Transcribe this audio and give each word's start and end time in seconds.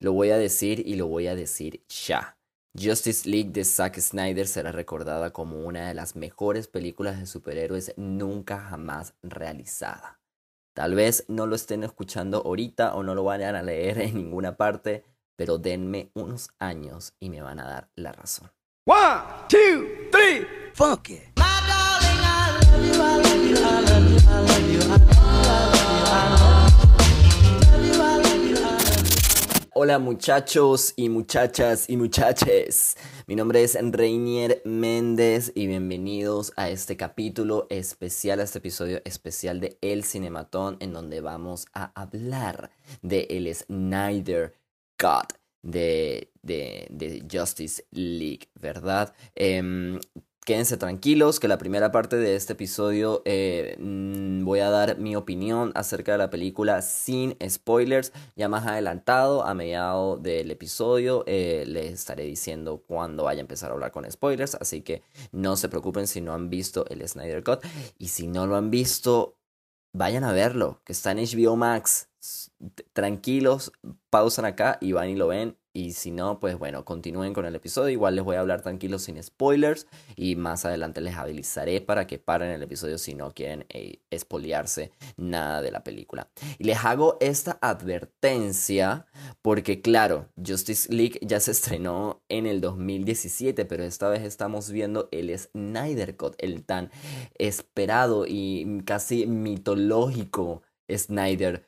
Lo 0.00 0.12
voy 0.12 0.30
a 0.30 0.38
decir 0.38 0.86
y 0.86 0.94
lo 0.94 1.08
voy 1.08 1.26
a 1.26 1.34
decir 1.34 1.84
ya. 1.88 2.38
Justice 2.80 3.28
League 3.28 3.50
de 3.50 3.64
Zack 3.64 3.98
Snyder 3.98 4.46
será 4.46 4.70
recordada 4.70 5.32
como 5.32 5.66
una 5.66 5.88
de 5.88 5.94
las 5.94 6.14
mejores 6.14 6.68
películas 6.68 7.18
de 7.18 7.26
superhéroes 7.26 7.94
nunca 7.96 8.60
jamás 8.60 9.14
realizada. 9.22 10.20
Tal 10.76 10.94
vez 10.94 11.24
no 11.26 11.46
lo 11.46 11.56
estén 11.56 11.82
escuchando 11.82 12.42
ahorita 12.44 12.94
o 12.94 13.02
no 13.02 13.16
lo 13.16 13.24
vayan 13.24 13.56
a 13.56 13.62
leer 13.64 13.98
en 13.98 14.14
ninguna 14.14 14.56
parte, 14.56 15.04
pero 15.34 15.58
denme 15.58 16.12
unos 16.14 16.50
años 16.60 17.14
y 17.18 17.30
me 17.30 17.42
van 17.42 17.58
a 17.58 17.66
dar 17.66 17.90
la 17.96 18.12
razón. 18.12 18.52
One, 18.86 19.24
two, 19.48 19.88
three, 20.12 20.46
fuck 20.74 21.10
it. 21.10 21.38
Hola 29.80 30.00
muchachos 30.00 30.92
y 30.96 31.08
muchachas 31.08 31.88
y 31.88 31.96
muchaches. 31.96 32.96
Mi 33.28 33.36
nombre 33.36 33.62
es 33.62 33.78
Reinier 33.80 34.60
Méndez 34.64 35.52
y 35.54 35.68
bienvenidos 35.68 36.52
a 36.56 36.68
este 36.68 36.96
capítulo 36.96 37.68
especial, 37.70 38.40
a 38.40 38.42
este 38.42 38.58
episodio 38.58 39.00
especial 39.04 39.60
de 39.60 39.78
El 39.80 40.02
Cinematón 40.02 40.78
en 40.80 40.92
donde 40.92 41.20
vamos 41.20 41.66
a 41.74 41.92
hablar 41.94 42.72
de 43.02 43.28
el 43.30 43.54
Snyder 43.54 44.52
Cut 44.98 45.38
de, 45.62 46.32
de, 46.42 47.24
Justice 47.30 47.86
League, 47.92 48.48
¿verdad? 48.60 49.14
Em, 49.36 50.00
Quédense 50.48 50.78
tranquilos 50.78 51.40
que 51.40 51.46
la 51.46 51.58
primera 51.58 51.92
parte 51.92 52.16
de 52.16 52.34
este 52.34 52.54
episodio 52.54 53.20
eh, 53.26 53.76
mm, 53.78 54.46
voy 54.46 54.60
a 54.60 54.70
dar 54.70 54.96
mi 54.96 55.14
opinión 55.14 55.72
acerca 55.74 56.12
de 56.12 56.16
la 56.16 56.30
película 56.30 56.80
sin 56.80 57.36
spoilers. 57.46 58.14
Ya 58.34 58.48
más 58.48 58.66
adelantado, 58.66 59.44
a 59.44 59.52
mediado 59.52 60.16
del 60.16 60.50
episodio, 60.50 61.22
eh, 61.26 61.64
les 61.66 61.92
estaré 61.92 62.24
diciendo 62.24 62.82
cuándo 62.86 63.24
vaya 63.24 63.40
a 63.40 63.42
empezar 63.42 63.68
a 63.68 63.74
hablar 63.74 63.92
con 63.92 64.10
spoilers. 64.10 64.54
Así 64.54 64.80
que 64.80 65.02
no 65.32 65.54
se 65.56 65.68
preocupen 65.68 66.06
si 66.06 66.22
no 66.22 66.32
han 66.32 66.48
visto 66.48 66.86
el 66.88 67.06
Snyder 67.06 67.44
Cut. 67.44 67.60
Y 67.98 68.08
si 68.08 68.26
no 68.26 68.46
lo 68.46 68.56
han 68.56 68.70
visto, 68.70 69.36
vayan 69.92 70.24
a 70.24 70.32
verlo, 70.32 70.80
que 70.86 70.94
está 70.94 71.10
en 71.10 71.18
HBO 71.18 71.56
Max. 71.56 72.08
Tranquilos, 72.94 73.70
pausan 74.08 74.46
acá 74.46 74.78
y 74.80 74.92
van 74.92 75.10
y 75.10 75.14
lo 75.14 75.28
ven 75.28 75.57
y 75.78 75.92
si 75.92 76.10
no, 76.10 76.40
pues 76.40 76.58
bueno, 76.58 76.84
continúen 76.84 77.32
con 77.32 77.46
el 77.46 77.54
episodio. 77.54 77.90
Igual 77.90 78.16
les 78.16 78.24
voy 78.24 78.34
a 78.34 78.40
hablar 78.40 78.62
tranquilos 78.62 79.02
sin 79.02 79.22
spoilers. 79.22 79.86
Y 80.16 80.34
más 80.34 80.64
adelante 80.64 81.00
les 81.00 81.14
avisaré 81.14 81.80
para 81.80 82.08
que 82.08 82.18
paren 82.18 82.50
el 82.50 82.60
episodio 82.64 82.98
si 82.98 83.14
no 83.14 83.32
quieren 83.32 83.64
eh, 83.68 84.00
espoliarse 84.10 84.90
nada 85.16 85.62
de 85.62 85.70
la 85.70 85.84
película. 85.84 86.30
Y 86.58 86.64
les 86.64 86.84
hago 86.84 87.16
esta 87.20 87.60
advertencia 87.62 89.06
porque, 89.40 89.80
claro, 89.80 90.26
Justice 90.44 90.92
League 90.92 91.20
ya 91.22 91.38
se 91.38 91.52
estrenó 91.52 92.24
en 92.28 92.46
el 92.46 92.60
2017, 92.60 93.64
pero 93.64 93.84
esta 93.84 94.08
vez 94.08 94.24
estamos 94.24 94.72
viendo 94.72 95.08
el 95.12 95.38
Snyder 95.38 96.16
Cut, 96.16 96.34
el 96.38 96.64
tan 96.64 96.90
esperado 97.38 98.24
y 98.26 98.82
casi 98.84 99.28
mitológico 99.28 100.62
Snyder 100.90 101.67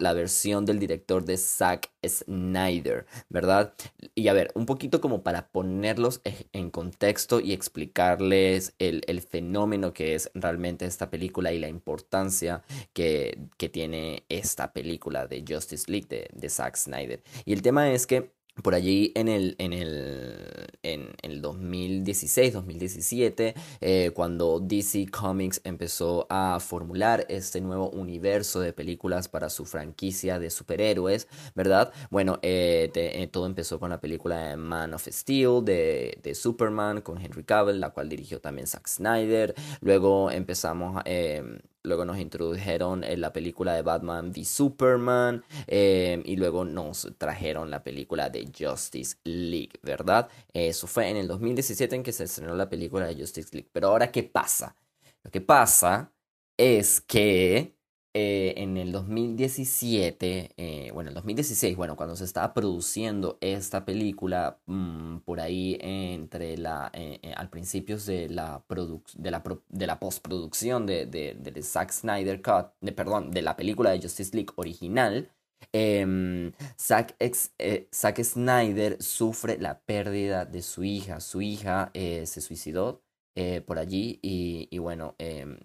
La 0.00 0.12
versión 0.12 0.66
del 0.66 0.78
director 0.78 1.24
de 1.24 1.38
Zack 1.38 1.92
Snyder, 2.04 3.06
¿verdad? 3.30 3.72
Y 4.14 4.28
a 4.28 4.34
ver, 4.34 4.50
un 4.54 4.66
poquito 4.66 5.00
como 5.00 5.22
para 5.22 5.48
ponerlos 5.48 6.20
en 6.52 6.70
contexto 6.70 7.40
y 7.40 7.52
explicarles 7.52 8.74
el, 8.78 9.20
fenómeno 9.22 9.94
que 9.94 10.14
es 10.14 10.30
realmente 10.34 10.84
esta 10.84 11.08
película 11.08 11.52
y 11.52 11.58
la 11.58 11.68
importancia 11.68 12.62
que, 12.92 13.38
tiene 13.72 14.24
esta 14.28 14.72
película 14.72 15.26
de 15.26 15.44
Justice 15.48 15.90
League 15.90 16.08
de, 16.08 16.28
de 16.34 16.50
Zack 16.50 16.76
Snyder. 16.76 17.22
Y 17.44 17.52
el 17.52 17.62
tema 17.62 17.90
es 17.92 18.06
que 18.06 18.32
por 18.60 18.74
allí 18.74 19.12
en 19.14 19.28
el, 19.28 19.56
en 19.58 19.72
el, 19.72 20.68
en 20.82 21.08
el 21.22 21.40
2016, 21.40 22.52
2017, 22.52 23.54
eh, 23.80 24.10
cuando 24.14 24.60
DC 24.60 25.06
Comics 25.10 25.60
empezó 25.64 26.26
a 26.28 26.60
formular 26.60 27.24
este 27.30 27.60
nuevo 27.60 27.88
universo 27.90 28.60
de 28.60 28.72
películas 28.72 29.28
para 29.28 29.48
su 29.48 29.64
franquicia 29.64 30.38
de 30.38 30.50
superhéroes, 30.50 31.28
¿verdad? 31.54 31.92
Bueno, 32.10 32.38
eh, 32.42 32.90
eh, 32.94 33.26
todo 33.28 33.46
empezó 33.46 33.80
con 33.80 33.90
la 33.90 34.00
película 34.00 34.48
de 34.48 34.56
Man 34.56 34.92
of 34.92 35.08
Steel, 35.10 35.64
de, 35.64 36.18
de, 36.22 36.34
Superman, 36.34 37.00
con 37.00 37.18
Henry 37.18 37.44
Cavill, 37.44 37.80
la 37.80 37.90
cual 37.90 38.08
dirigió 38.08 38.40
también 38.40 38.66
Zack 38.66 38.86
Snyder. 38.86 39.54
Luego 39.80 40.30
empezamos... 40.30 41.02
Luego 41.84 42.04
nos 42.04 42.18
introdujeron 42.18 43.02
en 43.02 43.20
la 43.20 43.32
película 43.32 43.74
de 43.74 43.82
Batman 43.82 44.30
v 44.30 44.44
Superman. 44.44 45.44
Em, 45.66 46.22
y 46.24 46.36
luego 46.36 46.64
nos 46.64 47.12
trajeron 47.18 47.70
la 47.70 47.82
película 47.82 48.30
de 48.30 48.48
Justice 48.56 49.16
League, 49.24 49.72
¿verdad? 49.82 50.28
Eso 50.52 50.86
fue 50.86 51.08
en 51.08 51.16
el 51.16 51.26
2017 51.26 51.96
en 51.96 52.02
que 52.02 52.12
se 52.12 52.24
estrenó 52.24 52.54
la 52.54 52.68
película 52.68 53.06
de 53.06 53.16
Justice 53.16 53.48
League. 53.52 53.68
Pero 53.72 53.88
ahora, 53.88 54.12
¿qué 54.12 54.22
pasa? 54.22 54.76
Lo 55.24 55.30
que 55.30 55.40
pasa 55.40 56.12
es 56.56 57.00
que 57.00 57.74
eh, 58.14 58.52
en 58.58 58.76
el 58.76 58.92
2017, 58.92 60.52
eh, 60.58 60.90
bueno, 60.92 61.08
el 61.08 61.14
2016, 61.14 61.74
bueno, 61.78 61.96
cuando 61.96 62.14
se 62.14 62.24
estaba 62.24 62.52
produciendo 62.52 63.38
esta 63.40 63.86
película, 63.86 64.60
mm, 64.66 65.20
por 65.20 65.40
ahí 65.40 65.78
entre 65.80 66.58
la, 66.58 66.90
eh, 66.92 67.32
al 67.34 67.48
principio 67.48 67.96
de 67.96 68.28
la, 68.28 68.62
de 69.14 69.30
la, 69.30 69.42
de 69.68 69.86
la 69.86 69.98
postproducción 69.98 70.84
de, 70.84 71.06
de, 71.06 71.34
de, 71.40 71.62
Zack 71.62 71.90
Snyder 71.90 72.42
Cut, 72.42 72.72
de, 72.82 72.92
perdón, 72.92 73.30
de 73.30 73.40
la 73.40 73.56
película 73.56 73.90
de 73.90 74.02
Justice 74.02 74.36
League 74.36 74.52
original, 74.56 75.30
em, 75.72 76.52
Zack, 76.78 77.16
Zack, 77.94 78.22
Snyder 78.22 79.02
sufre 79.02 79.56
la 79.58 79.80
pérdida 79.80 80.44
de 80.44 80.60
su 80.62 80.84
hija. 80.84 81.20
Su 81.20 81.40
hija 81.40 81.90
se 81.94 82.40
suicidó 82.42 83.02
por 83.66 83.78
allí 83.78 84.18
y, 84.22 84.68
y 84.70 84.78
bueno, 84.78 85.14
em, 85.18 85.58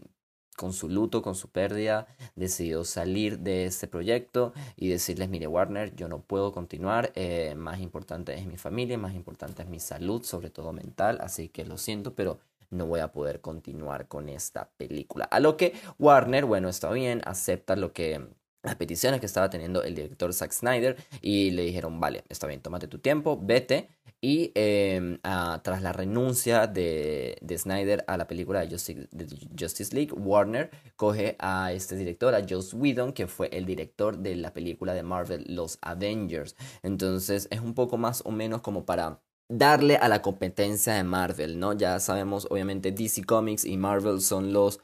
con 0.57 0.73
su 0.73 0.89
luto, 0.89 1.21
con 1.21 1.35
su 1.35 1.49
pérdida, 1.49 2.07
decidió 2.35 2.83
salir 2.83 3.39
de 3.39 3.65
este 3.65 3.87
proyecto 3.87 4.53
y 4.75 4.89
decirles, 4.89 5.29
mire 5.29 5.45
Warner, 5.47 5.95
yo 5.95 6.09
no 6.09 6.19
puedo 6.19 6.51
continuar, 6.51 7.11
eh, 7.15 7.53
más 7.55 7.79
importante 7.79 8.33
es 8.33 8.47
mi 8.47 8.57
familia, 8.57 8.97
más 8.97 9.13
importante 9.13 9.61
es 9.61 9.69
mi 9.69 9.79
salud, 9.79 10.23
sobre 10.23 10.49
todo 10.49 10.73
mental, 10.73 11.19
así 11.21 11.47
que 11.47 11.63
lo 11.63 11.77
siento, 11.77 12.15
pero 12.15 12.39
no 12.71 12.87
voy 12.87 13.01
a 13.01 13.11
poder 13.11 13.39
continuar 13.39 14.07
con 14.07 14.29
esta 14.29 14.67
película. 14.77 15.25
A 15.25 15.39
lo 15.39 15.57
que 15.57 15.73
Warner, 15.99 16.45
bueno, 16.45 16.69
está 16.69 16.91
bien, 16.91 17.21
acepta 17.25 17.75
lo 17.75 17.93
que 17.93 18.27
las 18.67 18.75
peticiones 18.75 19.19
que 19.19 19.25
estaba 19.25 19.49
teniendo 19.49 19.83
el 19.83 19.95
director 19.95 20.33
Zack 20.33 20.51
Snyder 20.51 20.97
y 21.21 21.51
le 21.51 21.63
dijeron, 21.63 21.99
vale, 21.99 22.23
está 22.29 22.47
bien, 22.47 22.61
tómate 22.61 22.87
tu 22.87 22.99
tiempo, 22.99 23.39
vete 23.41 23.89
y 24.19 24.51
em, 24.55 25.19
tras 25.21 25.81
la 25.81 25.93
renuncia 25.93 26.65
de, 26.67 27.37
de, 27.41 27.57
Snyder 27.57 28.03
a 28.07 28.17
la 28.17 28.27
película 28.27 28.65
de 28.65 28.69
Justice, 29.59 29.95
League, 29.95 30.11
Warner 30.11 30.71
coge 30.95 31.35
a 31.39 31.71
este 31.71 31.95
director, 31.95 32.33
a 32.33 32.43
Joss 32.47 32.73
Whedon, 32.73 33.13
que 33.13 33.27
fue 33.27 33.49
el 33.53 33.65
director 33.65 34.17
de 34.17 34.35
la 34.35 34.53
película 34.53 34.93
de 34.93 35.03
Marvel, 35.03 35.45
Los 35.47 35.77
Avengers. 35.81 36.55
Entonces 36.81 37.47
es 37.51 37.61
un 37.61 37.75
poco 37.75 37.97
más 37.97 38.23
o 38.25 38.31
menos 38.31 38.61
como 38.61 38.85
para 38.85 39.21
darle 39.49 39.95
a 39.97 40.07
la 40.09 40.21
competencia 40.21 40.93
de 40.93 41.03
Marvel, 41.03 41.59
¿no? 41.59 41.73
Ya 41.73 41.99
sabemos, 41.99 42.47
obviamente, 42.49 42.91
DC 42.91 43.23
Comics 43.23 43.65
y 43.65 43.77
Marvel 43.77 44.21
son 44.21 44.51
los 44.51 44.81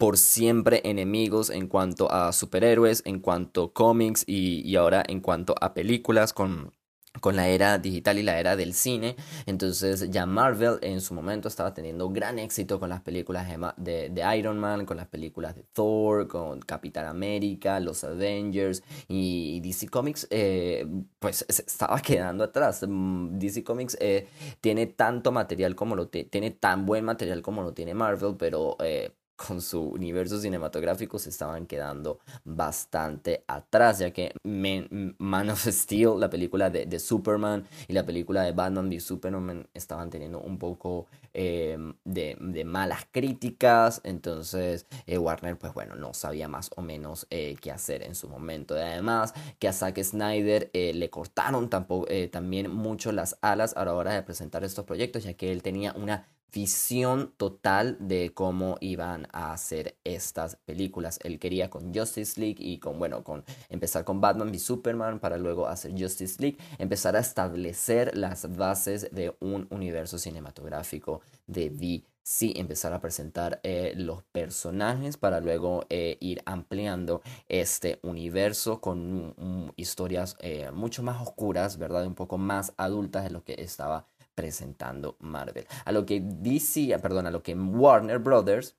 por 0.00 0.16
siempre 0.16 0.80
enemigos 0.84 1.50
en 1.50 1.68
cuanto 1.68 2.10
a 2.10 2.32
superhéroes, 2.32 3.02
en 3.04 3.20
cuanto 3.20 3.64
a 3.64 3.72
cómics 3.74 4.24
y, 4.26 4.62
y 4.66 4.76
ahora 4.76 5.04
en 5.06 5.20
cuanto 5.20 5.54
a 5.60 5.74
películas 5.74 6.32
con 6.32 6.72
con 7.20 7.34
la 7.34 7.48
era 7.48 7.78
digital 7.78 8.18
y 8.18 8.22
la 8.22 8.38
era 8.38 8.56
del 8.56 8.72
cine. 8.72 9.16
Entonces 9.46 10.10
ya 10.10 10.26
Marvel 10.26 10.78
en 10.82 11.00
su 11.00 11.12
momento 11.12 11.48
estaba 11.48 11.74
teniendo 11.74 12.08
gran 12.10 12.38
éxito 12.38 12.78
con 12.78 12.88
las 12.88 13.00
películas 13.00 13.48
de, 13.76 14.10
de, 14.10 14.38
Iron 14.38 14.58
Man, 14.58 14.86
con 14.86 14.96
las 14.96 15.08
películas 15.08 15.56
de 15.56 15.64
Thor, 15.72 16.28
con 16.28 16.60
Capitán 16.60 17.06
América, 17.06 17.80
los 17.80 18.04
Avengers 18.04 18.82
y 19.08 19.60
DC 19.60 19.88
Comics 19.88 20.28
eh, 20.30 20.86
pues 21.18 21.44
estaba 21.48 22.00
quedando 22.02 22.44
atrás. 22.44 22.84
Mm, 22.86 23.38
DC 23.38 23.64
Comics 23.64 23.96
eh, 24.00 24.28
tiene 24.60 24.86
tanto 24.86 25.32
material 25.32 25.74
como 25.74 25.96
lo 25.96 26.08
tiene 26.08 26.52
tan 26.52 26.86
buen 26.86 27.04
material 27.04 27.42
como 27.42 27.62
lo 27.62 27.72
tiene 27.74 27.94
Marvel, 27.94 28.36
pero 28.38 28.76
eh, 28.80 29.12
con 29.46 29.62
su 29.62 29.82
universo 29.82 30.38
cinematográfico 30.38 31.18
se 31.18 31.30
estaban 31.30 31.66
quedando 31.66 32.20
bastante 32.44 33.44
atrás, 33.46 33.98
ya 34.00 34.10
que 34.10 34.34
Man, 34.44 35.50
of 35.50 35.66
Steel, 35.66 36.18
la 36.18 36.28
película 36.28 36.68
de, 36.68 36.98
Superman 36.98 37.66
y 37.88 37.94
la 37.94 38.04
película 38.04 38.42
de 38.42 38.52
Batman 38.52 38.88
v 38.88 39.00
Superman 39.00 39.66
estaban 39.72 40.10
teniendo 40.10 40.40
un 40.40 40.58
poco 40.58 41.06
em, 41.32 41.94
de, 42.04 42.36
malas 42.64 43.06
críticas, 43.10 44.02
entonces 44.04 44.86
eh, 45.06 45.16
Warner 45.16 45.56
pues 45.58 45.72
bueno 45.72 45.94
no 45.94 46.12
sabía 46.12 46.46
más 46.46 46.70
o 46.76 46.82
menos 46.82 47.26
eh, 47.30 47.56
qué 47.60 47.70
hacer 47.70 48.02
en 48.02 48.14
su 48.14 48.28
momento. 48.28 48.76
Y 48.76 48.80
además 48.80 49.32
que 49.58 49.68
a 49.68 49.72
Zack 49.72 50.02
Snyder 50.02 50.70
eh, 50.74 50.92
le 50.92 51.08
cortaron 51.08 51.70
tampoco, 51.70 52.08
también 52.30 52.70
mucho 52.70 53.12
las 53.12 53.38
alas 53.40 53.74
a 53.76 53.84
la 53.84 53.94
hora 53.94 54.12
de 54.12 54.22
presentar 54.22 54.64
estos 54.64 54.84
proyectos, 54.84 55.24
ya 55.24 55.34
que 55.34 55.50
él 55.50 55.62
tenía 55.62 55.94
una 55.94 56.26
visión 56.52 57.32
total 57.36 57.96
de 58.00 58.32
cómo 58.34 58.76
iban 58.80 59.26
a 59.32 59.52
hacer 59.52 59.96
estas 60.04 60.56
películas. 60.56 61.18
Él 61.22 61.38
quería 61.38 61.70
con 61.70 61.94
Justice 61.94 62.40
League 62.40 62.56
y 62.58 62.78
con, 62.78 62.98
bueno, 62.98 63.22
con 63.24 63.44
empezar 63.68 64.04
con 64.04 64.20
Batman 64.20 64.54
y 64.54 64.58
Superman 64.58 65.18
para 65.20 65.38
luego 65.38 65.68
hacer 65.68 65.92
Justice 65.92 66.40
League, 66.40 66.58
empezar 66.78 67.16
a 67.16 67.20
establecer 67.20 68.16
las 68.16 68.56
bases 68.56 69.08
de 69.12 69.34
un 69.40 69.66
universo 69.70 70.18
cinematográfico 70.18 71.20
de 71.46 71.70
DC, 71.70 72.58
empezar 72.58 72.92
a 72.92 73.00
presentar 73.00 73.60
eh, 73.62 73.92
los 73.96 74.22
personajes 74.24 75.16
para 75.16 75.40
luego 75.40 75.86
eh, 75.90 76.16
ir 76.20 76.42
ampliando 76.46 77.22
este 77.48 77.98
universo 78.02 78.80
con 78.80 79.72
historias 79.76 80.36
eh, 80.40 80.70
mucho 80.72 81.02
más 81.02 81.20
oscuras, 81.20 81.78
¿verdad? 81.78 82.06
Un 82.06 82.14
poco 82.14 82.38
más 82.38 82.72
adultas 82.76 83.24
de 83.24 83.30
lo 83.30 83.44
que 83.44 83.56
estaba 83.58 84.06
presentando 84.40 85.16
Marvel. 85.20 85.66
A 85.84 85.92
lo 85.92 86.06
que 86.06 86.22
DC, 86.22 86.98
perdón, 86.98 87.26
a 87.26 87.30
lo 87.30 87.42
que 87.42 87.54
Warner 87.54 88.18
Brothers 88.18 88.74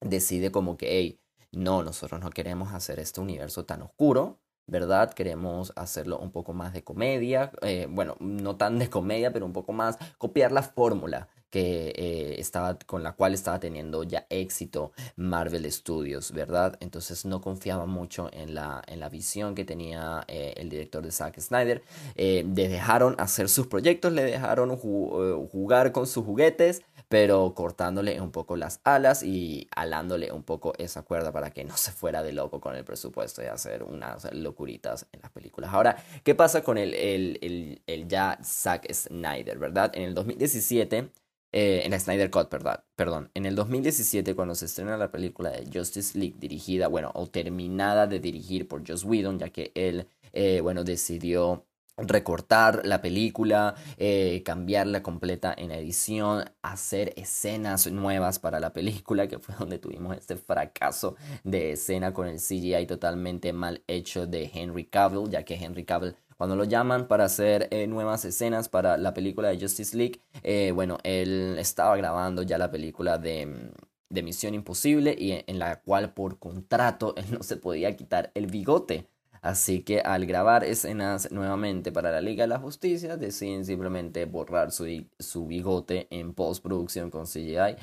decide 0.00 0.52
como 0.52 0.76
que, 0.76 0.98
hey, 0.98 1.20
no, 1.50 1.82
nosotros 1.82 2.20
no 2.20 2.30
queremos 2.30 2.72
hacer 2.72 3.00
este 3.00 3.20
universo 3.20 3.64
tan 3.64 3.82
oscuro, 3.82 4.38
¿verdad? 4.68 5.12
Queremos 5.12 5.72
hacerlo 5.74 6.20
un 6.20 6.30
poco 6.30 6.52
más 6.52 6.72
de 6.72 6.84
comedia, 6.84 7.50
eh, 7.62 7.88
bueno, 7.90 8.14
no 8.20 8.54
tan 8.54 8.78
de 8.78 8.88
comedia, 8.88 9.32
pero 9.32 9.46
un 9.46 9.52
poco 9.52 9.72
más 9.72 9.98
copiar 10.16 10.52
la 10.52 10.62
fórmula 10.62 11.28
que 11.50 11.92
eh, 11.96 12.36
estaba 12.38 12.78
con 12.78 13.02
la 13.02 13.12
cual 13.12 13.34
estaba 13.34 13.58
teniendo 13.60 14.02
ya 14.02 14.26
éxito 14.30 14.92
Marvel 15.16 15.70
Studios, 15.70 16.32
¿verdad? 16.32 16.76
Entonces 16.80 17.24
no 17.24 17.40
confiaba 17.40 17.86
mucho 17.86 18.28
en 18.32 18.54
la, 18.54 18.82
en 18.86 19.00
la 19.00 19.08
visión 19.08 19.54
que 19.54 19.64
tenía 19.64 20.24
eh, 20.28 20.54
el 20.56 20.68
director 20.68 21.02
de 21.02 21.10
Zack 21.10 21.40
Snyder. 21.40 21.82
le 22.16 22.68
dejaron 22.68 23.14
hacer 23.18 23.48
sus 23.48 23.66
proyectos, 23.66 24.12
le 24.12 24.24
dejaron 24.24 24.76
jugar 24.76 25.92
con 25.92 26.06
sus 26.06 26.24
juguetes, 26.24 26.82
pero 27.08 27.54
cortándole 27.54 28.20
un 28.20 28.30
poco 28.30 28.56
las 28.56 28.80
alas 28.84 29.22
y 29.22 29.66
alándole 29.74 30.30
un 30.30 30.42
poco 30.42 30.74
esa 30.78 31.02
cuerda 31.02 31.32
para 31.32 31.50
que 31.50 31.64
no 31.64 31.76
se 31.76 31.90
fuera 31.90 32.22
de 32.22 32.32
loco 32.32 32.60
con 32.60 32.76
el 32.76 32.84
presupuesto 32.84 33.40
de 33.40 33.48
hacer 33.48 33.82
unas 33.82 34.32
locuritas 34.34 35.06
en 35.12 35.20
las 35.22 35.30
películas. 35.30 35.72
Ahora, 35.72 35.96
¿qué 36.22 36.34
pasa 36.34 36.62
con 36.62 36.78
el, 36.78 36.94
el, 36.94 37.82
el, 37.86 38.08
ya 38.08 38.38
Zack 38.42 38.92
Snyder, 38.92 39.58
verdad? 39.58 39.90
En 39.94 40.02
el 40.02 40.14
2017... 40.14 41.10
Eh, 41.52 41.82
en 41.84 41.98
Snyder 41.98 42.30
Cut, 42.30 42.48
perdón, 42.48 42.76
perdón. 42.94 43.30
En 43.34 43.46
el 43.46 43.54
2017, 43.54 44.34
cuando 44.34 44.54
se 44.54 44.66
estrena 44.66 44.96
la 44.96 45.10
película 45.10 45.50
de 45.50 45.66
Justice 45.72 46.18
League, 46.18 46.36
dirigida, 46.38 46.88
bueno, 46.88 47.10
o 47.14 47.26
terminada 47.26 48.06
de 48.06 48.20
dirigir 48.20 48.68
por 48.68 48.86
Joss 48.86 49.04
Whedon, 49.04 49.38
ya 49.38 49.48
que 49.48 49.72
él, 49.74 50.06
eh, 50.32 50.60
bueno, 50.60 50.84
decidió 50.84 51.64
recortar 51.98 52.82
la 52.84 53.00
película, 53.00 53.74
eh, 53.96 54.42
cambiarla 54.44 55.02
completa 55.02 55.54
en 55.56 55.72
edición, 55.72 56.44
hacer 56.62 57.12
escenas 57.16 57.90
nuevas 57.90 58.38
para 58.38 58.60
la 58.60 58.72
película, 58.72 59.26
que 59.26 59.38
fue 59.38 59.54
donde 59.58 59.78
tuvimos 59.78 60.16
este 60.16 60.36
fracaso 60.36 61.16
de 61.44 61.72
escena 61.72 62.12
con 62.12 62.28
el 62.28 62.38
CGI 62.38 62.86
totalmente 62.86 63.52
mal 63.52 63.82
hecho 63.88 64.26
de 64.26 64.50
Henry 64.52 64.84
Cavill, 64.84 65.30
ya 65.30 65.44
que 65.44 65.54
Henry 65.54 65.84
Cavill 65.84 66.14
cuando 66.38 66.54
lo 66.54 66.64
llaman 66.64 67.08
para 67.08 67.24
hacer 67.24 67.66
eh, 67.72 67.88
nuevas 67.88 68.24
escenas 68.24 68.68
para 68.68 68.96
la 68.96 69.12
película 69.12 69.48
de 69.48 69.60
Justice 69.60 69.96
League, 69.96 70.20
eh, 70.44 70.70
bueno, 70.72 70.98
él 71.02 71.56
estaba 71.58 71.96
grabando 71.96 72.42
ya 72.42 72.58
la 72.58 72.70
película 72.70 73.18
de, 73.18 73.72
de 74.08 74.22
Misión 74.22 74.54
Imposible 74.54 75.16
y 75.18 75.32
en 75.32 75.58
la 75.58 75.80
cual 75.80 76.14
por 76.14 76.38
contrato 76.38 77.14
él 77.16 77.26
no 77.32 77.42
se 77.42 77.56
podía 77.56 77.96
quitar 77.96 78.30
el 78.34 78.46
bigote. 78.46 79.08
Así 79.42 79.82
que 79.82 80.00
al 80.00 80.26
grabar 80.26 80.62
escenas 80.64 81.30
nuevamente 81.32 81.90
para 81.92 82.12
la 82.12 82.20
Liga 82.20 82.44
de 82.44 82.48
la 82.48 82.58
Justicia, 82.60 83.16
deciden 83.16 83.64
simplemente 83.64 84.24
borrar 84.24 84.70
su, 84.70 84.86
su 85.18 85.46
bigote 85.46 86.06
en 86.10 86.34
postproducción 86.34 87.10
con 87.10 87.26
CGI. 87.26 87.76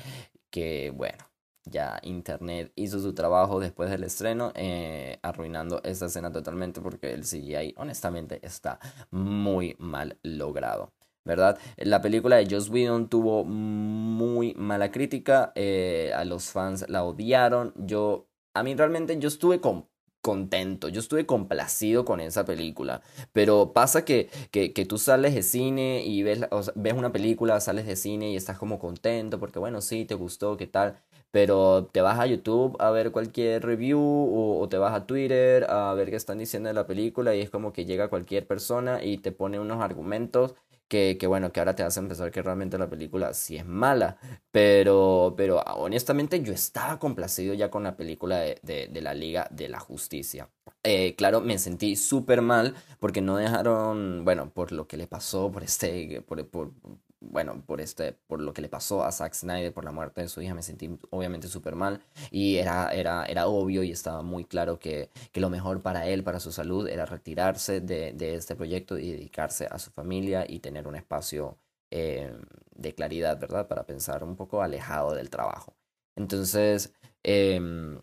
Que 0.50 0.92
bueno, 0.94 1.18
ya 1.66 1.98
Internet 2.02 2.72
hizo 2.76 3.00
su 3.00 3.12
trabajo 3.14 3.60
después 3.60 3.90
del 3.90 4.04
estreno, 4.04 4.52
eh, 4.54 5.18
arruinando 5.22 5.80
esta 5.84 6.06
escena 6.06 6.32
totalmente 6.32 6.80
porque 6.80 7.12
el 7.12 7.24
CGI 7.24 7.74
honestamente 7.76 8.38
está 8.42 8.78
muy 9.10 9.76
mal 9.78 10.18
logrado. 10.22 10.92
¿verdad? 11.24 11.58
La 11.76 12.00
película 12.00 12.36
de 12.36 12.46
Joss 12.48 12.70
Whedon 12.70 13.08
tuvo 13.08 13.44
muy 13.44 14.54
mala 14.54 14.92
crítica, 14.92 15.52
eh, 15.56 16.12
a 16.14 16.24
los 16.24 16.50
fans 16.50 16.88
la 16.88 17.02
odiaron, 17.02 17.74
yo, 17.76 18.28
a 18.54 18.62
mí 18.62 18.76
realmente 18.76 19.18
yo 19.18 19.26
estuve 19.26 19.60
con 19.60 19.88
contento, 20.26 20.88
yo 20.88 20.98
estuve 20.98 21.24
complacido 21.24 22.04
con 22.04 22.18
esa 22.18 22.44
película, 22.44 23.00
pero 23.32 23.72
pasa 23.72 24.04
que, 24.04 24.28
que, 24.50 24.84
tú 24.84 24.98
sales 24.98 25.36
de 25.36 25.44
cine 25.44 26.02
y 26.04 26.24
ves, 26.24 26.40
ves 26.74 26.94
una 26.94 27.12
película, 27.12 27.60
sales 27.60 27.86
de 27.86 27.94
cine 27.94 28.32
y 28.32 28.36
estás 28.36 28.58
como 28.58 28.80
contento 28.80 29.38
porque 29.38 29.60
bueno, 29.60 29.80
sí, 29.80 30.04
te 30.04 30.16
gustó, 30.16 30.56
qué 30.56 30.66
tal, 30.66 30.98
pero 31.30 31.86
te 31.86 32.00
vas 32.00 32.18
a 32.18 32.26
YouTube 32.26 32.76
a 32.80 32.90
ver 32.90 33.12
cualquier 33.12 33.64
review 33.64 34.00
o, 34.00 34.68
te 34.68 34.78
vas 34.78 34.94
a 34.94 35.06
Twitter 35.06 35.66
a 35.68 35.94
ver 35.94 36.10
qué 36.10 36.16
están 36.16 36.38
diciendo 36.38 36.68
de 36.68 36.74
la 36.74 36.86
película 36.86 37.34
y 37.34 37.40
es 37.40 37.50
como 37.50 37.72
que 37.72 37.84
llega 37.84 38.08
cualquier 38.08 38.46
persona 38.46 39.02
y 39.02 39.18
te 39.18 39.32
pone 39.32 39.60
unos 39.60 39.82
argumentos 39.82 40.54
que, 40.88 41.16
que, 41.18 41.26
bueno, 41.26 41.52
que 41.52 41.60
ahora 41.60 41.74
te 41.74 41.82
hacen 41.82 42.08
pensar 42.08 42.30
que 42.30 42.42
realmente 42.42 42.78
la 42.78 42.88
película 42.88 43.34
sí 43.34 43.56
es 43.56 43.66
mala, 43.66 44.18
pero, 44.50 45.34
pero 45.36 45.60
honestamente 45.76 46.42
yo 46.42 46.52
estaba 46.52 46.98
complacido 46.98 47.54
ya 47.54 47.70
con 47.70 47.82
la 47.82 47.96
película 47.96 48.38
de, 48.38 48.60
de, 48.62 49.00
la 49.00 49.14
Liga 49.14 49.48
de 49.50 49.68
la 49.68 49.80
Justicia. 49.80 50.48
Eh, 50.82 51.16
claro, 51.16 51.40
me 51.40 51.58
sentí 51.58 51.96
súper 51.96 52.42
mal 52.42 52.74
porque 53.00 53.20
no 53.20 53.36
dejaron, 53.36 54.24
bueno, 54.24 54.50
por 54.50 54.72
lo 54.72 54.86
que 54.86 54.96
le 54.96 55.08
pasó, 55.08 55.50
por 55.50 55.64
este, 55.64 56.22
por, 56.22 56.72
bueno, 57.20 57.62
por, 57.66 57.80
este, 57.80 58.12
por 58.12 58.40
lo 58.40 58.52
que 58.52 58.62
le 58.62 58.68
pasó 58.68 59.04
a 59.04 59.12
Zack 59.12 59.34
Snyder, 59.34 59.72
por 59.72 59.84
la 59.84 59.92
muerte 59.92 60.20
de 60.20 60.28
su 60.28 60.42
hija, 60.42 60.54
me 60.54 60.62
sentí 60.62 60.98
obviamente 61.10 61.48
súper 61.48 61.74
mal 61.74 62.02
y 62.30 62.56
era, 62.56 62.90
era, 62.92 63.24
era 63.24 63.46
obvio 63.46 63.82
y 63.82 63.90
estaba 63.90 64.22
muy 64.22 64.44
claro 64.44 64.78
que, 64.78 65.10
que, 65.32 65.40
lo 65.40 65.50
mejor 65.50 65.82
para 65.82 66.06
él, 66.06 66.22
para 66.22 66.40
su 66.40 66.52
salud, 66.52 66.88
era 66.88 67.06
retirarse 67.06 67.80
de, 67.80 68.12
de, 68.12 68.34
este 68.34 68.54
proyecto 68.54 68.98
y 68.98 69.12
dedicarse 69.12 69.66
a 69.70 69.78
su 69.78 69.90
familia 69.90 70.44
y 70.48 70.60
tener 70.60 70.86
un 70.86 70.96
espacio 70.96 71.58
eh, 71.90 72.32
de 72.74 72.94
claridad, 72.94 73.38
¿verdad? 73.40 73.68
Para 73.68 73.86
pensar 73.86 74.22
un 74.24 74.36
poco 74.36 74.62
alejado 74.62 75.14
del 75.14 75.30
trabajo. 75.30 75.76
Entonces, 76.16 76.92
em, 77.22 78.00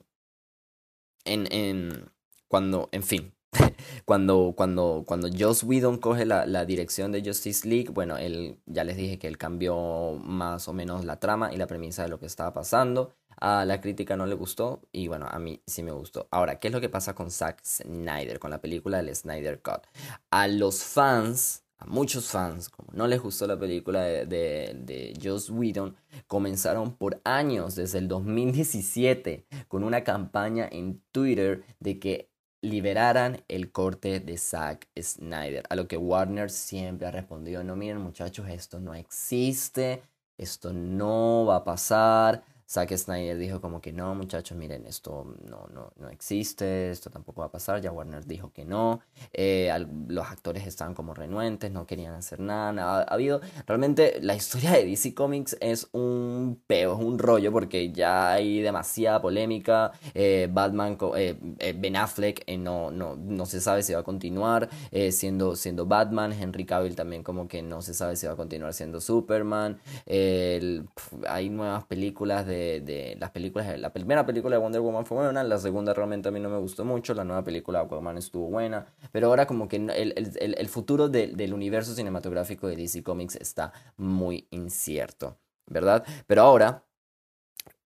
en, 1.25 1.47
en, 1.51 2.11
cuando, 2.47 2.89
en 2.91 3.03
fin, 3.03 3.32
cuando, 4.05 4.53
cuando, 4.55 5.03
cuando 5.05 5.29
Joss 5.37 5.63
Whedon 5.63 5.97
coge 5.97 6.25
la, 6.25 6.45
la, 6.45 6.65
dirección 6.65 7.11
de 7.11 7.23
Justice 7.23 7.67
League, 7.67 7.89
bueno, 7.91 8.17
él 8.17 8.59
ya 8.65 8.83
les 8.83 8.97
dije 8.97 9.19
que 9.19 9.27
él 9.27 9.37
cambió 9.37 10.13
más 10.23 10.67
o 10.67 10.73
menos 10.73 11.05
la 11.05 11.19
trama 11.19 11.53
y 11.53 11.57
la 11.57 11.67
premisa 11.67 12.03
de 12.03 12.09
lo 12.09 12.19
que 12.19 12.25
estaba 12.25 12.53
pasando. 12.53 13.13
A 13.37 13.65
la 13.65 13.81
crítica 13.81 14.15
no 14.15 14.25
le 14.25 14.35
gustó 14.35 14.81
y 14.91 15.07
bueno, 15.07 15.27
a 15.29 15.39
mí 15.39 15.61
sí 15.65 15.83
me 15.83 15.91
gustó. 15.91 16.27
Ahora, 16.31 16.59
¿qué 16.59 16.67
es 16.67 16.73
lo 16.73 16.81
que 16.81 16.89
pasa 16.89 17.13
con 17.13 17.31
Zack 17.31 17.61
Snyder, 17.63 18.39
con 18.39 18.51
la 18.51 18.61
película 18.61 19.01
del 19.01 19.13
Snyder 19.15 19.61
Cut? 19.61 19.87
A 20.29 20.47
los 20.47 20.83
fans, 20.83 21.63
a 21.77 21.85
muchos 21.85 22.27
fans, 22.27 22.71
no 22.93 23.07
les 23.07 23.21
gustó 23.21 23.47
la 23.47 23.59
película 23.59 24.03
de, 24.03 24.25
de, 24.25 24.73
de 24.75 25.19
Joss 25.21 25.49
Whedon, 25.49 25.95
comenzaron 26.27 26.95
por 26.95 27.19
años, 27.25 27.75
desde 27.75 27.97
el 27.97 28.07
2017, 28.07 29.45
con 29.67 29.83
una 29.83 30.03
campaña 30.03 30.67
en 30.71 31.01
Twitter 31.11 31.63
de 31.79 31.99
que 31.99 32.32
liberaran 32.63 33.43
el 33.49 33.71
corte 33.71 34.21
de 34.21 34.37
Zack 34.37 34.87
Snyder. 34.99 35.65
A 35.69 35.75
lo 35.75 35.87
que 35.87 35.97
Warner 35.97 36.49
siempre 36.49 37.05
ha 37.05 37.11
respondido, 37.11 37.63
no 37.63 37.75
miren 37.75 37.99
muchachos, 37.99 38.47
esto 38.49 38.79
no 38.79 38.95
existe, 38.95 40.01
esto 40.37 40.71
no 40.73 41.45
va 41.45 41.57
a 41.57 41.63
pasar, 41.63 42.43
Zack 42.73 42.97
Snyder 42.97 43.37
dijo 43.37 43.61
como 43.61 43.81
que 43.81 43.93
no, 43.93 44.15
muchachos, 44.15 44.57
miren, 44.57 44.87
esto 44.87 45.35
no, 45.47 45.67
no, 45.71 45.93
no 45.95 46.09
existe, 46.09 46.89
esto 46.89 47.11
tampoco 47.11 47.41
va 47.41 47.47
a 47.47 47.51
pasar. 47.51 47.79
Ya 47.81 47.91
Warner 47.91 48.25
dijo 48.25 48.51
que 48.51 48.65
no. 48.65 48.99
Eh, 49.31 49.71
los 50.07 50.25
actores 50.25 50.65
estaban 50.65 50.95
como 50.95 51.13
renuentes, 51.13 51.71
no 51.71 51.85
querían 51.85 52.15
hacer 52.15 52.39
nada. 52.39 53.03
Ha, 53.03 53.03
habido, 53.03 53.41
realmente 53.67 54.17
la 54.21 54.33
historia 54.33 54.71
de 54.71 54.85
DC 54.85 55.13
Comics 55.13 55.55
es 55.61 55.87
un 55.91 56.63
peo, 56.65 56.93
es 56.95 56.99
un 56.99 57.19
rollo, 57.19 57.51
porque 57.51 57.91
ya 57.91 58.31
hay 58.31 58.61
demasiada 58.61 59.21
polémica. 59.21 59.91
Eh, 60.15 60.49
Batman, 60.51 60.97
eh, 61.15 61.75
Ben 61.77 61.95
Affleck 61.95 62.43
no, 62.57 62.89
no, 62.89 63.15
no 63.15 63.45
se 63.45 63.61
sabe 63.61 63.83
si 63.83 63.93
va 63.93 63.99
a 63.99 64.03
continuar 64.03 64.67
siendo, 65.11 65.55
siendo 65.55 65.85
Batman. 65.85 66.33
Henry 66.33 66.65
Cavill 66.65 66.95
también 66.95 67.21
como 67.21 67.47
que 67.47 67.61
no 67.61 67.83
se 67.83 67.93
sabe 67.93 68.15
si 68.15 68.25
va 68.25 68.33
a 68.33 68.35
continuar 68.35 68.73
siendo 68.73 68.99
Superman. 68.99 69.79
hay 70.07 71.49
nuevas 71.49 71.83
películas 71.85 72.47
de 72.47 72.62
de, 72.81 73.15
las 73.19 73.31
películas. 73.31 73.79
La 73.79 73.91
primera 73.91 74.25
película 74.25 74.55
de 74.55 74.61
Wonder 74.61 74.81
Woman 74.81 75.05
fue 75.05 75.17
buena, 75.17 75.43
la 75.43 75.57
segunda 75.57 75.93
realmente 75.93 76.29
a 76.29 76.31
mí 76.31 76.39
no 76.39 76.49
me 76.49 76.57
gustó 76.57 76.85
mucho, 76.85 77.13
la 77.13 77.23
nueva 77.23 77.43
película 77.43 77.79
de 77.79 77.85
Aquaman 77.85 78.17
estuvo 78.17 78.49
buena, 78.49 78.85
pero 79.11 79.27
ahora 79.27 79.45
como 79.45 79.67
que 79.67 79.77
el, 79.77 79.89
el, 79.89 80.55
el 80.57 80.67
futuro 80.67 81.09
del 81.09 81.53
universo 81.53 81.93
cinematográfico 81.93 82.67
de 82.67 82.75
DC 82.75 83.03
Comics 83.03 83.35
está 83.35 83.73
muy 83.97 84.47
incierto, 84.51 85.37
¿verdad? 85.67 86.05
Pero 86.27 86.41
ahora, 86.41 86.85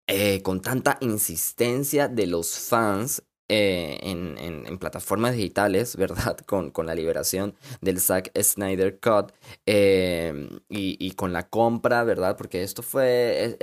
eh, 0.06 0.42
con 0.42 0.62
tanta 0.62 0.98
insistencia 1.00 2.08
de 2.08 2.26
los 2.26 2.58
fans, 2.58 3.22
eh, 3.48 3.98
en, 4.02 4.36
en, 4.38 4.78
plataformas 4.78 5.34
digitales, 5.34 5.96
¿verdad? 5.96 6.36
Con, 6.46 6.70
con, 6.70 6.86
la 6.86 6.94
liberación 6.94 7.54
del 7.80 8.00
Zack 8.00 8.30
Snyder 8.40 8.98
Cut 8.98 9.32
eh, 9.66 10.48
y, 10.68 10.96
y, 10.98 11.12
con 11.12 11.32
la 11.32 11.48
compra, 11.48 12.04
¿verdad? 12.04 12.36
Porque 12.36 12.62
esto 12.62 12.82
fue, 12.82 13.56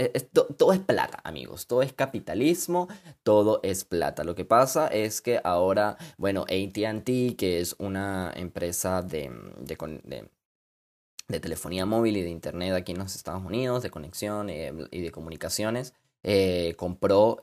todo 0.58 0.74
es 0.74 0.80
plata, 0.80 1.20
amigos, 1.24 1.68
todo 1.68 1.82
es 1.82 1.94
capitalismo, 1.94 2.88
todo 3.24 3.60
es 3.64 3.84
plata. 3.86 4.24
Lo 4.24 4.36
que 4.36 4.46
pasa 4.46 4.88
es 4.88 5.22
que 5.22 5.40
ahora, 5.44 5.98
bueno, 6.18 6.42
ATT, 6.44 7.36
que 7.38 7.60
es 7.60 7.76
una 7.78 8.32
empresa 8.36 9.02
de, 9.02 9.32
de, 9.60 10.30
de 11.28 11.40
telefonía 11.40 11.86
móvil 11.86 12.18
y 12.18 12.22
de 12.22 12.30
internet 12.30 12.74
aquí 12.74 12.94
en 12.94 13.00
los 13.00 13.16
Estados 13.16 13.44
Unidos, 13.44 13.84
de 13.84 13.90
conexión 13.90 14.50
eh, 14.50 14.74
y 14.92 15.02
de 15.02 15.12
comunicaciones, 15.12 15.94
compró 16.78 17.40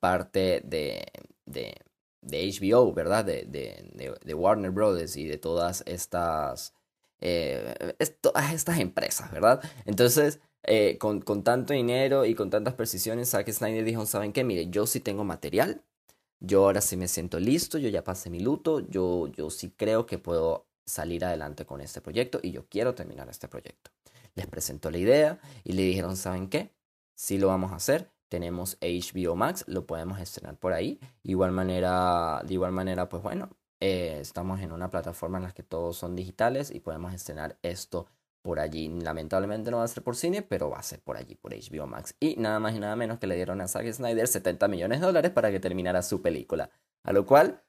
parte 0.00 0.62
de, 0.64 1.06
de, 1.46 1.74
HBO, 2.22 2.92
¿verdad? 2.92 3.24
De, 3.24 3.44
de, 3.46 4.34
Warner 4.34 4.70
Brothers 4.70 5.16
y 5.16 5.26
de 5.26 5.38
todas 5.38 5.82
estas, 5.86 6.74
eh, 7.20 7.94
estas 7.98 8.78
empresas, 8.78 9.30
¿verdad? 9.30 9.62
Entonces, 9.86 10.40
eh, 10.64 10.98
con, 10.98 11.22
tanto 11.44 11.72
dinero 11.72 12.24
y 12.26 12.34
con 12.34 12.50
tantas 12.50 12.74
precisiones, 12.74 13.30
Zack 13.30 13.50
Snyder 13.50 13.84
dijo, 13.84 14.04
¿saben 14.06 14.32
qué? 14.32 14.44
Mire, 14.44 14.68
yo 14.68 14.86
sí 14.86 15.00
tengo 15.00 15.24
material, 15.24 15.82
yo 16.40 16.64
ahora 16.64 16.80
sí 16.80 16.96
me 16.96 17.08
siento 17.08 17.40
listo, 17.40 17.78
yo 17.78 17.88
ya 17.88 18.04
pasé 18.04 18.30
mi 18.30 18.40
luto, 18.40 18.80
yo, 18.80 19.28
yo 19.28 19.50
sí 19.50 19.70
creo 19.76 20.06
que 20.06 20.18
puedo 20.18 20.66
salir 20.84 21.24
adelante 21.24 21.66
con 21.66 21.80
este 21.80 22.00
proyecto 22.00 22.40
y 22.42 22.52
yo 22.52 22.66
quiero 22.68 22.94
terminar 22.94 23.28
este 23.28 23.48
proyecto. 23.48 23.90
Les 24.34 24.46
presentó 24.46 24.90
la 24.90 24.98
idea 24.98 25.40
y 25.64 25.72
le 25.72 25.82
dijeron, 25.82 26.16
¿saben 26.16 26.48
qué? 26.48 26.70
Sí 27.18 27.36
lo 27.36 27.48
vamos 27.48 27.72
a 27.72 27.74
hacer, 27.74 28.12
tenemos 28.28 28.78
HBO 28.80 29.34
Max, 29.34 29.64
lo 29.66 29.86
podemos 29.86 30.20
estrenar 30.20 30.56
por 30.56 30.72
ahí. 30.72 31.00
Igual 31.24 31.50
manera, 31.50 32.42
de 32.46 32.54
igual 32.54 32.70
manera, 32.70 33.08
pues 33.08 33.24
bueno, 33.24 33.50
eh, 33.80 34.18
estamos 34.20 34.60
en 34.60 34.70
una 34.70 34.88
plataforma 34.88 35.38
en 35.38 35.42
la 35.42 35.50
que 35.50 35.64
todos 35.64 35.96
son 35.96 36.14
digitales 36.14 36.70
y 36.70 36.78
podemos 36.78 37.12
estrenar 37.12 37.58
esto 37.62 38.06
por 38.40 38.60
allí. 38.60 38.88
Lamentablemente 38.88 39.72
no 39.72 39.78
va 39.78 39.82
a 39.82 39.88
ser 39.88 40.04
por 40.04 40.14
cine, 40.14 40.42
pero 40.42 40.70
va 40.70 40.78
a 40.78 40.82
ser 40.84 41.00
por 41.00 41.16
allí, 41.16 41.34
por 41.34 41.52
HBO 41.52 41.88
Max. 41.88 42.14
Y 42.20 42.36
nada 42.36 42.60
más 42.60 42.76
y 42.76 42.78
nada 42.78 42.94
menos 42.94 43.18
que 43.18 43.26
le 43.26 43.34
dieron 43.34 43.60
a 43.60 43.66
Zack 43.66 43.92
Snyder 43.92 44.28
70 44.28 44.68
millones 44.68 45.00
de 45.00 45.06
dólares 45.06 45.32
para 45.32 45.50
que 45.50 45.58
terminara 45.58 46.02
su 46.02 46.22
película. 46.22 46.70
A 47.02 47.12
lo 47.12 47.26
cual 47.26 47.64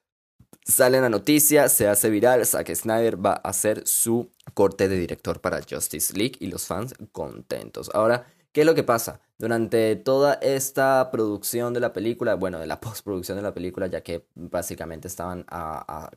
sale 0.64 1.00
la 1.00 1.08
noticia, 1.08 1.68
se 1.68 1.88
hace 1.88 2.08
viral, 2.08 2.46
Zack 2.46 2.72
Snyder 2.72 3.26
va 3.26 3.32
a 3.32 3.48
hacer 3.48 3.84
su 3.84 4.30
corte 4.54 4.88
de 4.88 4.96
director 4.96 5.40
para 5.40 5.60
Justice 5.68 6.16
League 6.16 6.36
y 6.38 6.46
los 6.46 6.68
fans 6.68 6.94
contentos. 7.10 7.90
Ahora, 7.92 8.26
¿Qué 8.52 8.62
es 8.62 8.66
lo 8.66 8.74
que 8.74 8.82
pasa? 8.82 9.20
Durante 9.38 9.94
toda 9.94 10.34
esta 10.34 11.08
producción 11.12 11.72
de 11.72 11.78
la 11.78 11.92
película, 11.92 12.34
bueno, 12.34 12.58
de 12.58 12.66
la 12.66 12.80
postproducción 12.80 13.36
de 13.36 13.42
la 13.42 13.54
película, 13.54 13.86
ya 13.86 14.00
que 14.00 14.26
básicamente 14.34 15.06
estaban 15.06 15.46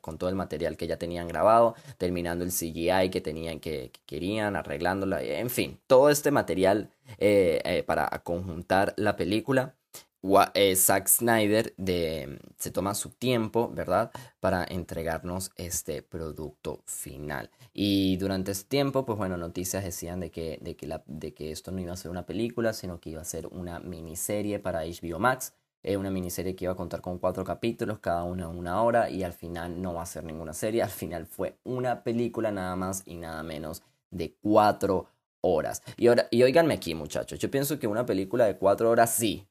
con 0.01 0.17
todo 0.17 0.29
el 0.29 0.35
material 0.35 0.75
que 0.75 0.87
ya 0.87 0.97
tenían 0.97 1.27
grabado, 1.27 1.75
terminando 1.99 2.43
el 2.43 2.49
CGI 2.49 3.09
que 3.11 3.21
tenían, 3.21 3.59
que, 3.59 3.91
querían, 4.07 4.55
arreglándola, 4.55 5.21
en 5.21 5.51
fin, 5.51 5.79
todo 5.85 6.09
este 6.09 6.31
material 6.31 6.89
eh, 7.19 7.61
eh, 7.65 7.83
para 7.83 8.09
conjuntar 8.23 8.93
la 8.97 9.15
película. 9.15 9.75
Eh, 10.53 10.75
Zack 10.77 11.07
Snyder 11.07 11.73
de, 11.77 12.39
se 12.57 12.71
toma 12.71 12.95
su 12.95 13.09
tiempo, 13.09 13.69
¿verdad? 13.73 14.11
Para 14.39 14.63
entregarnos 14.63 15.51
este 15.57 16.01
producto 16.01 16.81
final. 16.85 17.49
Y 17.73 18.15
durante 18.17 18.51
ese 18.51 18.63
tiempo, 18.63 19.05
pues 19.05 19.17
bueno, 19.17 19.35
noticias 19.35 19.83
decían 19.83 20.21
de 20.21 20.31
que, 20.31 20.59
de 20.61 20.75
que, 20.75 20.87
de 21.07 21.33
que 21.33 21.51
esto 21.51 21.71
no 21.71 21.81
iba 21.81 21.91
a 21.91 21.97
ser 21.97 22.09
una 22.09 22.25
película, 22.25 22.71
sino 22.71 23.01
que 23.01 23.09
iba 23.09 23.21
a 23.21 23.25
ser 23.25 23.47
una 23.47 23.79
miniserie 23.79 24.59
para 24.59 24.85
HBO 24.85 25.19
Max. 25.19 25.53
Eh, 25.85 25.97
una 25.97 26.09
miniserie 26.09 26.55
que 26.55 26.63
iba 26.63 26.71
a 26.73 26.77
contar 26.77 27.01
con 27.01 27.19
cuatro 27.19 27.43
capítulos, 27.43 27.99
cada 27.99 28.23
uno 28.23 28.49
una 28.49 28.81
hora, 28.81 29.09
y 29.09 29.23
al 29.23 29.33
final 29.33 29.81
no 29.81 29.93
va 29.93 30.03
a 30.03 30.05
ser 30.05 30.23
ninguna 30.23 30.53
serie. 30.53 30.81
Al 30.81 30.89
final 30.89 31.25
fue 31.25 31.57
una 31.65 32.03
película 32.03 32.51
nada 32.51 32.77
más 32.77 33.03
y 33.05 33.15
nada 33.15 33.43
menos 33.43 33.83
de 34.09 34.37
cuatro 34.41 35.09
horas. 35.41 35.83
Y, 35.97 36.07
ahora, 36.07 36.29
y 36.31 36.41
aquí, 36.43 36.95
muchachos, 36.95 37.37
yo 37.39 37.51
pienso 37.51 37.77
que 37.79 37.87
una 37.87 38.05
película 38.05 38.45
de 38.45 38.57
cuatro 38.57 38.89
horas 38.89 39.13
sí, 39.13 39.45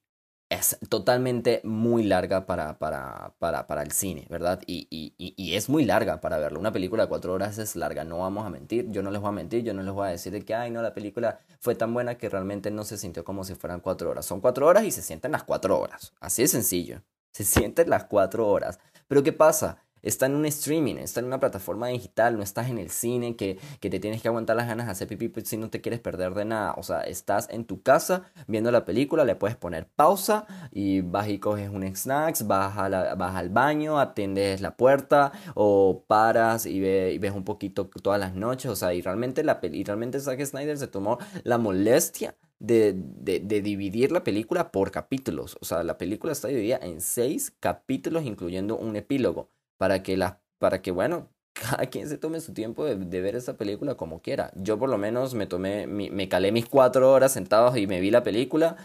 es 0.53 0.77
totalmente 0.89 1.61
muy 1.63 2.03
larga 2.03 2.45
para, 2.45 2.77
para, 2.79 3.33
para, 3.39 3.67
para 3.67 3.83
el 3.83 3.91
cine, 3.91 4.27
¿verdad? 4.29 4.61
Y, 4.65 4.87
y, 4.89 5.13
y, 5.17 5.55
es 5.55 5.69
muy 5.69 5.85
larga 5.85 6.21
para 6.21 6.37
verlo. 6.37 6.59
Una 6.59 6.71
película 6.71 7.03
de 7.03 7.09
cuatro 7.09 7.33
horas 7.33 7.57
es 7.57 7.75
larga, 7.75 8.03
no 8.03 8.19
vamos 8.19 8.45
a 8.45 8.49
mentir. 8.49 8.89
Yo 8.89 9.01
no 9.01 9.11
les 9.11 9.21
voy 9.21 9.29
a 9.29 9.33
mentir, 9.33 9.63
yo 9.63 9.73
no 9.73 9.83
les 9.83 9.93
voy 9.93 10.07
a 10.07 10.11
decir 10.11 10.31
de 10.31 10.43
que, 10.43 10.55
ay, 10.55 10.71
no, 10.71 10.81
la 10.81 10.93
película 10.93 11.39
fue 11.59 11.75
tan 11.75 11.93
buena 11.93 12.15
que 12.15 12.29
realmente 12.29 12.71
no 12.71 12.83
se 12.83 12.97
sintió 12.97 13.23
como 13.23 13.43
si 13.43 13.55
fueran 13.55 13.79
cuatro 13.79 14.09
horas. 14.09 14.25
Son 14.25 14.41
cuatro 14.41 14.67
horas 14.67 14.83
y 14.83 14.91
se 14.91 15.01
sienten 15.01 15.31
las 15.31 15.43
cuatro 15.43 15.79
horas. 15.79 16.13
Así 16.19 16.41
de 16.41 16.47
sencillo. 16.47 17.01
Se 17.31 17.43
sienten 17.43 17.89
las 17.89 18.05
cuatro 18.05 18.47
horas. 18.47 18.79
Pero 19.07 19.23
¿qué 19.23 19.33
pasa? 19.33 19.77
Está 20.03 20.25
en 20.25 20.35
un 20.35 20.45
streaming, 20.45 20.97
está 20.97 21.21
en 21.21 21.25
una 21.27 21.39
plataforma 21.39 21.87
digital, 21.87 22.37
no 22.37 22.43
estás 22.43 22.69
en 22.69 22.77
el 22.77 22.89
cine 22.89 23.35
que, 23.35 23.57
que 23.79 23.89
te 23.89 23.99
tienes 23.99 24.21
que 24.21 24.27
aguantar 24.27 24.55
las 24.55 24.67
ganas 24.67 24.85
de 24.85 24.91
hacer 24.91 25.07
pipí 25.07 25.29
pues, 25.29 25.47
si 25.47 25.57
no 25.57 25.69
te 25.69 25.81
quieres 25.81 25.99
perder 26.01 26.33
de 26.33 26.45
nada. 26.45 26.75
O 26.77 26.83
sea, 26.83 27.01
estás 27.01 27.47
en 27.49 27.65
tu 27.65 27.81
casa 27.81 28.23
viendo 28.47 28.69
la 28.71 28.85
película, 28.85 29.25
le 29.25 29.35
puedes 29.35 29.55
poner 29.55 29.87
pausa 29.87 30.45
y 30.71 31.01
vas 31.01 31.29
y 31.29 31.39
coges 31.39 31.69
un 31.69 31.83
snacks, 31.95 32.45
vas, 32.45 32.77
a 32.77 33.15
vas 33.15 33.35
al 33.35 33.49
baño, 33.49 33.99
atiendes 33.99 34.61
la 34.61 34.75
puerta 34.75 35.31
o 35.55 36.03
paras 36.05 36.65
y, 36.65 36.83
y, 36.85 37.17
ves 37.17 37.31
un 37.33 37.45
poquito 37.45 37.87
todas 37.87 38.19
las 38.19 38.35
noches. 38.35 38.69
O 38.69 38.75
sea, 38.75 38.93
y 38.93 39.01
realmente, 39.01 39.43
la, 39.43 39.59
y 39.63 39.83
realmente 39.83 40.19
Zack 40.19 40.43
Snyder 40.43 40.77
se 40.77 40.87
tomó 40.87 41.17
la 41.43 41.57
molestia 41.57 42.35
de, 42.59 42.93
de, 42.95 43.39
de, 43.39 43.61
dividir 43.61 44.11
la 44.11 44.23
película 44.23 44.71
por 44.71 44.91
capítulos. 44.91 45.57
O 45.61 45.65
sea, 45.65 45.83
la 45.83 45.97
película 45.97 46.31
está 46.31 46.47
dividida 46.47 46.79
en 46.81 47.01
seis 47.01 47.53
capítulos, 47.59 48.23
incluyendo 48.23 48.77
un 48.77 48.95
epílogo 48.95 49.49
para 49.83 50.01
que, 50.01 50.15
la, 50.15 50.41
para 50.59 50.81
que 50.81 50.91
bueno, 50.91 51.29
cada 51.53 51.87
quien 51.87 52.07
se 52.07 52.17
tome 52.17 52.39
su 52.39 52.53
tiempo 52.53 52.85
de, 52.85 52.95
ver 53.21 53.35
esa 53.35 53.57
película 53.57 53.95
como 53.95 54.21
quiera. 54.21 54.49
Yo 54.55 54.79
por 54.79 54.89
lo 54.89 54.97
menos 54.97 55.33
me 55.33 55.45
tomé, 55.45 55.87
me 55.87 56.29
calé 56.29 56.53
mis 56.53 56.67
cuatro 56.69 57.11
horas 57.11 57.33
sentados 57.33 57.75
y 57.75 57.85
me 57.85 57.99
vi 57.99 58.09
la 58.09 58.23
película. 58.23 58.77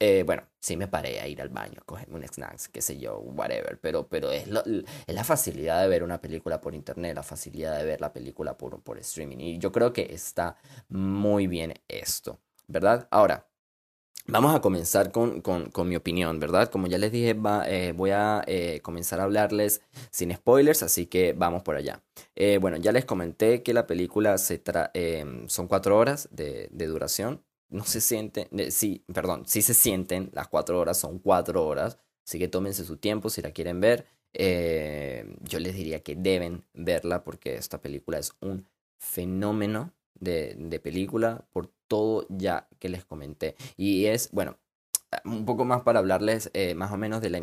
Eh, 0.00 0.22
bueno, 0.24 0.44
sí 0.58 0.78
me 0.78 0.88
paré 0.88 1.20
a 1.20 1.28
ir 1.28 1.42
al 1.42 1.50
baño, 1.50 1.82
cogerme 1.84 2.14
un 2.14 2.26
snacks, 2.26 2.70
qué 2.70 2.80
sé 2.80 2.98
yo, 2.98 3.18
whatever, 3.18 3.78
pero, 3.78 4.08
pero 4.08 4.30
es, 4.30 4.48
la 4.48 5.24
facilidad 5.24 5.82
de 5.82 5.88
ver 5.88 6.02
una 6.02 6.18
película 6.18 6.62
por 6.62 6.74
internet, 6.74 7.14
la 7.14 7.22
facilidad 7.22 7.76
de 7.76 7.84
ver 7.84 8.00
la 8.00 8.14
película 8.14 8.56
por, 8.56 8.80
por 8.80 8.96
streaming. 9.00 9.40
Y 9.40 9.58
yo 9.58 9.70
creo 9.70 9.92
que 9.92 10.14
está 10.14 10.56
muy 10.88 11.46
bien 11.46 11.74
esto, 11.88 12.40
¿verdad? 12.68 13.06
Ahora, 13.10 13.46
Vamos 14.30 14.54
a 14.54 14.60
comenzar 14.60 15.10
con, 15.10 15.42
mi 15.86 15.96
opinión, 15.96 16.38
¿verdad? 16.38 16.68
Como 16.68 16.86
ya 16.86 16.98
les 16.98 17.10
dije, 17.10 17.34
eh, 17.66 17.94
voy 17.96 18.10
a 18.10 18.44
eh, 18.46 18.80
comenzar 18.82 19.20
a 19.20 19.22
hablarles 19.22 19.80
sin 20.10 20.34
spoilers, 20.34 20.82
así 20.82 21.06
que 21.06 21.32
vamos 21.32 21.62
por 21.62 21.76
allá. 21.76 22.02
Eh, 22.36 22.58
bueno, 22.60 22.76
ya 22.76 22.92
les 22.92 23.06
comenté 23.06 23.62
que 23.62 23.72
la 23.72 23.86
película 23.86 24.36
se 24.36 24.62
em, 24.92 25.48
son 25.48 25.66
cuatro 25.66 25.96
horas 25.96 26.28
de, 26.30 26.68
duración. 26.70 27.42
No 27.70 27.84
se 27.84 28.02
sienten, 28.02 28.48
sí, 28.70 29.02
perdón, 29.14 29.44
sí 29.46 29.62
se 29.62 29.72
sienten, 29.72 30.30
las 30.34 30.48
cuatro 30.48 30.78
horas 30.78 30.98
son 30.98 31.20
cuatro 31.20 31.66
horas, 31.66 31.98
así 32.26 32.38
que 32.38 32.48
tómense 32.48 32.84
su 32.84 32.98
tiempo 32.98 33.30
si 33.30 33.40
la 33.40 33.52
quieren 33.52 33.80
ver. 33.80 34.06
yo 34.34 35.58
les 35.58 35.74
diría 35.74 36.02
que 36.02 36.16
deben 36.16 36.64
verla 36.74 37.24
porque 37.24 37.54
esta 37.54 37.80
película 37.80 38.18
es 38.18 38.34
un 38.40 38.66
fenómeno 38.98 39.94
de, 40.20 40.54
de 40.58 40.80
película 40.80 41.46
por 41.52 41.68
todo 41.88 42.26
ya 42.28 42.68
que 42.78 42.88
les 42.88 43.04
comenté. 43.04 43.56
Y 43.76 44.06
es, 44.06 44.30
bueno, 44.32 44.56
un 45.24 45.44
poco 45.44 45.64
más 45.64 45.82
para 45.82 45.98
hablarles 45.98 46.50
eh, 46.54 46.74
más 46.74 46.92
o 46.92 46.96
menos 46.96 47.20
de 47.20 47.30
la, 47.30 47.40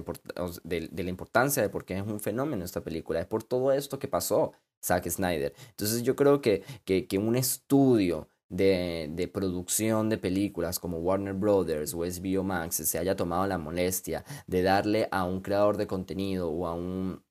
de, 0.64 1.04
la 1.04 1.10
importancia 1.10 1.64
de 1.64 1.70
por 1.70 1.86
qué 1.86 1.98
es 1.98 2.04
un 2.06 2.20
fenómeno 2.20 2.64
esta 2.64 2.82
película. 2.82 3.20
Es 3.20 3.28
por 3.28 3.44
todo 3.44 3.72
esto 3.72 4.00
que 4.00 4.08
pasó 4.08 4.54
Zack 4.84 5.10
Snyder. 5.10 5.54
Entonces 5.72 6.04
yo 6.04 6.16
creo 6.16 6.42
que, 6.42 6.64
que, 6.86 7.08
que 7.08 7.18
un 7.18 7.36
estudio 7.36 8.30
de, 8.50 9.10
de, 9.12 9.28
producción 9.28 10.10
de 10.10 10.20
películas 10.20 10.80
como 10.80 11.00
Warner 11.00 11.34
Brothers 11.34 11.94
o 11.96 12.00
HBO 12.00 12.44
Max 12.44 12.76
se 12.76 13.00
haya 13.00 13.16
tomado 13.16 13.48
la 13.48 13.58
molestia 13.58 14.24
de 14.46 14.62
darle 14.62 15.08
a 15.12 15.26
un 15.26 15.42
creador 15.42 15.78
de 15.78 15.88
contenido 15.88 16.52
o 16.52 16.68
a 16.68 16.74
un 16.74 17.25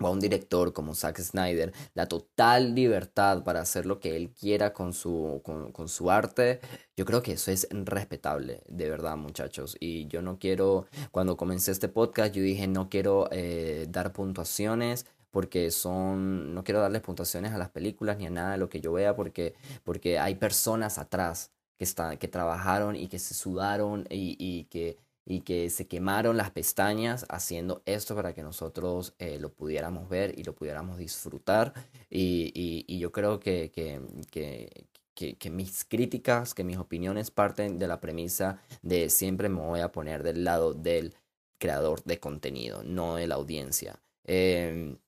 o 0.00 0.06
a 0.06 0.10
un 0.10 0.20
director 0.20 0.72
como 0.72 0.94
Zack 0.94 1.20
Snyder 1.20 1.72
la 1.94 2.06
total 2.06 2.74
libertad 2.74 3.44
para 3.44 3.60
hacer 3.60 3.86
lo 3.86 4.00
que 4.00 4.16
él 4.16 4.30
quiera 4.30 4.72
con 4.72 4.92
su, 4.92 5.42
con, 5.44 5.88
su 5.88 6.10
arte, 6.10 6.60
yo 6.96 7.04
creo 7.04 7.22
que 7.22 7.32
eso 7.32 7.50
es 7.50 7.68
respetable, 7.70 8.62
de 8.68 8.90
verdad 8.90 9.16
muchachos. 9.16 9.76
Y 9.80 10.06
yo 10.06 10.22
no 10.22 10.38
quiero, 10.38 10.86
cuando 11.10 11.36
comencé 11.36 11.72
este 11.72 11.88
podcast, 11.88 12.34
yo 12.34 12.42
dije 12.42 12.66
no 12.66 12.88
quiero 12.88 13.28
eh, 13.30 13.86
dar 13.88 14.12
puntuaciones 14.12 15.06
porque 15.30 15.70
son, 15.70 16.54
no 16.54 16.64
quiero 16.64 16.80
darles 16.80 17.02
puntuaciones 17.02 17.52
a 17.52 17.58
las 17.58 17.70
películas 17.70 18.18
ni 18.18 18.26
a 18.26 18.30
nada 18.30 18.52
de 18.52 18.58
lo 18.58 18.68
que 18.68 18.80
yo 18.80 18.92
vea 18.92 19.14
porque, 19.14 19.54
porque 19.84 20.18
hay 20.18 20.34
personas 20.34 20.98
atrás 20.98 21.52
que, 21.78 21.86
que 22.18 22.28
trabajaron 22.28 22.96
y 22.96 23.08
que 23.08 23.18
se 23.18 23.34
sudaron 23.34 24.06
y, 24.10 24.36
y 24.38 24.64
que 24.64 24.98
y 25.30 25.42
que 25.42 25.70
se 25.70 25.86
quemaron 25.86 26.36
las 26.36 26.50
pestañas 26.50 27.24
haciendo 27.28 27.82
esto 27.86 28.16
para 28.16 28.34
que 28.34 28.42
nosotros 28.42 29.14
eh, 29.20 29.38
lo 29.38 29.52
pudiéramos 29.52 30.08
ver 30.08 30.36
y 30.36 30.42
lo 30.42 30.56
pudiéramos 30.56 30.98
disfrutar. 30.98 31.72
Y, 32.10 32.50
y, 32.88 32.98
yo 32.98 33.12
creo 33.12 33.38
que, 33.38 33.70
que, 33.70 34.00
que, 34.32 35.36
que, 35.36 35.50
mis 35.50 35.84
críticas, 35.84 36.52
que 36.52 36.64
mis 36.64 36.78
opiniones 36.78 37.30
parten 37.30 37.78
de 37.78 37.86
la 37.86 38.00
premisa 38.00 38.60
de 38.82 39.08
siempre 39.08 39.48
me 39.48 39.60
voy 39.60 39.78
a 39.78 39.92
poner 39.92 40.24
del 40.24 40.42
lado 40.42 40.74
del 40.74 41.14
creador 41.58 42.02
de 42.02 42.18
contenido, 42.18 42.82
no 42.82 43.14
de 43.14 43.28
la 43.28 43.36
audiencia. 43.36 44.00
Em, 44.24 44.98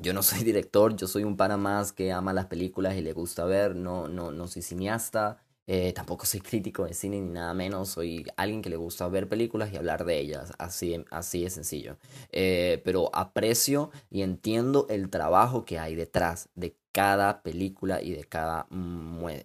yo 0.00 0.12
no 0.12 0.22
soy 0.22 0.44
director, 0.44 0.94
yo 0.94 1.08
soy 1.08 1.24
un 1.24 1.36
pana 1.36 1.56
más 1.56 1.90
que 1.92 2.12
ama 2.12 2.32
las 2.32 2.46
películas 2.46 2.94
y 2.94 3.02
le 3.02 3.12
gusta 3.12 3.44
ver, 3.44 3.74
no, 3.74 4.06
no, 4.06 4.30
no 4.30 4.46
soy 4.46 4.62
cineasta, 4.62 5.43
eh, 5.66 5.92
tampoco 5.94 6.26
soy 6.26 6.40
crítico 6.40 6.84
de 6.84 6.92
cine 6.92 7.20
ni 7.20 7.30
nada 7.30 7.54
menos, 7.54 7.88
soy 7.90 8.26
alguien 8.36 8.60
que 8.60 8.68
le 8.68 8.76
gusta 8.76 9.08
ver 9.08 9.28
películas 9.28 9.72
y 9.72 9.76
hablar 9.76 10.04
de 10.04 10.18
ellas, 10.18 10.52
así, 10.58 11.04
así 11.10 11.42
de 11.44 11.50
sencillo. 11.50 11.96
Eh, 12.32 12.82
pero 12.84 13.10
aprecio 13.14 13.90
y 14.10 14.22
entiendo 14.22 14.86
el 14.90 15.08
trabajo 15.08 15.64
que 15.64 15.78
hay 15.78 15.94
detrás 15.94 16.50
de 16.54 16.76
cada 16.92 17.42
película 17.42 18.02
y 18.02 18.12
de 18.12 18.24
cada, 18.24 18.66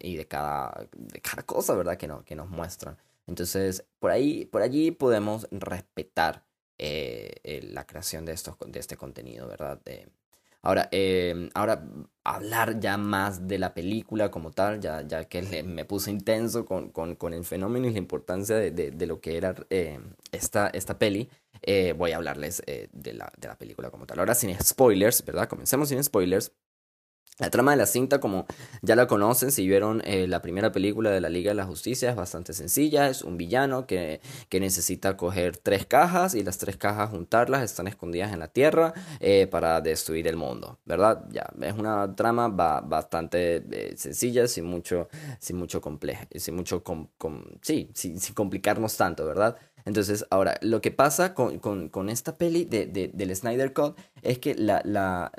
y 0.01 0.15
de 0.17 0.27
cada, 0.27 0.87
de 0.91 1.21
cada 1.21 1.43
cosa, 1.43 1.73
¿verdad? 1.75 1.97
Que, 1.97 2.07
no, 2.07 2.23
que 2.25 2.35
nos 2.35 2.49
muestran. 2.49 2.97
Entonces, 3.25 3.85
por 3.99 4.11
ahí, 4.11 4.45
por 4.45 4.61
allí 4.61 4.91
podemos 4.91 5.47
respetar 5.51 6.45
eh, 6.77 7.61
la 7.71 7.85
creación 7.85 8.25
de, 8.25 8.33
estos, 8.33 8.55
de 8.67 8.79
este 8.79 8.97
contenido, 8.97 9.47
¿verdad? 9.47 9.81
Ahora, 10.61 10.89
eh, 10.91 11.49
ahora 11.53 11.85
hablar 12.23 12.79
ya 12.79 12.97
más 12.97 13.47
de 13.47 13.57
la 13.59 13.73
película 13.73 14.29
como 14.29 14.51
tal, 14.51 14.79
ya, 14.79 15.01
ya 15.01 15.25
que 15.25 15.63
me 15.63 15.85
puse 15.85 16.11
intenso 16.11 16.65
con, 16.65 16.89
con, 16.91 17.15
con, 17.15 17.33
el 17.33 17.43
fenómeno 17.45 17.87
y 17.87 17.91
la 17.91 17.97
importancia 17.97 18.55
de, 18.55 18.71
de, 18.71 18.91
de 18.91 19.07
lo 19.07 19.19
que 19.21 19.37
era 19.37 19.55
eh, 19.69 19.99
esta, 20.31 20.67
esta 20.67 20.99
peli, 20.99 21.29
eh, 21.61 21.93
voy 21.97 22.11
a 22.11 22.17
hablarles 22.17 22.61
eh, 22.67 22.89
de, 22.91 23.13
la, 23.13 23.31
de 23.37 23.47
la 23.47 23.57
película 23.57 23.89
como 23.89 24.05
tal. 24.05 24.19
Ahora 24.19 24.35
sin 24.35 24.55
spoilers, 24.61 25.23
¿verdad? 25.25 25.47
Comencemos 25.47 25.89
sin 25.89 26.03
spoilers. 26.03 26.51
La 27.39 27.49
trama 27.49 27.71
de 27.71 27.77
la 27.77 27.85
cinta, 27.85 28.19
como 28.19 28.45
ya 28.81 28.97
la 28.97 29.07
conocen, 29.07 29.51
si 29.51 29.65
vieron 29.65 30.01
eh, 30.03 30.27
la 30.27 30.41
primera 30.41 30.73
película 30.73 31.09
de 31.09 31.21
la 31.21 31.29
Liga 31.29 31.51
de 31.51 31.55
la 31.55 31.65
Justicia, 31.65 32.09
es 32.09 32.15
bastante 32.17 32.51
sencilla. 32.51 33.07
Es 33.07 33.23
un 33.23 33.37
villano 33.37 33.87
que, 33.87 34.19
que 34.49 34.59
necesita 34.59 35.15
coger 35.15 35.55
tres 35.55 35.85
cajas 35.85 36.35
y 36.35 36.43
las 36.43 36.57
tres 36.57 36.75
cajas 36.75 37.11
juntarlas 37.11 37.63
están 37.63 37.87
escondidas 37.87 38.33
en 38.33 38.39
la 38.39 38.49
tierra 38.49 38.93
eh, 39.21 39.47
para 39.47 39.79
destruir 39.79 40.27
el 40.27 40.35
mundo, 40.35 40.79
¿verdad? 40.83 41.25
Ya, 41.31 41.49
es 41.61 41.73
una 41.73 42.13
trama 42.13 42.49
bastante 42.49 43.63
eh, 43.71 43.93
sencilla, 43.95 44.45
sin 44.49 44.65
mucho, 44.65 45.07
sin 45.39 45.55
mucho 45.55 45.79
complejo, 45.79 46.25
sin 46.35 46.55
mucho, 46.55 46.83
com, 46.83 47.07
sí, 47.61 47.89
sin, 47.93 48.19
sin, 48.19 48.35
complicarnos 48.35 48.97
tanto, 48.97 49.25
¿verdad? 49.25 49.55
Entonces, 49.85 50.25
ahora, 50.29 50.57
lo 50.61 50.81
que 50.81 50.91
pasa 50.91 51.33
con, 51.33 51.59
con, 51.59 51.87
con 51.87 52.09
esta 52.09 52.37
peli 52.37 52.65
de, 52.65 52.85
de, 52.85 53.11
del 53.13 53.33
Snyder 53.33 53.71
Cut 53.71 53.97
es 54.23 54.39
que 54.39 54.55
la, 54.55 54.81
la 54.83 55.31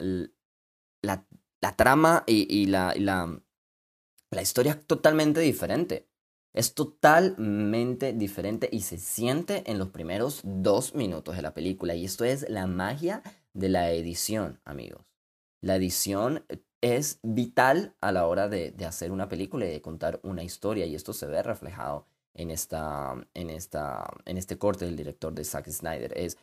la 1.61 1.76
trama 1.76 2.25
y, 2.26 2.67
la, 2.67 2.95
historia 4.40 4.73
es 4.73 4.87
totalmente 4.87 5.40
diferente. 5.40 6.09
Es 6.52 6.75
totalmente 6.75 8.12
diferente 8.12 8.69
y 8.73 8.81
se 8.81 8.99
siente 8.99 9.71
en 9.71 9.79
los 9.79 9.90
primeros 9.90 10.40
dos 10.43 10.95
minutos 10.95 11.37
de 11.37 11.43
la 11.43 11.55
película. 11.55 11.95
Y 11.95 12.05
esto 12.05 12.25
es 12.25 12.49
la 12.49 12.67
magia 12.67 13.23
de 13.52 13.69
la 13.69 13.93
edición, 13.93 14.61
amigos. 14.64 15.05
La 15.61 15.76
edición 15.76 16.45
es 16.81 17.21
vital 17.23 17.95
a 18.00 18.11
la 18.11 18.26
hora 18.26 18.49
de, 18.49 18.73
de 18.73 18.85
hacer 18.85 19.12
una 19.12 19.29
película 19.29 19.67
y 19.67 19.71
de 19.71 19.83
contar 19.83 20.19
una 20.25 20.43
historia. 20.43 20.87
Y 20.87 20.97
esto 20.97 21.12
se 21.12 21.26
ve 21.26 21.43
reflejado 21.43 22.07
en, 22.35 22.51
esta, 22.51 23.15
en, 23.35 23.51
esta, 23.51 24.09
en 24.25 24.37
este 24.37 24.59
corte 24.59 24.85
del 24.85 24.97
director 24.97 25.33
de 25.33 25.45
Zack 25.45 25.69
Snyder. 25.71 26.13
Es 26.17 26.39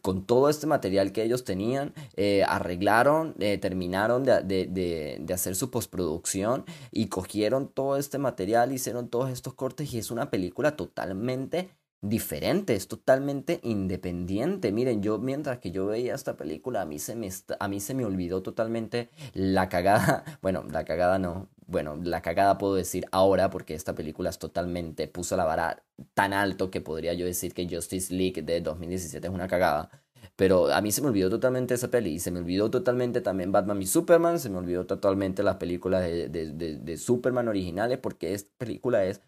con 0.00 0.26
todo 0.26 0.48
este 0.48 0.66
material 0.66 1.12
que 1.12 1.22
ellos 1.22 1.44
tenían, 1.44 1.94
eh, 2.16 2.42
arreglaron, 2.46 3.34
eh, 3.38 3.58
terminaron 3.58 4.24
de, 4.24 4.42
de, 4.42 5.18
de, 5.20 5.34
hacer 5.34 5.54
su 5.54 5.70
postproducción 5.70 6.64
y 6.90 7.06
cogieron 7.06 7.68
todo 7.68 7.96
este 7.96 8.18
material, 8.18 8.72
hicieron 8.72 9.08
todos 9.08 9.30
estos 9.30 9.54
cortes 9.54 9.92
y 9.94 9.98
es 9.98 10.10
una 10.10 10.30
película 10.30 10.76
totalmente 10.76 11.70
diferente, 12.02 12.74
es 12.74 12.88
totalmente 12.88 13.60
independiente. 13.62 14.72
Miren, 14.72 15.02
yo 15.02 15.18
mientras 15.18 15.58
que 15.60 15.70
yo 15.70 15.86
veía 15.86 16.14
esta 16.14 16.36
película, 16.36 16.82
a 16.82 16.84
mí 16.84 16.98
se 16.98 17.14
me, 17.14 17.28
a 17.58 17.68
mí 17.68 17.80
se 17.80 17.94
me 17.94 18.04
olvidó 18.04 18.42
totalmente 18.42 19.08
la 19.32 19.68
cagada, 19.68 20.24
bueno, 20.42 20.64
la 20.68 20.84
cagada 20.84 21.18
no, 21.20 21.48
bueno, 21.72 21.98
la 22.04 22.22
cagada 22.22 22.58
puedo 22.58 22.74
decir 22.74 23.06
ahora 23.12 23.50
porque 23.50 23.74
esta 23.74 23.94
película 23.94 24.30
es 24.30 24.38
totalmente, 24.38 25.08
puso 25.08 25.36
la 25.36 25.44
vara 25.44 25.82
tan 26.14 26.32
alto 26.34 26.70
que 26.70 26.80
podría 26.80 27.14
yo 27.14 27.26
decir 27.26 27.54
que 27.54 27.66
Justice 27.68 28.14
League 28.14 28.42
de 28.42 28.60
2017 28.60 29.26
es 29.26 29.32
una 29.32 29.48
cagada. 29.48 29.90
Pero 30.36 30.72
a 30.72 30.80
mí 30.80 30.92
se 30.92 31.02
me 31.02 31.08
olvidó 31.08 31.30
totalmente 31.30 31.74
esa 31.74 31.90
peli. 31.90 32.10
Y 32.14 32.18
se 32.20 32.30
me 32.30 32.40
olvidó 32.40 32.70
totalmente 32.70 33.20
también 33.20 33.52
Batman 33.52 33.82
y 33.82 33.86
Superman. 33.86 34.38
Se 34.38 34.50
me 34.50 34.58
olvidó 34.58 34.86
totalmente 34.86 35.42
las 35.42 35.56
películas 35.56 36.02
de, 36.02 36.28
de, 36.28 36.78
de, 36.78 36.96
Superman 36.96 37.48
originales. 37.48 37.98
Porque 37.98 38.34
esta 38.34 38.50
película 38.58 39.04
es 39.04 39.20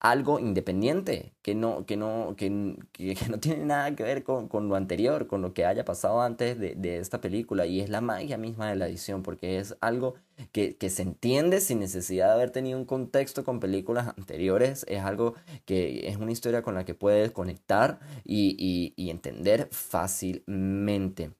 algo 0.00 0.38
independiente, 0.40 1.34
que 1.42 1.54
no, 1.54 1.84
que 1.84 1.96
no, 1.98 2.34
que, 2.36 2.76
que, 2.92 3.16
no 3.28 3.38
tiene 3.38 3.66
nada 3.66 3.94
que 3.94 4.02
ver 4.02 4.24
con, 4.24 4.48
con, 4.48 4.68
lo 4.68 4.74
anterior, 4.74 5.26
con 5.26 5.42
lo 5.42 5.52
que 5.52 5.66
haya 5.66 5.84
pasado 5.84 6.22
antes 6.22 6.58
de, 6.58 6.74
de, 6.74 6.98
esta 6.98 7.20
película. 7.20 7.66
Y 7.66 7.80
es 7.80 7.90
la 7.90 8.00
magia 8.00 8.38
misma 8.38 8.70
de 8.70 8.76
la 8.76 8.88
edición, 8.88 9.22
porque 9.22 9.58
es 9.58 9.76
algo 9.82 10.14
que, 10.52 10.76
que, 10.76 10.88
se 10.88 11.02
entiende 11.02 11.60
sin 11.60 11.80
necesidad 11.80 12.28
de 12.28 12.32
haber 12.32 12.50
tenido 12.50 12.78
un 12.78 12.86
contexto 12.86 13.44
con 13.44 13.60
películas 13.60 14.08
anteriores. 14.16 14.86
Es 14.88 15.02
algo 15.02 15.34
que 15.66 16.08
es 16.08 16.16
una 16.16 16.32
historia 16.32 16.62
con 16.62 16.74
la 16.74 16.86
que 16.86 16.94
puedes 16.94 17.30
conectar 17.30 18.00
y, 18.24 18.56
y, 18.58 18.94
y 18.96 19.10
entender 19.10 19.68
fácilmente. 19.70 21.32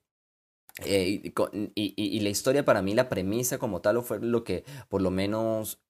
Eh, 0.85 1.33
y, 1.75 1.93
y, 1.95 2.19
la 2.21 2.29
historia 2.29 2.63
para 2.63 2.81
mí, 2.81 2.93
la 2.93 3.09
premisa 3.09 3.57
como 3.57 3.81
tal, 3.81 4.01
fue 4.03 4.19
lo 4.19 4.43
que 4.43 4.63
por 4.87 5.01
lo 5.01 5.11
menos 5.11 5.81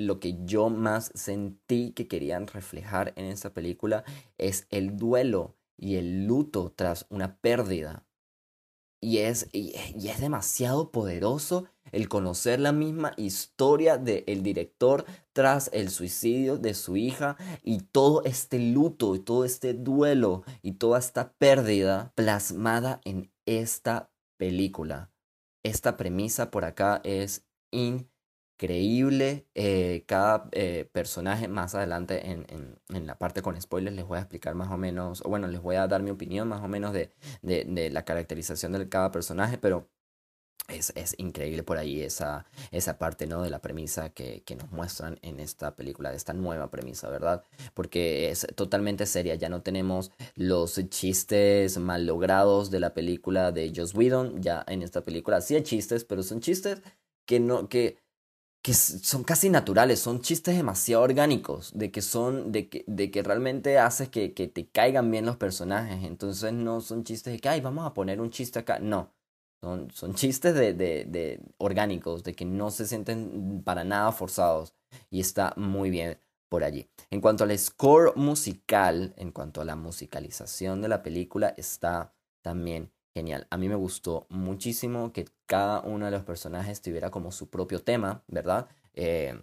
lo 0.00 0.18
que 0.20 0.38
yo 0.44 0.70
más 0.70 1.12
sentí 1.14 1.92
que 1.92 2.08
querían 2.08 2.46
reflejar 2.46 3.12
en 3.16 3.26
esta 3.26 3.52
película 3.52 4.04
es 4.38 4.66
el 4.70 4.96
duelo 4.96 5.56
y 5.76 5.96
el 5.96 6.26
luto 6.26 6.72
tras 6.74 7.06
una 7.10 7.36
pérdida. 7.40 8.06
Y 9.02 9.18
es, 9.18 9.48
y, 9.52 9.72
es 9.74 10.20
demasiado 10.20 10.90
poderoso 10.90 11.64
el 11.90 12.08
conocer 12.08 12.60
la 12.60 12.72
misma 12.72 13.12
historia 13.16 13.96
del 13.96 14.42
director 14.42 15.06
tras 15.32 15.70
el 15.72 15.88
suicidio 15.88 16.58
de 16.58 16.74
su 16.74 16.96
hija 16.96 17.36
y 17.62 17.78
todo 17.80 18.22
este 18.24 18.58
luto 18.58 19.14
y 19.14 19.20
todo 19.20 19.46
este 19.46 19.72
duelo 19.72 20.44
y 20.60 20.72
toda 20.72 20.98
esta 20.98 21.32
pérdida 21.32 22.12
plasmada 22.14 23.00
en 23.04 23.32
esta 23.46 24.12
película. 24.36 25.10
Esta 25.62 25.96
premisa 25.96 26.50
por 26.50 26.66
acá 26.66 27.00
es 27.02 27.46
increíble 27.70 28.10
increíble. 28.60 29.46
Eh, 29.54 30.04
cada 30.06 30.48
eh, 30.52 30.88
personaje, 30.92 31.48
más 31.48 31.74
adelante 31.74 32.30
en, 32.30 32.46
en, 32.88 33.06
la 33.06 33.18
parte 33.18 33.42
con 33.42 33.60
spoilers, 33.60 33.96
les 33.96 34.06
voy 34.06 34.18
a 34.18 34.20
explicar 34.20 34.54
más 34.54 34.70
o 34.70 34.76
menos, 34.76 35.22
o 35.24 35.28
bueno, 35.28 35.48
les 35.48 35.62
voy 35.62 35.76
a 35.76 35.86
dar 35.86 36.02
mi 36.02 36.10
opinión 36.10 36.48
más 36.48 36.62
o 36.62 36.68
menos 36.68 36.92
de, 36.92 37.10
de, 37.42 37.64
de 37.64 37.90
la 37.90 38.04
caracterización 38.04 38.72
de 38.72 38.88
cada 38.88 39.10
personaje, 39.10 39.56
pero 39.56 39.88
es, 40.68 40.92
es, 40.94 41.14
increíble 41.18 41.62
por 41.62 41.78
ahí 41.78 42.02
esa, 42.02 42.46
esa 42.70 42.98
parte 42.98 43.26
¿no? 43.26 43.42
de 43.42 43.50
la 43.50 43.60
premisa 43.60 44.10
que, 44.10 44.42
que, 44.44 44.54
nos 44.56 44.70
muestran 44.70 45.18
en 45.22 45.40
esta 45.40 45.74
película, 45.74 46.10
de 46.10 46.16
esta 46.16 46.32
nueva 46.32 46.70
premisa, 46.70 47.08
¿verdad? 47.08 47.42
Porque 47.74 48.30
es 48.30 48.46
totalmente 48.54 49.06
seria, 49.06 49.34
ya 49.34 49.48
no 49.48 49.62
tenemos 49.62 50.12
los 50.36 50.80
chistes 50.90 51.78
mal 51.78 52.06
logrados 52.06 52.70
de 52.70 52.80
la 52.80 52.94
película 52.94 53.52
de 53.52 53.72
Joss 53.74 53.94
Whedon, 53.94 54.42
ya 54.42 54.64
en 54.68 54.82
esta 54.82 55.00
película 55.00 55.40
sí 55.40 55.56
hay 55.56 55.62
chistes, 55.62 56.04
pero 56.04 56.22
son 56.22 56.40
chistes 56.40 56.82
que 57.26 57.40
no, 57.40 57.68
que 57.68 57.98
que 58.62 58.74
son 58.74 59.24
casi 59.24 59.48
naturales, 59.48 60.00
son 60.00 60.20
chistes 60.20 60.54
demasiado 60.56 61.02
orgánicos, 61.02 61.72
de 61.74 61.90
que 61.90 62.02
son, 62.02 62.52
de 62.52 62.68
que, 62.68 62.84
de 62.86 63.10
que 63.10 63.22
realmente 63.22 63.78
haces 63.78 64.08
que, 64.10 64.34
que 64.34 64.48
te 64.48 64.68
caigan 64.68 65.10
bien 65.10 65.24
los 65.24 65.36
personajes, 65.36 66.04
entonces 66.04 66.52
no 66.52 66.80
son 66.80 67.04
chistes 67.04 67.32
de 67.32 67.38
que, 67.40 67.48
ay, 67.48 67.60
vamos 67.60 67.86
a 67.86 67.94
poner 67.94 68.20
un 68.20 68.30
chiste 68.30 68.58
acá, 68.58 68.78
no, 68.78 69.14
son, 69.62 69.90
son 69.90 70.14
chistes 70.14 70.54
de, 70.54 70.74
de, 70.74 71.06
de 71.06 71.40
orgánicos, 71.56 72.22
de 72.22 72.34
que 72.34 72.44
no 72.44 72.70
se 72.70 72.86
sienten 72.86 73.62
para 73.64 73.84
nada 73.84 74.12
forzados, 74.12 74.74
y 75.10 75.20
está 75.20 75.54
muy 75.56 75.88
bien 75.88 76.18
por 76.50 76.64
allí. 76.64 76.90
En 77.10 77.20
cuanto 77.20 77.44
al 77.44 77.58
score 77.58 78.12
musical, 78.16 79.14
en 79.16 79.32
cuanto 79.32 79.62
a 79.62 79.64
la 79.64 79.76
musicalización 79.76 80.82
de 80.82 80.88
la 80.88 81.02
película, 81.02 81.54
está 81.56 82.12
también 82.42 82.90
genial. 83.14 83.46
A 83.50 83.56
mí 83.56 83.68
me 83.68 83.74
gustó 83.74 84.26
muchísimo 84.28 85.12
que 85.12 85.26
cada 85.46 85.80
uno 85.80 86.06
de 86.06 86.10
los 86.10 86.24
personajes 86.24 86.80
tuviera 86.80 87.10
como 87.10 87.32
su 87.32 87.48
propio 87.48 87.82
tema, 87.82 88.22
¿verdad? 88.28 88.68
Eh, 88.94 89.40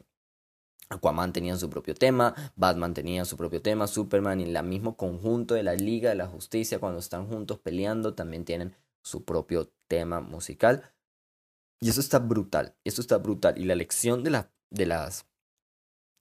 Aquaman 0.90 1.34
tenía 1.34 1.56
su 1.58 1.70
propio 1.70 1.96
tema, 1.96 2.34
Batman 2.56 2.94
tenía 2.94 3.26
su 3.26 3.36
propio 3.36 3.62
tema, 3.62 3.88
Superman 3.88 4.40
y 4.40 4.44
el 4.46 4.64
mismo 4.64 4.96
conjunto 4.96 5.54
de 5.54 5.64
la 5.64 5.74
Liga 5.76 6.10
de 6.10 6.16
la 6.16 6.28
Justicia 6.28 6.80
cuando 6.80 7.00
están 7.00 7.28
juntos 7.28 7.60
peleando 7.60 8.14
también 8.14 8.46
tienen 8.46 8.74
su 9.02 9.26
propio 9.26 9.70
tema 9.88 10.22
musical. 10.22 10.94
Y 11.82 11.90
eso 11.90 12.00
está 12.00 12.20
brutal, 12.20 12.76
eso 12.86 13.02
está 13.02 13.18
brutal. 13.18 13.58
Y 13.58 13.66
la 13.66 13.74
elección 13.74 14.24
de, 14.24 14.32
la, 14.32 14.52
de 14.70 14.86
las 14.86 15.26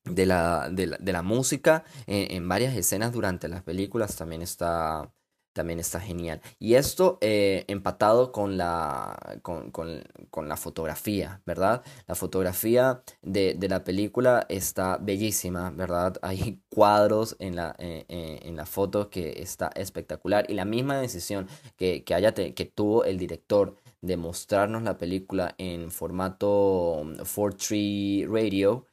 de 0.05 0.27
la, 0.27 0.69
de 0.71 0.87
la, 0.87 0.97
de 0.99 1.13
la 1.13 1.23
música 1.23 1.85
en, 2.07 2.37
en, 2.37 2.49
varias 2.49 2.77
escenas 2.77 3.13
durante 3.13 3.49
las 3.49 3.63
películas 3.63 4.17
también 4.17 4.43
está, 4.43 5.13
también 5.57 5.81
está 5.81 6.01
genial. 6.01 6.43
Y 6.59 6.75
esto 6.75 7.17
eh, 7.23 7.65
empatado 7.69 8.31
con 8.31 8.59
la, 8.59 9.41
con, 9.41 10.49
la 10.49 10.57
fotografía, 10.59 11.41
¿verdad? 11.47 11.83
La 12.07 12.15
fotografía 12.15 13.03
de, 13.23 13.57
la 13.67 13.83
película 13.83 14.45
está 14.51 14.99
bellísima, 14.99 15.71
¿verdad? 15.71 16.19
Hay 16.23 16.61
cuadros 16.69 17.37
en 17.39 17.57
la, 17.57 17.75
eh, 17.79 18.05
eh, 18.11 18.41
en 18.43 18.55
la 18.57 18.67
foto 18.67 19.09
que 19.09 19.41
está 19.41 19.71
espectacular. 19.75 20.45
Y 20.51 20.53
la 20.53 20.67
misma 20.67 21.01
decisión 21.01 21.49
que, 21.79 22.05
que, 22.05 22.15
haya 22.15 22.35
que 22.35 22.65
tuvo 22.67 23.05
el 23.05 23.17
director 23.17 23.77
de 24.03 24.19
mostrarnos 24.19 24.83
la 24.83 24.99
película 24.99 25.55
en 25.57 25.91
formato 25.91 27.03
4.3 27.03 28.29
radio. 28.29 28.87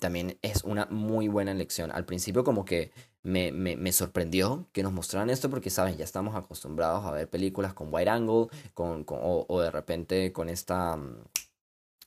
también 0.00 0.38
es 0.42 0.64
una 0.64 0.86
muy 0.86 1.28
buena 1.28 1.52
elección. 1.52 1.92
Al 1.92 2.04
principio 2.04 2.42
como 2.42 2.64
que 2.64 2.90
me, 3.26 3.50
me, 3.50 3.92
sorprendió 3.92 4.68
que 4.72 4.84
nos 4.84 4.92
mostraran 4.92 5.30
esto 5.30 5.50
porque, 5.50 5.68
¿saben? 5.68 5.96
Ya 5.96 6.04
estamos 6.04 6.36
acostumbrados 6.36 7.04
a 7.04 7.10
ver 7.10 7.28
películas 7.28 7.74
con 7.74 7.92
wide 7.92 8.08
angle 8.08 8.46
con, 8.72 9.02
con 9.02 9.18
o, 9.20 9.44
o, 9.48 9.60
de 9.60 9.70
repente 9.72 10.32
con 10.32 10.48
esta 10.48 10.96
mm, 10.96 11.24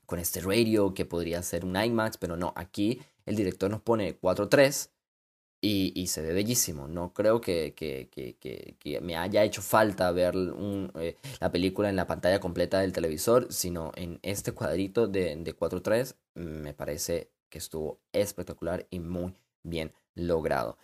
con 0.05 0.19
este 0.19 0.39
radio 0.39 0.93
que 0.93 1.05
podría 1.05 1.43
ser 1.43 1.65
un 1.65 1.75
IMAX, 1.75 2.17
pero 2.17 2.38
no, 2.38 2.53
aquí 2.55 3.01
el 3.25 3.36
director 3.36 3.69
nos 3.69 3.82
pone 3.82 4.19
4.3 4.19 4.91
y, 5.62 5.91
y 5.93 6.08
se 6.08 6.21
ve 6.21 6.34
bellísimo. 6.34 6.88
No 6.88 7.13
creo 7.13 7.41
que, 7.41 7.73
que, 7.75 8.10
que, 8.10 8.38
que 8.79 9.01
me 9.01 9.17
haya 9.17 9.43
hecho 9.43 9.62
falta 9.62 10.12
ver 10.12 10.38
un, 10.38 10.91
eh, 10.95 11.17
la 11.41 11.51
película 11.51 11.89
en 11.89 11.97
la 11.97 12.08
pantalla 12.08 12.39
completa 12.39 12.79
del 12.79 12.93
televisor, 12.93 13.51
sino 13.51 13.91
en 13.95 14.19
este 14.23 14.53
cuadrito 14.53 15.08
de, 15.08 15.36
de 15.36 15.55
4.3 15.55 16.15
me 16.36 16.73
parece 16.73 17.29
que 17.49 17.58
estuvo 17.58 17.99
espectacular 18.13 18.88
y 18.89 18.99
muy 18.99 19.34
bien 19.63 19.91
logrado. 20.15 20.77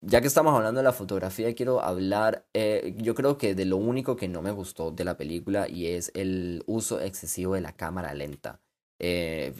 Ya 0.00 0.20
que 0.20 0.28
estamos 0.28 0.54
hablando 0.54 0.78
de 0.78 0.84
la 0.84 0.92
fotografía, 0.92 1.54
quiero 1.54 1.82
hablar, 1.82 2.46
eh, 2.54 2.94
yo 2.98 3.14
creo 3.16 3.36
que 3.36 3.54
de 3.56 3.64
lo 3.64 3.76
único 3.78 4.14
que 4.16 4.28
no 4.28 4.42
me 4.42 4.52
gustó 4.52 4.92
de 4.92 5.04
la 5.04 5.16
película 5.16 5.68
y 5.68 5.88
es 5.88 6.12
el 6.14 6.62
uso 6.66 7.00
excesivo 7.00 7.54
de 7.54 7.62
la 7.62 7.72
cámara 7.72 8.14
lenta. 8.14 8.60
Eh, 9.00 9.52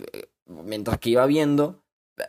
mientras 0.46 0.98
que 0.98 1.11
iba 1.11 1.27
viendo, 1.27 1.83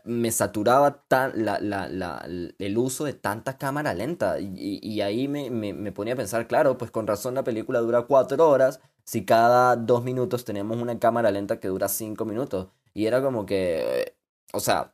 me 0.03 0.31
saturaba 0.31 1.03
el 1.11 2.77
uso 2.77 3.05
de 3.05 3.13
tanta 3.13 3.57
cámara 3.57 3.93
lenta 3.93 4.39
y, 4.39 5.01
ahí 5.01 5.27
me, 5.27 5.91
ponía 5.91 6.13
a 6.13 6.17
pensar, 6.17 6.47
claro, 6.47 6.77
pues 6.77 6.91
con 6.91 7.07
razón 7.07 7.35
la 7.35 7.43
película 7.43 7.79
dura 7.79 8.03
cuatro 8.03 8.47
horas 8.49 8.81
si 9.03 9.25
cada 9.25 9.75
dos 9.75 10.03
minutos 10.03 10.45
tenemos 10.45 10.77
una 10.77 10.99
cámara 10.99 11.31
lenta 11.31 11.59
que 11.59 11.67
dura 11.67 11.87
cinco 11.87 12.25
minutos. 12.25 12.67
Y 12.93 13.05
era 13.05 13.21
como 13.21 13.45
que, 13.45 14.15
o 14.53 14.59
sea, 14.59 14.93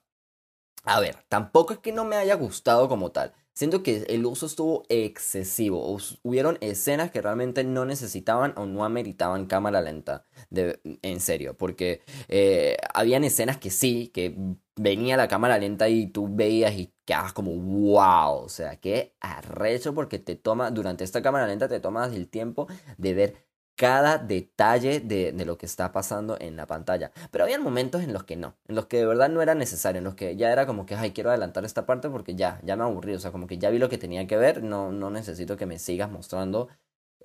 a 0.85 0.99
ver, 0.99 1.17
tampoco 1.29 1.73
es 1.73 1.79
que 1.79 1.91
no 1.91 2.05
me 2.05 2.15
haya 2.15 2.35
gustado 2.35 2.87
como 2.87 3.11
tal. 3.11 3.33
Siento 3.53 3.83
que 3.83 4.03
el 4.09 4.25
uso 4.25 4.47
estuvo 4.47 4.83
excesivo. 4.89 5.97
Hubieron 6.23 6.57
escenas 6.59 7.09
que 7.11 7.21
realmente 7.21 7.63
no 7.63 7.85
necesitaban 7.85 8.53
o 8.57 8.65
no 8.65 8.83
ameritaban 8.83 9.45
cámara 9.45 9.81
lenta. 9.81 10.25
De, 10.49 10.79
en 11.01 11.21
serio. 11.21 11.55
Porque 11.57 12.01
eh, 12.27 12.75
habían 12.93 13.23
escenas 13.23 13.57
que 13.57 13.71
sí, 13.71 14.11
que 14.13 14.35
venía 14.75 15.15
la 15.15 15.29
cámara 15.29 15.57
lenta 15.57 15.87
y 15.87 16.07
tú 16.07 16.27
veías 16.29 16.73
y 16.73 16.93
quedabas 17.05 17.31
como 17.31 17.51
wow. 17.55 18.43
O 18.43 18.49
sea, 18.49 18.75
qué 18.75 19.15
arrecho 19.21 19.93
porque 19.95 20.19
te 20.19 20.35
toma, 20.35 20.69
durante 20.71 21.05
esta 21.05 21.21
cámara 21.21 21.47
lenta 21.47 21.69
te 21.69 21.79
tomas 21.79 22.13
el 22.13 22.27
tiempo 22.27 22.67
de 22.97 23.13
ver 23.13 23.44
cada 23.75 24.17
detalle 24.17 24.99
de, 24.99 25.31
de, 25.31 25.45
lo 25.45 25.57
que 25.57 25.65
está 25.65 25.91
pasando 25.91 26.37
en 26.39 26.55
la 26.55 26.65
pantalla. 26.65 27.11
Pero 27.31 27.43
había 27.43 27.59
momentos 27.59 28.03
en 28.03 28.13
los 28.13 28.23
que 28.23 28.35
no, 28.35 28.55
en 28.67 28.75
los 28.75 28.85
que 28.85 28.97
de 28.97 29.05
verdad 29.05 29.29
no 29.29 29.41
era 29.41 29.55
necesario, 29.55 29.99
en 29.99 30.05
los 30.05 30.15
que 30.15 30.35
ya 30.35 30.51
era 30.51 30.65
como 30.65 30.85
que, 30.85 30.95
ay, 30.95 31.11
quiero 31.11 31.29
adelantar 31.29 31.65
esta 31.65 31.85
parte 31.85 32.09
porque 32.09 32.35
ya, 32.35 32.59
ya 32.63 32.75
me 32.75 32.83
aburrí, 32.83 33.13
o 33.13 33.19
sea, 33.19 33.31
como 33.31 33.47
que 33.47 33.57
ya 33.57 33.69
vi 33.69 33.79
lo 33.79 33.89
que 33.89 33.97
tenía 33.97 34.27
que 34.27 34.37
ver, 34.37 34.63
no, 34.63 34.91
no 34.91 35.09
necesito 35.09 35.57
que 35.57 35.65
me 35.65 35.79
sigas 35.79 36.09
mostrando 36.11 36.69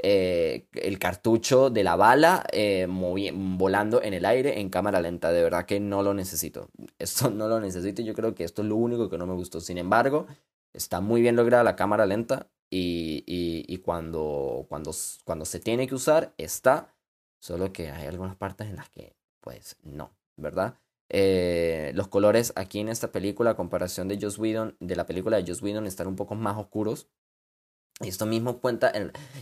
eh, 0.03 0.67
el 0.73 0.99
cartucho 0.99 1.69
de 1.69 1.85
la 1.85 1.95
bala 1.95 2.47
eh, 2.53 2.87
volando 2.89 4.03
en 4.03 4.15
el 4.15 4.25
aire 4.25 4.61
en 4.61 4.71
cámara 4.71 5.01
lenta, 5.01 5.31
de 5.31 5.43
verdad 5.43 5.67
que 5.67 5.79
no 5.79 6.03
lo 6.03 6.15
necesito, 6.15 6.71
esto 6.99 7.31
no 7.31 7.49
lo 7.49 7.61
necesito 7.61 8.01
y 8.03 8.07
yo 8.07 8.15
creo 8.15 8.35
que 8.35 8.45
esto 8.45 8.63
es 8.63 8.69
lo 8.69 8.77
único 8.77 9.11
que 9.11 9.19
no 9.19 9.27
me 9.27 9.35
gustó, 9.35 9.61
sin 9.61 9.79
embargo, 9.79 10.27
está 10.73 11.01
muy 11.01 11.21
bien 11.21 11.37
lograda 11.37 11.65
la 11.65 11.77
cámara 11.77 12.07
lenta, 12.07 12.49
y, 12.71 13.25
y, 13.27 13.77
cuando, 13.79 14.67
cuando, 14.69 14.93
cuando 15.25 15.45
se 15.45 15.59
tiene 15.59 15.89
que 15.89 15.95
usar 15.95 16.35
está, 16.39 16.95
solo 17.41 17.73
que 17.73 17.91
hay 17.91 18.07
algunas 18.07 18.37
partes 18.37 18.69
en 18.69 18.77
las 18.77 18.89
que 18.91 19.17
pues 19.41 19.77
no, 19.83 20.13
¿verdad? 20.37 20.79
Eh, 21.09 21.91
los 21.95 22.07
colores 22.07 22.53
aquí 22.55 22.79
en 22.79 22.89
esta 22.89 23.11
película, 23.11 23.51
a 23.51 23.57
comparación 23.57 24.07
de 24.07 24.19
Joss 24.21 24.39
Whedon, 24.39 24.77
de 24.79 24.95
la 24.97 25.07
película 25.07 25.37
de 25.37 25.45
Joss 25.47 25.63
Whedon, 25.63 25.87
están 25.87 26.07
un 26.07 26.17
poco 26.17 26.35
más 26.37 26.57
oscuros. 26.57 27.09
Y 28.03 28.09
esto 28.09 28.25
mismo 28.25 28.61
cuenta, 28.61 28.93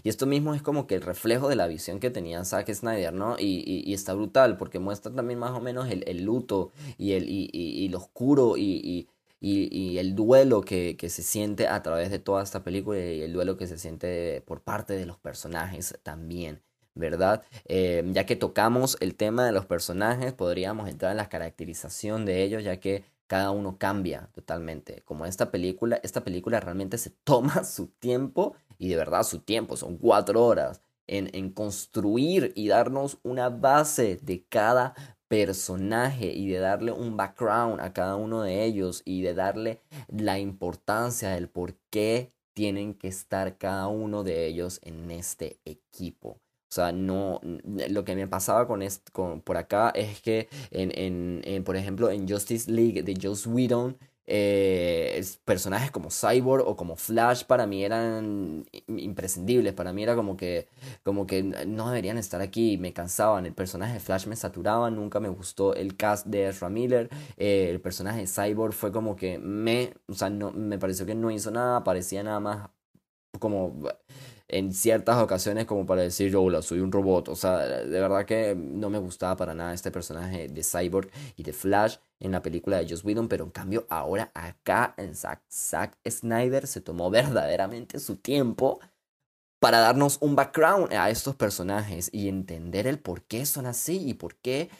y 0.03 0.09
esto 0.09 0.27
mismo 0.27 0.53
es 0.53 0.63
como 0.63 0.89
que 0.89 0.97
el 0.97 1.03
reflejo 1.03 1.49
de 1.49 1.55
la 1.55 1.69
visión 1.69 2.01
que 2.01 2.11
tenía 2.11 2.45
Zack 2.45 2.73
Snyder, 2.75 3.13
¿no? 3.13 3.37
Y, 3.39 3.63
y, 3.65 3.89
y 3.89 3.95
está 3.95 4.15
brutal, 4.15 4.57
porque 4.57 4.81
muestra 4.81 5.13
también 5.13 5.39
más 5.39 5.53
o 5.53 5.61
menos 5.61 5.89
el, 5.89 6.03
el 6.09 6.25
luto 6.25 6.73
y, 6.97 7.13
el, 7.13 7.29
y, 7.29 7.51
y, 7.53 7.89
lo 7.89 7.99
oscuro 7.99 8.57
y, 8.57 9.09
y, 9.41 9.99
el 9.99 10.15
duelo 10.15 10.63
que, 10.63 10.97
que, 10.97 11.09
se 11.11 11.23
siente 11.23 11.69
a 11.69 11.83
través 11.83 12.11
de 12.11 12.19
toda 12.19 12.43
esta 12.43 12.65
película 12.65 12.99
y 12.99 13.23
el 13.23 13.33
duelo 13.33 13.57
que 13.57 13.67
se 13.67 13.79
siente 13.79 14.43
por 14.47 14.63
parte 14.63 14.95
de 14.95 15.07
los 15.07 15.19
personajes 15.19 15.99
también. 16.03 16.63
¿verdad? 16.99 17.45
Eh, 17.67 18.05
ya 18.13 18.27
que 18.27 18.37
tocamos 18.37 18.97
el 19.01 19.15
tema 19.15 19.47
de 19.47 19.53
los 19.53 19.67
personajes, 19.67 20.33
podríamos 20.33 20.89
entrar 20.89 21.13
en 21.13 21.17
la 21.17 21.29
caracterización 21.29 22.25
de 22.27 22.43
ellos, 22.43 22.65
ya 22.65 22.81
que 22.81 23.05
cada 23.27 23.53
uno 23.53 23.79
cambia 23.79 24.29
totalmente. 24.35 25.03
Como 25.05 25.25
esta 25.25 25.51
película, 25.51 26.01
esta 26.03 26.25
película 26.25 26.61
realmente 26.61 26.99
se 26.99 27.11
toma 27.25 27.65
su 27.65 27.87
tiempo, 27.87 28.57
y 28.79 28.89
de 28.89 28.97
verdad 28.97 29.23
su 29.23 29.41
tiempo, 29.41 29.77
son 29.77 29.97
cuatro 29.97 30.45
horas, 30.45 30.83
en, 31.07 31.31
en 31.33 31.51
construir 31.51 32.53
y 32.55 32.69
darnos 32.69 33.19
una 33.23 33.49
base 33.49 34.19
de 34.21 34.45
cada 34.45 34.95
personaje 35.29 36.33
y 36.33 36.49
de 36.49 36.59
darle 36.59 36.93
un 36.93 37.17
background 37.17 37.81
a 37.81 37.93
cada 37.93 38.17
uno 38.17 38.43
de 38.43 38.65
ellos 38.65 39.03
y 39.05 39.23
de 39.23 39.35
darle 39.35 39.81
la 40.09 40.39
importancia 40.39 41.31
del 41.31 41.49
por 41.49 41.75
qué 41.91 42.33
tienen 42.55 42.95
que 42.95 43.09
estar 43.09 43.57
cada 43.57 43.87
uno 43.89 44.25
de 44.25 44.47
ellos 44.47 44.81
en 44.83 45.11
este 45.11 45.61
equipo. 45.65 46.41
O 46.71 46.75
sea, 46.75 46.93
no, 46.93 47.41
lo 47.65 48.05
que 48.05 48.15
me 48.15 48.27
pasaba 48.27 48.67
con, 48.67 48.83
con 49.13 49.41
por 49.41 49.57
acá 49.57 49.91
es 49.95 50.21
que 50.21 50.49
en, 50.71 50.91
en, 50.99 51.41
en, 51.45 51.65
por 51.65 51.77
ejemplo, 51.77 52.11
en 52.11 52.29
Justice 52.29 52.71
League 52.71 53.03
de 53.03 53.19
Joss 53.21 53.47
Whedon, 53.47 53.97
eh, 54.31 55.25
personajes 55.47 55.91
como 55.91 56.11
Cyborg 56.11 56.69
o 56.69 56.77
como 56.77 56.97
Flash 56.97 57.45
para 57.45 57.67
mí 57.67 57.83
eran 57.83 58.67
imprescindibles. 58.87 59.73
Para 59.73 59.95
mí 59.95 60.03
era 60.03 60.15
como 60.15 60.37
que, 60.37 60.69
como 61.03 61.27
que 61.27 61.43
no 61.43 61.89
deberían 61.89 62.19
estar 62.19 62.43
aquí. 62.43 62.77
Me 62.77 62.93
cansaban. 62.93 63.47
El 63.47 63.55
personaje 63.55 63.95
de 63.95 64.01
Flash 64.01 64.27
me 64.27 64.37
saturaba. 64.37 64.91
Nunca 64.91 65.19
me 65.19 65.31
gustó 65.31 65.75
el 65.75 65.97
cast 65.97 66.27
de 66.27 66.49
Ezra 66.49 66.69
Miller. 66.69 67.09
Eh, 67.39 67.69
el 67.71 67.81
personaje 67.81 68.21
de 68.21 68.27
Cyborg 68.27 68.75
fue 68.75 68.93
como 68.93 69.17
que 69.17 69.39
me, 69.39 69.95
o 70.07 70.15
sea, 70.15 70.29
no, 70.29 70.53
me 70.53 70.79
pareció 70.79 71.07
que 71.07 71.15
no 71.15 71.31
hizo 71.31 71.51
nada. 71.51 71.83
Parecía 71.83 72.23
nada 72.23 72.41
más 72.41 72.71
como 73.41 73.83
en 74.49 74.73
ciertas 74.73 75.19
ocasiones 75.19 75.67
como 75.67 75.85
para 75.85 76.03
decir, 76.03 76.35
hola, 76.35 76.63
soy 76.63 76.81
un 76.81 76.91
robot. 76.91 77.29
O 77.29 77.37
sea, 77.37 77.59
de 77.59 78.01
verdad 78.01 78.25
que 78.25 78.55
no 78.57 78.89
me 78.91 78.99
gustaba 78.99 79.37
para 79.37 79.55
nada 79.55 79.75
este 79.75 79.91
personaje 79.91 80.49
de 80.49 80.63
Cyborg 80.65 81.11
y 81.37 81.43
de 81.43 81.53
Flash 81.53 81.97
en 82.19 82.33
la 82.33 82.43
película 82.43 82.79
de 82.79 82.89
Joss 82.89 83.05
Whedon, 83.05 83.29
pero 83.29 83.45
en 83.45 83.51
cambio 83.51 83.87
ahora 83.91 84.31
acá 84.35 84.95
en 84.97 85.15
Zack, 85.15 85.43
Zack 85.51 85.99
Snyder 86.09 86.67
se 86.67 86.81
tomó 86.81 87.11
verdaderamente 87.11 87.99
su 87.99 88.17
tiempo 88.17 88.81
para 89.61 89.81
darnos 89.81 90.19
un 90.21 90.35
background 90.37 90.93
a 90.93 91.11
estos 91.11 91.35
personajes 91.37 92.09
y 92.13 92.29
entender 92.29 92.87
el 92.87 92.99
por 92.99 93.23
qué 93.25 93.45
son 93.45 93.67
así 93.67 94.09
y 94.09 94.15
por 94.15 94.37
qué 94.37 94.71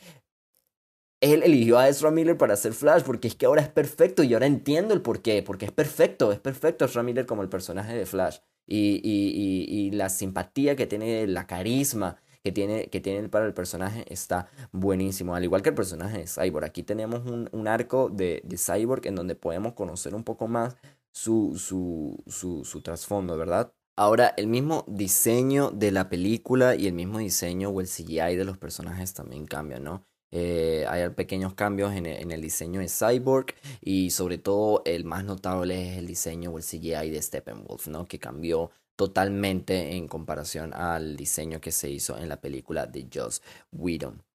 él 1.21 1.43
eligió 1.43 1.79
a 1.79 1.89
Ezra 1.89 2.13
Miller 2.13 2.39
para 2.39 2.55
hacer 2.55 2.73
Flash, 2.73 3.03
porque 3.03 3.27
es 3.27 3.35
que 3.35 3.47
ahora 3.47 3.61
es 3.61 3.69
perfecto 3.69 4.23
y 4.23 4.35
ahora 4.35 4.47
entiendo 4.47 4.95
el 4.95 5.03
por 5.03 5.21
qué, 5.21 5.43
porque 5.43 5.67
es 5.67 5.73
perfecto, 5.73 6.31
es 6.31 6.39
perfecto 6.39 6.85
Ezra 6.85 7.03
Miller 7.03 7.27
como 7.27 7.43
el 7.43 7.49
personaje 7.49 7.95
de 7.97 8.07
Flash 8.07 8.39
y, 8.69 9.01
y, 9.03 9.65
y, 9.67 9.91
la 9.93 10.11
simpatía 10.11 10.77
que 10.77 10.87
tiene, 10.87 11.27
la 11.27 11.47
carisma 11.47 12.19
que 12.45 12.53
tiene, 12.53 12.89
que 12.89 13.01
tiene 13.01 13.29
para 13.29 13.47
el 13.47 13.55
personaje 13.55 14.05
está 14.13 14.49
buenísimo. 14.73 15.35
Al 15.35 15.45
igual 15.45 15.63
que 15.63 15.71
el 15.71 15.75
personaje 15.75 16.19
de 16.19 16.27
Cyborg. 16.27 16.65
Aquí 16.65 16.83
tenemos 16.83 17.27
un, 17.27 17.49
un 17.53 17.69
arco 17.69 18.11
de, 18.11 18.43
de, 18.45 18.59
Cyborg 18.59 19.07
en 19.07 19.15
donde 19.15 19.35
podemos 19.35 19.73
conocer 19.73 20.15
un 20.15 20.23
poco 20.23 20.49
más 20.49 20.77
su, 21.11 21.55
su, 21.59 22.23
su, 22.27 22.65
su 22.65 22.83
trasfondo, 22.83 23.37
¿verdad? 23.39 23.73
Ahora, 23.97 24.35
el 24.37 24.47
mismo 24.47 24.85
diseño 24.87 25.71
de 25.71 25.91
la 25.91 26.09
película 26.09 26.77
y 26.77 26.87
el 26.87 26.93
mismo 26.93 27.19
diseño 27.19 27.71
o 27.71 27.81
el 27.81 27.89
CGI 27.89 28.37
de 28.37 28.45
los 28.45 28.59
personajes 28.59 29.15
también 29.15 29.47
cambian, 29.47 29.83
¿no? 29.83 30.08
Eh, 30.31 30.85
hay 30.89 31.09
pequeños 31.11 31.55
cambios 31.55 31.95
en 31.95 32.07
el, 32.07 32.21
en 32.21 32.31
el, 32.33 32.43
diseño 32.43 32.81
de 32.81 32.89
Cyborg 32.89 33.55
y 33.81 34.11
sobre 34.11 34.39
todo 34.39 34.83
el 34.85 35.05
más 35.05 35.25
notable 35.25 35.93
es 35.93 35.99
el 35.99 36.07
diseño 36.07 36.51
o 36.51 36.59
el 36.59 36.65
CGI 36.65 37.11
de 37.11 37.23
Steppenwolf, 37.23 37.89
¿no? 37.89 38.07
Que 38.07 38.19
cambió 38.19 38.71
totalmente 38.97 39.97
en 39.97 40.09
comparación 40.09 40.75
al 40.75 41.17
diseño 41.17 41.61
que 41.61 41.73
se 41.73 41.89
hizo 41.89 42.19
en 42.19 42.29
la 42.29 42.41
película 42.41 42.87
de 42.87 43.07
Joss 43.13 43.43
Whedon. 43.73 44.28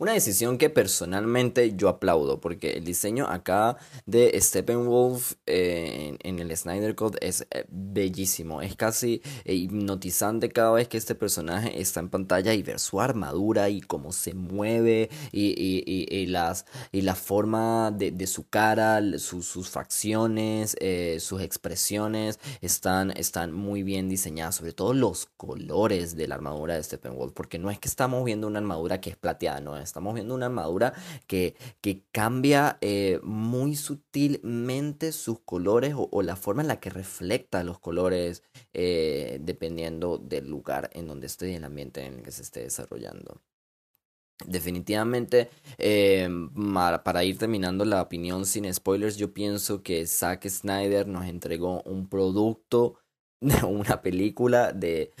Una 0.00 0.14
decisión 0.14 0.56
que 0.56 0.70
personalmente 0.70 1.76
yo 1.76 1.90
aplaudo, 1.90 2.40
porque 2.40 2.70
el 2.70 2.84
diseño 2.84 3.26
acá 3.26 3.76
de 4.06 4.32
Steppenwolf 4.40 5.34
eh, 5.44 6.16
en, 6.22 6.38
el 6.38 6.56
Snyder 6.56 6.94
Code 6.94 7.18
es 7.20 7.46
eh, 7.50 7.66
bellísimo. 7.68 8.62
Es 8.62 8.76
casi 8.76 9.20
eh, 9.44 9.52
hipnotizante 9.52 10.48
cada 10.48 10.70
vez 10.70 10.88
que 10.88 10.96
este 10.96 11.14
personaje 11.14 11.82
está 11.82 12.00
en 12.00 12.08
pantalla 12.08 12.54
y 12.54 12.62
ver 12.62 12.78
su 12.78 12.98
armadura 12.98 13.68
y 13.68 13.82
cómo 13.82 14.10
se 14.12 14.32
mueve 14.32 15.10
y, 15.32 16.26
las, 16.28 16.64
y 16.92 17.02
la 17.02 17.14
forma 17.14 17.90
de, 17.90 18.26
su 18.26 18.48
cara, 18.48 19.02
sus 19.18 19.68
facciones, 19.68 20.78
sus 21.18 21.42
expresiones 21.42 22.38
están, 22.62 23.10
están 23.10 23.52
muy 23.52 23.82
bien 23.82 24.08
diseñadas. 24.08 24.54
Sobre 24.54 24.72
todo 24.72 24.94
los 24.94 25.26
colores 25.36 26.16
de 26.16 26.26
la 26.26 26.36
armadura 26.36 26.76
de 26.76 26.82
Steppenwolf, 26.82 27.34
porque 27.34 27.58
no 27.58 27.70
es 27.70 27.78
que 27.78 27.88
estamos 27.88 28.24
viendo 28.24 28.46
una 28.46 28.60
armadura 28.60 28.98
que 29.02 29.10
es 29.10 29.16
plateada, 29.18 29.60
no 29.60 29.76
es 29.76 29.89
estamos 29.90 30.14
viendo 30.14 30.34
una 30.34 30.46
armadura 30.46 30.94
que, 31.26 31.56
que 31.80 32.04
cambia 32.12 32.78
eh, 32.80 33.20
muy 33.22 33.76
sutilmente 33.76 35.12
sus 35.12 35.40
colores 35.40 35.94
o, 35.96 36.22
la 36.22 36.36
forma 36.36 36.62
en 36.62 36.68
la 36.68 36.80
que 36.80 36.90
refleja 36.90 37.64
los 37.64 37.78
colores 37.78 38.42
eh, 38.72 39.38
dependiendo 39.40 40.18
del 40.18 40.48
lugar 40.48 40.90
en 40.92 41.06
donde 41.06 41.26
esté 41.26 41.50
y 41.50 41.54
el 41.54 41.64
ambiente 41.64 42.04
en 42.04 42.14
el 42.14 42.22
que 42.22 42.32
se 42.32 42.42
esté 42.42 42.60
desarrollando. 42.60 43.40
Definitivamente, 44.46 45.50
eh, 45.76 46.28
para 47.04 47.24
ir 47.24 47.36
terminando 47.36 47.84
la 47.84 48.00
opinión 48.00 48.46
sin 48.46 48.72
spoilers, 48.72 49.16
yo 49.16 49.34
pienso 49.34 49.82
que 49.82 50.06
Zack 50.06 50.48
Snyder 50.48 51.06
nos 51.06 51.26
entregó 51.26 51.82
un 51.82 52.08
producto, 52.08 52.96
una 53.68 54.00
película 54.00 54.72
de 54.72 55.12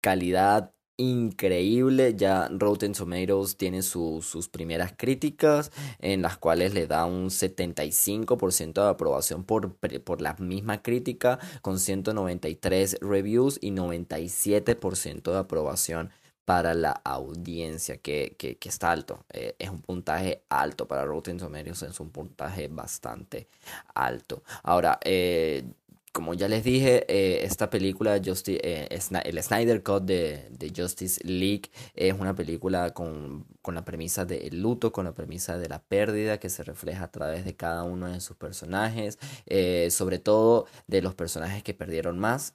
calidad 0.00 0.74
increíble. 0.96 2.14
Ya 2.16 2.48
Rotten 2.50 2.92
Tomatoes 2.92 3.56
tiene 3.56 3.82
sus 3.82 4.48
primeras 4.48 4.92
críticas 4.96 5.70
en 5.98 6.22
las 6.22 6.38
cuales 6.38 6.74
le 6.74 6.86
da 6.86 7.04
un 7.06 7.26
75% 7.30 8.72
de 8.82 8.88
aprobación 8.88 9.44
por, 9.44 9.74
por 9.74 10.20
la 10.20 10.34
misma 10.34 10.82
crítica 10.82 11.38
con 11.62 11.78
193 11.78 12.98
reviews 13.00 13.58
y 13.60 13.70
97% 13.70 15.32
de 15.32 15.38
aprobación 15.38 16.10
para 16.44 16.74
la 16.74 16.90
audiencia, 17.04 17.96
que, 17.98 18.36
que, 18.38 18.58
está 18.68 18.92
alto. 18.92 19.24
Eh, 19.32 19.56
es 19.58 19.70
un 19.70 19.80
puntaje 19.80 20.42
alto 20.50 20.86
para 20.86 21.04
Rotten 21.04 21.38
Tomatoes, 21.38 21.82
es 21.82 22.00
un 22.00 22.10
puntaje 22.10 22.68
bastante 22.68 23.48
alto. 23.94 24.42
Ahora, 24.62 24.98
eh, 25.04 25.64
como 26.14 26.32
ya 26.32 26.46
les 26.46 26.62
dije, 26.62 27.04
eh, 27.08 27.44
esta 27.44 27.70
película, 27.70 28.14
eh, 28.16 28.88
el 28.88 29.42
Snyder 29.42 29.82
Cut 29.82 30.04
de, 30.04 30.46
de, 30.48 30.72
Justice 30.74 31.20
League, 31.24 31.72
es 31.96 32.14
una 32.16 32.36
película 32.36 32.94
con, 32.94 33.44
con 33.62 33.74
la 33.74 33.84
premisa 33.84 34.24
del 34.24 34.62
luto, 34.62 34.92
con 34.92 35.06
la 35.06 35.12
premisa 35.12 35.58
de 35.58 35.68
la 35.68 35.82
pérdida 35.82 36.38
que 36.38 36.50
se 36.50 36.62
refleja 36.62 37.02
a 37.02 37.10
través 37.10 37.44
de 37.44 37.56
cada 37.56 37.82
uno 37.82 38.06
de 38.06 38.20
sus 38.20 38.36
personajes, 38.36 39.18
eh, 39.46 39.88
sobre 39.90 40.20
todo 40.20 40.66
de 40.86 41.02
los 41.02 41.16
personajes 41.16 41.64
que 41.64 41.74
perdieron 41.74 42.20
más, 42.20 42.54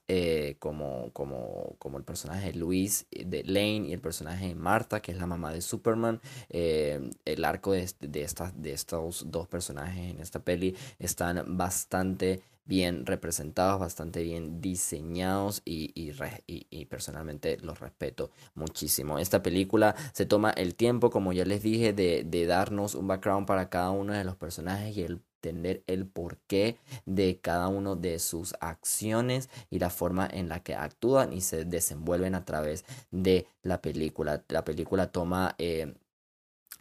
como, 0.59 1.09
como, 1.11 1.75
como 1.79 1.97
el 1.97 2.05
personaje 2.05 2.53
de 2.53 2.57
Luis, 2.57 3.07
de 3.11 3.43
Lane 3.43 3.89
y 3.89 3.93
el 3.93 3.99
personaje 3.99 4.47
de 4.47 4.55
Marta, 4.55 5.01
que 5.01 5.11
es 5.11 5.17
la 5.17 5.27
mamá 5.27 5.51
de 5.51 5.59
Superman. 5.59 6.21
el 6.49 7.43
arco 7.43 7.73
de, 7.73 7.89
de, 7.99 8.21
estas, 8.21 8.53
de 8.61 8.71
estos 8.71 9.25
dos 9.29 9.49
personajes 9.49 10.11
en 10.11 10.21
esta 10.21 10.39
peli 10.39 10.77
están 10.97 11.57
bastante 11.57 12.41
bien 12.69 13.07
representados, 13.07 13.79
bastante 13.79 14.21
bien 14.21 14.61
diseñados 14.61 15.63
y, 15.65 15.91
y, 15.95 16.85
personalmente 16.85 17.57
los 17.61 17.79
respeto 17.79 18.29
muchísimo. 18.53 19.17
Esta 19.17 19.41
película 19.41 19.95
se 20.13 20.27
toma 20.27 20.51
el 20.51 20.75
tiempo, 20.75 21.09
como 21.09 21.33
ya 21.33 21.45
les 21.45 21.63
dije, 21.63 21.93
de, 21.93 22.23
de 22.23 22.45
darnos 22.45 22.93
un 22.93 23.07
background 23.07 23.47
para 23.47 23.69
cada 23.69 23.89
uno 23.89 24.13
de 24.13 24.23
los 24.23 24.35
personajes 24.35 24.95
y 24.95 25.01
el 25.01 25.21
entender 25.39 25.83
el 25.87 26.05
porqué 26.05 26.77
de 27.05 27.39
cada 27.39 27.69
uno 27.69 27.95
de 27.95 28.19
sus 28.19 28.55
acciones 28.59 29.49
y 29.69 29.79
la 29.79 29.89
forma 29.89 30.27
en 30.29 30.49
la 30.49 30.61
que 30.61 30.75
actúan 30.75 31.31
y 31.31 31.41
se 31.41 31.63
desenvuelven 31.63 32.35
a 32.35 32.43
través 32.43 32.83
de 33.11 33.47
la 33.63 33.81
película. 33.81 34.43
La 34.49 34.65
película 34.65 35.11
toma 35.11 35.55
eh, 35.57 35.93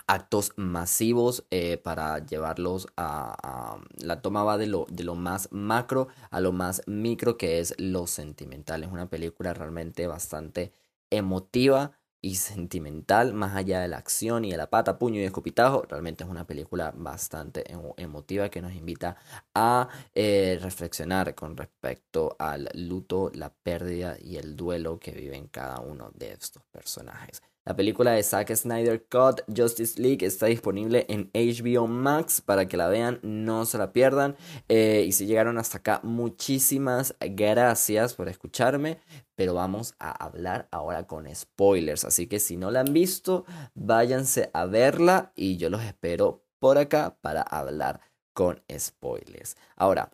actos 0.07 0.53
masivos 0.57 1.45
eh, 1.51 1.79
para 1.79 2.25
llevarlos 2.25 2.87
a, 2.97 3.79
la 3.99 4.23
toma 4.23 4.45
va 4.45 4.59
de 4.59 4.67
lo, 4.67 4.87
de 4.91 5.05
lo 5.05 5.15
más 5.15 5.49
macro 5.53 6.09
a 6.31 6.41
lo 6.41 6.53
más 6.53 6.83
micro 6.87 7.37
que 7.37 7.61
es 7.61 7.75
lo 7.79 8.07
sentimental 8.07 8.85
es 8.85 8.91
una 8.91 9.09
película 9.09 9.55
realmente 9.55 10.07
bastante 10.07 10.73
emotiva 11.11 11.93
y 12.21 12.35
sentimental 12.37 13.33
más 13.33 13.55
allá 13.55 13.81
de 13.81 13.89
la 13.89 13.99
acción 13.99 14.45
y 14.45 14.51
de 14.51 14.57
la 14.57 14.71
pata, 14.71 14.99
puño 14.99 15.21
y 15.21 15.25
escopitajo 15.25 15.83
realmente 15.89 16.25
es 16.25 16.31
una 16.31 16.47
película 16.47 16.93
bastante 16.97 17.65
emotiva 17.97 18.49
que 18.49 18.61
nos 18.61 18.73
invita 18.75 19.17
a 19.55 19.89
eh, 20.15 20.59
reflexionar 20.61 21.35
con 21.35 21.57
respecto 21.57 22.35
al 22.39 22.69
luto, 22.75 23.31
la 23.35 23.51
pérdida 23.51 24.17
y 24.21 24.37
el 24.37 24.57
duelo 24.57 24.99
que 24.99 25.13
viven 25.13 25.47
cada 25.49 25.81
uno 25.81 26.11
de 26.15 26.33
estos 26.33 26.65
personajes. 26.73 27.43
La 27.69 27.77
película 27.77 28.13
de 28.13 28.23
Zack 28.23 28.57
Snyder 28.57 29.05
Cut 29.11 29.43
Justice 29.55 30.01
League 30.01 30.25
está 30.25 30.47
disponible 30.47 31.05
en 31.11 31.31
HBO 31.35 31.87
Max 31.87 32.41
para 32.41 32.67
que 32.67 32.79
la 32.79 32.89
vean, 32.89 33.21
no 33.23 33.67
se 33.67 33.77
la 33.77 33.93
pierdan. 33.93 34.37
Eh, 34.71 35.05
y 35.07 35.13
si 35.13 35.27
llegaron 35.27 35.59
hasta 35.59 35.77
acá, 35.77 36.01
muchísimas 36.03 37.15
gracias 37.21 38.15
por 38.15 38.31
escucharme. 38.31 39.01
Pero 39.35 39.53
vamos 39.53 39.95
a 39.99 40.13
hablar 40.13 40.67
ahora 40.71 41.07
con 41.07 41.29
spoilers. 41.35 42.07
Así 42.07 42.27
que 42.27 42.41
si 42.41 42.57
no 42.57 42.71
la 42.71 42.81
han 42.81 42.95
visto, 42.95 43.45
váyanse 43.75 44.49
a 44.55 44.65
verla 44.65 45.33
y 45.37 45.59
yo 45.59 45.69
los 45.69 45.83
espero 45.83 46.47
por 46.59 46.79
acá 46.79 47.19
para 47.21 47.43
hablar 47.43 48.01
con 48.33 48.63
spoilers. 48.79 49.59
Ahora, 49.77 50.11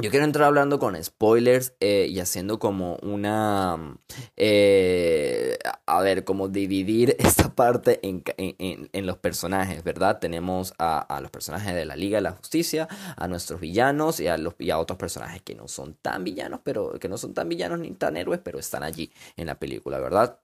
yo 0.00 0.10
quiero 0.10 0.24
entrar 0.24 0.46
hablando 0.46 0.80
con 0.80 1.02
spoilers 1.02 1.74
eh, 1.78 2.08
y 2.10 2.18
haciendo 2.18 2.58
como 2.58 2.96
una... 2.96 3.96
Eh, 4.36 5.56
a 5.86 6.00
ver, 6.00 6.24
como 6.24 6.48
dividir 6.48 7.16
esta 7.20 7.54
parte 7.54 8.00
en, 8.02 8.24
en, 8.36 8.90
en 8.92 9.06
los 9.06 9.18
personajes, 9.18 9.84
¿verdad? 9.84 10.18
Tenemos 10.18 10.74
a, 10.78 10.98
a, 10.98 11.20
los 11.20 11.30
personajes 11.30 11.74
de 11.74 11.84
la 11.84 11.94
Liga 11.94 12.18
de 12.18 12.22
la 12.22 12.32
Justicia, 12.32 12.88
a 13.16 13.28
nuestros 13.28 13.60
villanos 13.60 14.18
y 14.18 14.26
a, 14.26 14.36
los, 14.36 14.54
y 14.58 14.70
a 14.70 14.78
otros 14.78 14.98
personajes 14.98 15.42
que 15.42 15.54
no 15.54 15.68
son 15.68 15.94
tan 15.94 16.24
villanos, 16.24 16.60
pero 16.64 16.98
que 16.98 17.08
no 17.08 17.16
son 17.16 17.32
tan 17.32 17.48
villanos 17.48 17.78
ni 17.78 17.92
tan 17.92 18.16
héroes, 18.16 18.40
pero 18.42 18.58
están 18.58 18.82
allí 18.82 19.12
en 19.36 19.46
la 19.46 19.54
película, 19.60 20.00
¿verdad? 20.00 20.40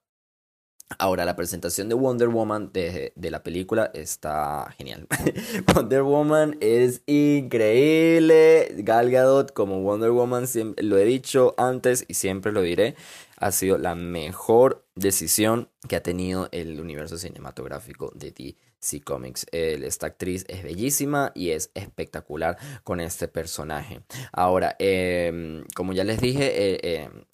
Ahora, 0.99 1.25
la 1.25 1.37
presentación 1.37 1.89
de 1.89 1.95
Wonder 1.95 2.29
Woman 2.29 2.73
de, 2.73 3.13
de, 3.15 3.31
la 3.31 3.43
película 3.43 3.91
está 3.95 4.75
genial. 4.77 5.07
Wonder 5.75 6.03
Woman 6.03 6.57
es 6.61 7.03
increíble. 7.07 8.75
Gal 8.79 9.11
Gadot 9.11 9.53
como 9.53 9.81
Wonder 9.83 10.11
Woman, 10.11 10.47
lo 10.79 10.99
he 10.99 11.05
dicho 11.05 11.55
antes 11.59 12.05
y 12.09 12.15
siempre 12.15 12.53
lo 12.53 12.63
diré, 12.63 12.97
ha 13.37 13.53
sido 13.53 13.79
la 13.79 13.95
mejor 13.95 14.85
decisión 14.95 15.71
que 15.89 15.97
ha 15.97 16.03
tenido 16.03 16.49
el 16.53 16.81
universo 16.81 17.17
cinematográfico 17.17 18.13
de 18.15 18.33
DC 18.81 19.03
Comics. 19.03 19.47
esta 19.53 20.07
actriz 20.07 20.45
es 20.49 20.63
bellísima 20.63 21.33
y 21.35 21.51
es 21.51 21.71
espectacular 21.75 22.59
con 22.85 23.01
este 23.01 23.29
personaje. 23.29 24.03
Ahora, 24.33 24.77
em, 24.79 25.65
como 25.75 25.93
ya 25.93 26.05
les 26.05 26.21
dije 26.21 26.51
eh, 26.53 27.05
em, 27.05 27.25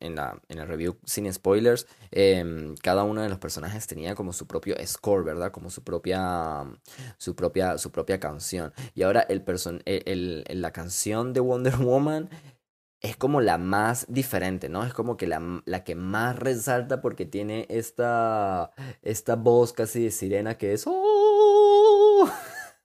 en, 0.00 0.14
la, 0.14 0.40
en 0.48 0.58
el 0.58 0.68
review 0.68 0.96
sin 1.04 1.32
spoilers, 1.32 1.86
em, 2.10 2.74
cada 2.76 3.04
uno 3.04 3.22
de 3.22 3.28
los 3.28 3.38
personajes 3.38 3.86
tenía 3.86 4.14
como 4.14 4.32
su 4.32 4.46
propio 4.46 4.74
score, 4.86 5.24
¿verdad? 5.24 5.52
Como 5.52 5.70
su 5.70 5.82
propia, 5.82 6.64
su 7.18 7.34
propia, 7.34 7.78
su 7.78 7.90
propia 7.90 8.18
canción. 8.20 8.72
Y 8.94 9.02
ahora 9.02 9.20
el, 9.28 9.42
el, 9.84 10.44
el 10.46 10.62
la 10.62 10.72
canción 10.72 11.32
de 11.32 11.40
Wonder 11.40 11.76
Woman 11.76 12.30
es 13.02 13.16
como 13.16 13.40
la 13.40 13.58
más 13.58 14.06
diferente, 14.08 14.68
¿no? 14.68 14.84
Es 14.84 14.94
como 14.94 15.16
que 15.16 15.26
la, 15.26 15.62
la, 15.66 15.84
que 15.84 15.94
más 15.96 16.38
resalta 16.38 17.00
porque 17.02 17.26
tiene 17.26 17.66
esta, 17.68 18.70
esta 19.02 19.36
voz 19.36 19.72
casi 19.72 20.04
de 20.04 20.10
sirena 20.10 20.56
que 20.56 20.72
es... 20.72 20.84
¡Oh! 20.86 22.30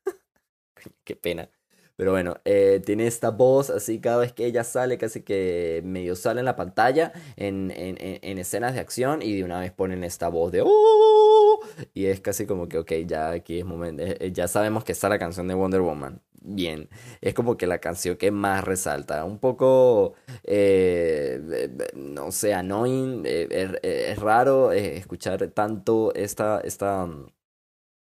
Qué 1.03 1.15
pena. 1.15 1.49
Pero 1.95 2.11
bueno, 2.11 2.35
eh, 2.45 2.81
tiene 2.85 3.07
esta 3.07 3.31
voz 3.31 3.69
así 3.71 3.99
cada 3.99 4.17
vez 4.17 4.33
que 4.33 4.45
ella 4.45 4.63
sale, 4.63 4.97
casi 4.99 5.23
que 5.23 5.81
medio 5.83 6.15
sale 6.15 6.39
en 6.41 6.45
la 6.45 6.55
pantalla, 6.55 7.11
en, 7.35 7.71
en, 7.71 7.97
en 7.99 8.37
escenas 8.37 8.75
de 8.75 8.79
acción 8.81 9.21
y 9.23 9.35
de 9.35 9.43
una 9.43 9.59
vez 9.59 9.71
ponen 9.71 10.03
esta 10.03 10.29
voz 10.29 10.51
de... 10.51 10.61
¡Oh! 10.65 11.59
Y 11.93 12.05
es 12.07 12.21
casi 12.21 12.45
como 12.45 12.67
que, 12.67 12.79
ok, 12.79 12.91
ya 13.05 13.31
aquí 13.31 13.59
es 13.59 13.65
momento, 13.65 14.03
eh, 14.03 14.31
ya 14.31 14.47
sabemos 14.47 14.83
que 14.83 14.91
está 14.91 15.09
la 15.09 15.19
canción 15.19 15.47
de 15.47 15.55
Wonder 15.55 15.81
Woman 15.81 16.21
bien. 16.47 16.89
Es 17.21 17.33
como 17.33 17.57
que 17.57 17.67
la 17.67 17.79
canción 17.79 18.17
que 18.17 18.31
más 18.31 18.63
resalta. 18.63 19.25
Un 19.25 19.39
poco, 19.39 20.13
eh, 20.43 21.69
no 21.95 22.31
sé, 22.31 22.53
annoying. 22.53 23.23
Eh, 23.25 23.77
es, 23.83 24.19
raro 24.19 24.71
eh, 24.71 24.97
escuchar 24.97 25.47
tanto 25.49 26.13
esta, 26.15 26.61
esta, 26.61 27.07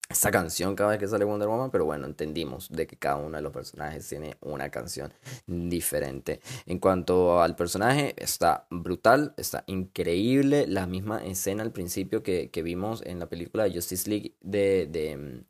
esta 0.10 0.32
canción 0.32 0.76
cada 0.76 0.92
vez 0.92 1.00
que 1.00 1.08
sale 1.08 1.26
Wonder 1.26 1.48
Woman, 1.48 1.72
pero 1.72 1.86
bueno, 1.86 2.06
entendimos 2.06 2.70
de 2.70 2.86
que 2.88 2.98
cada 2.98 3.18
uno 3.18 3.38
de 3.38 3.42
los 3.44 3.52
personajes 3.52 4.08
tiene 4.08 4.38
una 4.42 4.70
canción 4.70 5.14
diferente. 5.48 6.40
En 6.66 6.80
cuanto 6.80 7.42
al 7.42 7.56
personaje, 7.56 8.14
está 8.18 8.68
brutal, 8.70 9.34
está 9.38 9.64
increíble. 9.68 10.68
La 10.68 10.86
misma 10.88 11.24
escena 11.26 11.64
al 11.64 11.72
principio 11.72 12.24
que, 12.24 12.52
que 12.52 12.64
vimos 12.64 13.02
en 13.06 13.20
la 13.20 13.28
película 13.28 13.70
Justice 13.72 14.10
League 14.10 14.36
de, 14.42 14.88
de 14.88 15.46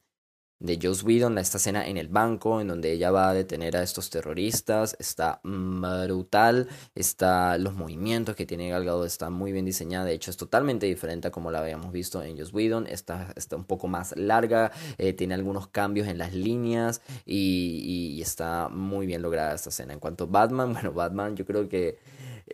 de 0.60 0.80
Joss 0.82 1.04
Whedon, 1.04 1.38
esta 1.38 1.58
escena 1.58 1.86
en 1.86 1.98
el 1.98 2.08
banco, 2.08 2.62
en 2.62 2.68
donde 2.68 2.91
ella 2.91 3.12
va 3.12 3.30
a 3.30 3.34
detener 3.34 3.76
a 3.76 3.84
estos 3.84 4.10
terroristas, 4.10 4.96
está 5.00 5.41
brutal, 5.44 6.70
está 6.96 7.58
los 7.58 7.74
movimientos 7.74 8.36
que 8.36 8.46
tiene 8.46 8.70
Galgado 8.70 9.06
está 9.06 9.30
muy 9.30 9.52
bien 9.52 9.65
diseñada, 9.65 10.06
de 10.06 10.13
hecho 10.13 10.32
es 10.32 10.38
totalmente 10.38 10.86
diferente 10.86 11.28
a 11.28 11.32
como 11.32 11.52
la 11.52 11.60
habíamos 11.60 11.91
visto 11.91 12.24
en 12.24 12.38
Joss 12.38 12.54
Whedon, 12.54 12.88
está, 12.88 13.34
está 13.36 13.56
un 13.56 13.65
poco 13.65 13.88
más 13.88 14.15
larga, 14.15 14.72
eh, 14.98 15.13
tiene 15.13 15.34
algunos 15.34 15.68
cambios 15.68 16.08
en 16.08 16.18
las 16.18 16.34
líneas 16.34 17.02
y, 17.26 18.22
está 18.26 18.70
muy 18.70 19.06
bien 19.06 19.22
lograda 19.22 19.54
esta 19.54 19.70
escena. 19.70 19.94
En 19.94 20.00
cuanto 20.00 20.24
a 20.24 20.28
Batman, 20.28 20.74
bueno, 20.74 20.94
Batman 20.94 21.36
yo 21.36 21.46
creo 21.46 21.70
que 21.70 22.00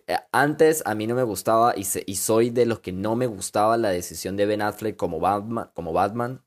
eh, 0.07 0.17
antes 0.33 0.83
a 0.85 0.95
mí 0.95 1.07
no 1.07 1.15
me 1.15 1.23
gustaba 1.23 1.73
y, 1.77 1.85
y 2.05 2.15
soy 2.15 2.49
de 2.49 2.65
los 2.65 2.79
que 2.79 2.91
no 2.91 3.15
me 3.15 3.25
gustaba 3.27 3.77
la 3.77 3.89
decisión 3.89 4.35
de 4.35 4.45
Ben 4.45 4.61
Affleck 4.61 4.97
como 4.97 5.19
Batman, 5.19 5.69
como 5.73 5.93
Batman 5.93 6.41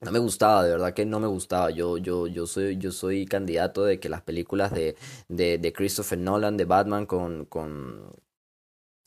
no 0.00 0.12
me 0.12 0.18
gustaba, 0.20 0.64
de 0.64 0.70
verdad 0.70 0.94
que 0.94 1.04
no 1.06 1.20
me 1.20 1.26
gustaba. 1.26 1.70
Yo, 1.70 1.98
yo, 1.98 2.26
yo 2.28 2.46
soy, 2.46 2.78
yo 2.78 2.92
soy 2.92 3.26
candidato 3.26 3.84
de 3.84 3.98
que 4.00 4.08
las 4.08 4.22
películas 4.22 4.72
de, 4.72 4.96
de, 5.28 5.58
de 5.58 5.72
Christopher 5.72 6.18
Nolan, 6.18 6.56
de 6.56 6.64
Batman 6.66 7.06
con, 7.06 7.46
con, 7.46 8.12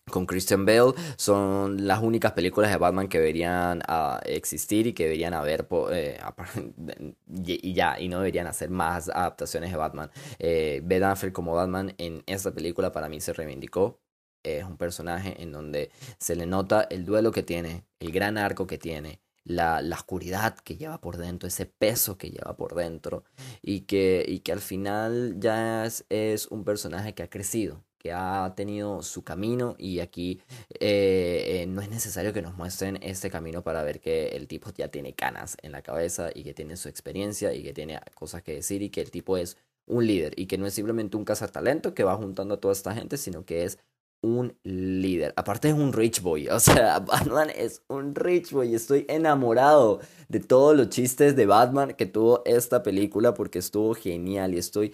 con 0.10 0.26
Christian 0.26 0.66
Bale, 0.66 0.94
son 1.18 1.88
las 1.88 2.02
únicas 2.02 2.34
películas 2.34 2.72
de 2.72 2.78
Batman 2.78 3.08
que 3.08 3.20
deberían 3.20 3.80
uh, 3.88 4.20
existir 4.26 4.88
y 4.88 4.94
que 4.94 5.04
deberían 5.04 5.34
haber 5.34 5.68
eh, 5.92 6.20
y 7.46 7.74
ya, 7.74 7.98
y 8.00 8.10
no 8.10 8.18
deberían 8.18 8.48
hacer 8.48 8.70
más 8.70 9.10
adaptaciones 9.10 9.72
de 9.72 9.78
Batman. 9.78 10.12
Eh, 10.40 10.82
ben 10.84 11.04
como 11.32 11.56
Batman 11.56 11.96
en 12.00 12.24
esta 12.26 12.54
película 12.54 12.92
para 12.92 13.10
mí 13.10 13.22
se 13.22 13.34
reivindicó. 13.34 14.02
Es 14.44 14.64
un 14.66 14.78
personaje 14.78 15.42
en 15.42 15.52
donde 15.52 15.92
se 16.18 16.36
le 16.36 16.48
nota 16.48 16.88
el 16.90 17.06
duelo 17.06 17.32
que 17.32 17.44
tiene, 17.44 17.86
el 18.00 18.12
gran 18.12 18.38
arco 18.38 18.66
que 18.68 18.78
tiene 18.80 19.22
la, 19.44 19.82
la, 19.82 19.96
oscuridad 19.96 20.56
que 20.60 20.78
lleva 20.78 21.02
por 21.02 21.18
dentro, 21.18 21.48
ese 21.48 21.66
peso 21.66 22.18
que 22.18 22.30
lleva 22.30 22.56
por 22.56 22.76
dentro 22.76 23.24
y 23.62 23.82
que, 23.82 24.24
y 24.28 24.40
que 24.40 24.52
al 24.52 24.62
final 24.62 25.36
ya 25.40 25.86
es, 25.86 26.48
un 26.50 26.64
personaje 26.64 27.14
que 27.14 27.24
ha 27.24 27.30
crecido, 27.30 27.84
que 27.98 28.12
ha 28.14 28.54
tenido 28.56 29.04
su 29.04 29.24
camino 29.24 29.76
y 29.78 30.00
aquí 30.00 30.42
eh, 30.80 31.62
eh, 31.62 31.66
no 31.68 31.82
es 31.82 31.90
necesario 31.90 32.34
que 32.34 32.42
nos 32.42 32.56
muestren 32.56 32.98
este 33.02 33.30
camino 33.30 33.64
para 33.64 33.84
ver 33.84 34.00
que 34.00 34.30
el 34.30 34.48
tipo 34.48 34.72
ya 34.76 34.90
tiene 34.90 35.14
canas 35.14 35.58
en 35.62 35.72
la 35.72 35.82
cabeza 35.82 36.30
y 36.34 36.44
que 36.44 36.54
tiene 36.54 36.78
su 36.78 36.90
experiencia 36.90 37.54
y 37.54 37.64
que 37.64 37.74
tiene 37.74 38.00
cosas 38.16 38.44
que 38.44 38.56
decir 38.56 38.82
y 38.82 38.90
que 38.90 39.02
el 39.02 39.12
tipo 39.12 39.38
es 39.38 39.58
un 39.86 40.08
líder 40.08 40.34
y 40.40 40.48
que 40.48 40.58
no 40.58 40.66
es 40.66 40.74
simplemente 40.74 41.18
un 41.18 41.26
cazatalento 41.26 41.94
que 41.94 42.04
va 42.04 42.16
juntando 42.16 42.56
a 42.56 42.60
toda 42.60 42.74
esta 42.74 42.94
gente, 42.94 43.18
sino 43.18 43.46
que 43.46 43.66
es 43.66 43.80
un 44.22 44.56
líder. 44.64 45.34
Aparte 45.36 45.70
es 45.70 45.74
un 45.74 45.94
rich 45.94 46.22
boy. 46.22 46.48
O 46.50 46.60
sea, 46.60 47.00
Batman 47.06 47.50
es 47.56 47.82
un 47.88 48.16
rich 48.16 48.52
boy. 48.52 48.76
Estoy 48.76 49.06
enamorado 49.10 50.00
de 50.30 50.40
todos 50.40 50.76
los 50.76 50.90
chistes 50.90 51.36
de 51.36 51.46
Batman 51.46 51.94
que 51.94 52.06
tuvo 52.06 52.44
esta 52.46 52.84
película 52.84 53.34
porque 53.34 53.60
estuvo 53.60 53.94
genial. 53.94 54.54
Y 54.54 54.58
estoy 54.60 54.92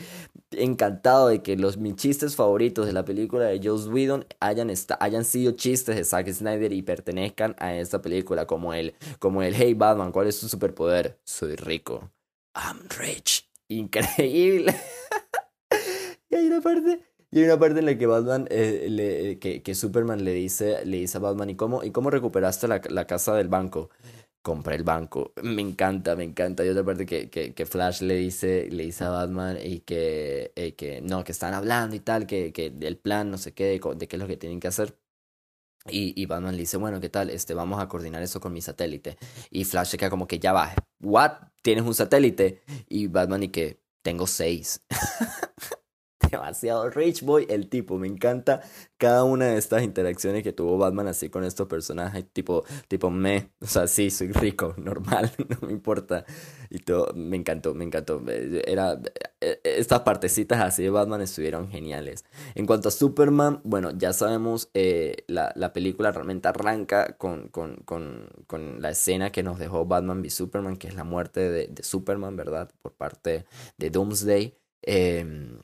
encantado 0.51 1.27
de 1.27 1.43
que 1.43 1.57
los 1.57 1.77
mis 1.77 1.95
chistes 1.95 2.35
favoritos 2.35 2.85
de 2.85 2.93
la 2.93 3.05
película 3.05 3.45
de 3.45 3.59
Joss 3.61 3.87
Whedon 3.87 4.25
hayan, 4.39 4.71
hayan 4.99 5.25
sido 5.25 5.51
chistes 5.51 5.95
de 5.95 6.03
Zack 6.03 6.31
Snyder 6.31 6.71
y 6.71 6.81
pertenezcan 6.81 7.55
a 7.59 7.75
esta 7.75 8.01
película. 8.01 8.47
Como 8.47 8.73
el, 8.73 8.95
como 9.19 9.41
el 9.41 9.53
Hey 9.55 9.73
Batman, 9.73 10.11
¿cuál 10.11 10.27
es 10.27 10.39
tu 10.39 10.47
superpoder? 10.47 11.19
Soy 11.23 11.55
rico. 11.55 12.11
I'm 12.55 12.79
rich. 12.97 13.47
Increíble. 13.67 14.73
y 16.29 16.35
hay 16.35 16.47
una 16.47 16.61
parte 16.61 17.06
y 17.31 17.43
una 17.43 17.59
parte 17.59 17.79
en 17.79 17.85
la 17.85 17.97
que 17.97 18.05
Batman, 18.05 18.47
eh, 18.49 18.87
le, 18.89 19.39
que, 19.39 19.61
que, 19.61 19.75
Superman 19.75 20.23
le 20.23 20.33
dice, 20.33 20.85
le 20.85 20.97
dice 20.97 21.17
a 21.17 21.21
Batman, 21.21 21.49
¿y 21.49 21.55
cómo, 21.55 21.83
y 21.83 21.91
cómo 21.91 22.09
recuperaste 22.09 22.67
la, 22.67 22.81
la 22.89 23.05
casa 23.05 23.35
del 23.35 23.49
banco? 23.49 23.89
Compré 24.41 24.75
el 24.75 24.83
banco. 24.83 25.33
Me 25.43 25.61
encanta, 25.61 26.15
me 26.15 26.23
encanta. 26.23 26.65
Y 26.65 26.69
otra 26.69 26.85
parte 26.85 27.05
que, 27.05 27.29
que, 27.29 27.53
que 27.53 27.65
Flash 27.65 28.01
le 28.01 28.15
dice, 28.15 28.69
le 28.71 28.83
dice 28.85 29.03
a 29.03 29.09
Batman 29.09 29.57
y 29.61 29.79
que, 29.81 30.53
eh, 30.55 30.75
que 30.75 31.01
no, 31.01 31.23
que 31.25 31.33
están 31.33 31.53
hablando 31.53 31.95
y 31.95 31.99
tal, 31.99 32.27
que, 32.27 32.53
que 32.53 32.73
el 32.81 32.97
plan, 32.97 33.29
no 33.31 33.37
sé 33.37 33.53
qué, 33.53 33.79
de 33.95 34.07
qué 34.07 34.15
es 34.15 34.19
lo 34.21 34.27
que 34.27 34.37
tienen 34.37 34.59
que 34.61 34.69
hacer. 34.69 34.97
Y, 35.89 36.13
y, 36.21 36.25
Batman 36.27 36.55
le 36.55 36.61
dice, 36.61 36.77
bueno, 36.77 36.99
¿qué 37.01 37.09
tal? 37.09 37.29
Este, 37.29 37.53
vamos 37.53 37.81
a 37.81 37.87
coordinar 37.87 38.21
eso 38.23 38.39
con 38.39 38.53
mi 38.53 38.61
satélite. 38.61 39.17
Y 39.51 39.65
Flash 39.65 39.89
se 39.89 39.97
queda 39.97 40.09
como 40.09 40.27
que 40.27 40.39
ya 40.39 40.53
va. 40.53 40.73
¿What? 41.01 41.31
¿Tienes 41.61 41.85
un 41.85 41.93
satélite? 41.93 42.61
Y 42.89 43.07
Batman 43.07 43.43
y 43.43 43.49
que 43.49 43.81
tengo 44.01 44.27
seis. 44.27 44.81
demasiado 46.29 46.89
rich 46.89 47.23
boy 47.23 47.45
el 47.49 47.69
tipo. 47.69 47.97
Me 47.97 48.07
encanta 48.07 48.61
cada 48.97 49.23
una 49.23 49.45
de 49.45 49.57
estas 49.57 49.83
interacciones 49.83 50.43
que 50.43 50.53
tuvo 50.53 50.77
Batman 50.77 51.07
así 51.07 51.29
con 51.29 51.43
estos 51.43 51.67
personajes. 51.67 52.25
Tipo, 52.31 52.63
tipo 52.87 53.09
me. 53.09 53.51
O 53.61 53.67
sea, 53.67 53.87
sí, 53.87 54.09
soy 54.09 54.31
rico, 54.31 54.73
normal, 54.77 55.31
no 55.49 55.67
me 55.67 55.73
importa. 55.73 56.25
Y 56.69 56.79
todo, 56.79 57.13
me 57.15 57.37
encantó, 57.37 57.73
me 57.73 57.85
encantó. 57.85 58.21
Era, 58.27 58.99
eh, 59.41 59.59
estas 59.63 60.01
partecitas 60.01 60.59
así 60.61 60.83
de 60.83 60.89
Batman 60.89 61.21
estuvieron 61.21 61.69
geniales. 61.69 62.25
En 62.55 62.65
cuanto 62.65 62.89
a 62.89 62.91
Superman, 62.91 63.61
bueno, 63.63 63.91
ya 63.95 64.13
sabemos, 64.13 64.69
eh, 64.73 65.23
la, 65.27 65.51
la, 65.55 65.73
película 65.73 66.11
realmente 66.11 66.47
arranca 66.47 67.17
con, 67.17 67.49
con, 67.49 67.77
con, 67.85 68.29
con, 68.47 68.81
la 68.81 68.89
escena 68.89 69.31
que 69.31 69.43
nos 69.43 69.59
dejó 69.59 69.85
Batman 69.85 70.21
v 70.21 70.29
Superman, 70.29 70.77
que 70.77 70.87
es 70.87 70.95
la 70.95 71.03
muerte 71.03 71.39
de, 71.49 71.67
de 71.67 71.83
Superman, 71.83 72.35
¿verdad? 72.35 72.71
Por 72.81 72.93
parte 72.93 73.45
de 73.77 73.89
Doomsday. 73.89 74.57
Eh, 74.83 75.59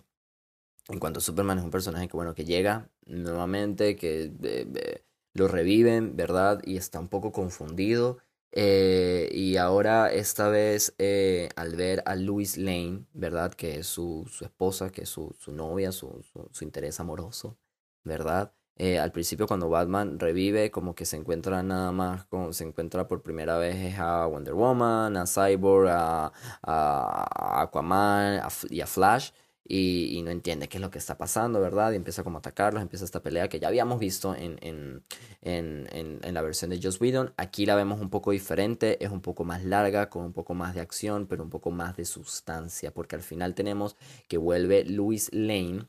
en 0.89 0.99
cuanto 0.99 1.19
a 1.19 1.21
Superman 1.21 1.59
es 1.59 1.63
un 1.63 1.71
personaje 1.71 2.07
que, 2.07 2.17
bueno, 2.17 2.35
que 2.35 2.45
llega 2.45 2.89
nuevamente, 3.05 3.95
que 3.95 4.31
lo 5.33 5.47
reviven, 5.47 6.15
¿verdad? 6.15 6.61
Y 6.65 6.77
está 6.77 6.99
un 6.99 7.09
poco 7.09 7.31
confundido. 7.31 8.19
Eh, 8.51 9.29
y 9.31 9.57
ahora, 9.57 10.11
esta 10.13 10.47
vez, 10.47 10.93
eh, 10.99 11.49
al 11.55 11.75
ver 11.75 12.03
a 12.05 12.15
Louis 12.15 12.57
Lane, 12.57 13.05
¿verdad? 13.13 13.53
Que 13.53 13.79
es 13.79 13.87
su, 13.87 14.25
su 14.29 14.45
esposa, 14.45 14.91
que 14.91 15.03
es 15.03 15.09
su, 15.09 15.35
su 15.39 15.51
novia, 15.51 15.91
su, 15.91 16.23
su, 16.51 16.63
interés 16.63 16.99
amoroso, 16.99 17.57
¿verdad? 18.03 18.53
Eh, 18.75 18.99
al 18.99 19.11
principio 19.11 19.47
cuando 19.47 19.69
Batman 19.69 20.19
revive, 20.19 20.71
como 20.71 20.95
que 20.95 21.05
se 21.05 21.17
encuentra 21.17 21.63
nada 21.63 21.91
más, 21.91 22.27
se 22.51 22.63
encuentra 22.63 23.07
por 23.07 23.23
primera 23.23 23.57
vez 23.57 23.97
a 23.99 24.25
Wonder 24.27 24.53
Woman, 24.53 25.17
a 25.17 25.25
Cyborg, 25.25 25.89
a, 25.89 26.31
a 26.63 27.61
Aquaman 27.61 28.41
y 28.69 28.81
a 28.81 28.87
Flash 28.87 29.31
y, 29.65 30.21
no 30.23 30.31
entiende 30.31 30.67
qué 30.67 30.77
es 30.77 30.81
lo 30.81 30.91
que 30.91 30.97
está 30.99 31.17
pasando, 31.17 31.61
¿verdad? 31.61 31.93
Y 31.93 31.95
empieza 31.95 32.23
como 32.23 32.37
a 32.37 32.39
atacarlos, 32.39 32.81
empieza 32.81 33.05
esta 33.05 33.21
pelea 33.21 33.49
que 33.49 33.59
ya 33.59 33.69
habíamos 33.69 33.99
visto 33.99 34.35
en, 34.35 34.57
en, 34.61 35.03
en, 35.41 35.87
en, 36.21 36.33
la 36.33 36.41
versión 36.41 36.69
de 36.71 36.79
Joss 36.81 36.99
Whedon. 36.99 37.33
Aquí 37.37 37.65
la 37.65 37.75
vemos 37.75 38.01
un 38.01 38.09
poco 38.09 38.31
diferente, 38.31 39.03
es 39.03 39.11
un 39.11 39.21
poco 39.21 39.45
más 39.45 39.63
larga, 39.63 40.09
con 40.09 40.25
un 40.25 40.33
poco 40.33 40.53
más 40.53 40.75
de 40.75 40.81
acción, 40.81 41.27
pero 41.27 41.43
un 41.43 41.49
poco 41.49 41.71
más 41.71 41.95
de 41.95 42.05
sustancia, 42.05 42.93
porque 42.93 43.15
al 43.15 43.23
final 43.23 43.55
tenemos 43.55 43.95
que 44.27 44.37
vuelve 44.37 44.85
Louis 44.85 45.29
Lane 45.33 45.87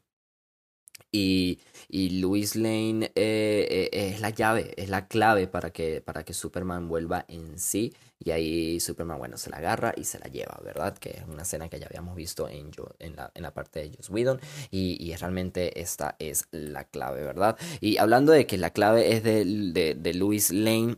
y, 1.14 1.60
y 1.88 2.08
Lane 2.54 3.12
eh, 3.14 3.68
eh, 3.70 3.88
es 3.92 4.20
la 4.20 4.30
llave, 4.30 4.74
es 4.76 4.88
la 4.88 5.06
clave 5.06 5.46
para 5.46 5.70
que, 5.70 6.00
para 6.00 6.24
que 6.24 6.34
Superman 6.34 6.88
vuelva 6.88 7.24
en 7.28 7.58
sí. 7.58 7.94
Y 8.24 8.30
ahí 8.30 8.80
Superman, 8.80 9.18
bueno, 9.18 9.36
se 9.36 9.50
la 9.50 9.58
agarra 9.58 9.92
y 9.96 10.04
se 10.04 10.18
la 10.18 10.26
lleva, 10.26 10.58
¿verdad? 10.64 10.96
Que 10.96 11.10
es 11.10 11.24
una 11.28 11.42
escena 11.42 11.68
que 11.68 11.78
ya 11.78 11.86
habíamos 11.86 12.16
visto 12.16 12.48
en, 12.48 12.70
en, 12.98 13.16
la, 13.16 13.30
en 13.34 13.42
la 13.42 13.52
parte 13.52 13.80
de 13.80 13.96
Joss 13.96 14.10
Whedon. 14.10 14.40
Y, 14.70 14.96
y, 14.98 15.14
realmente 15.16 15.80
esta 15.80 16.16
es 16.18 16.46
la 16.50 16.84
clave, 16.84 17.22
¿verdad? 17.22 17.56
Y 17.80 17.98
hablando 17.98 18.32
de 18.32 18.46
que 18.46 18.56
la 18.56 18.70
clave 18.70 19.12
es 19.14 19.22
de, 19.22 19.44
de, 19.44 19.94
de 19.94 20.14
Louis 20.14 20.50
Lane, 20.50 20.96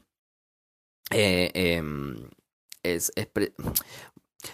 eh, 1.10 1.50
em, 1.54 2.28
es, 2.82 3.12
es 3.16 3.28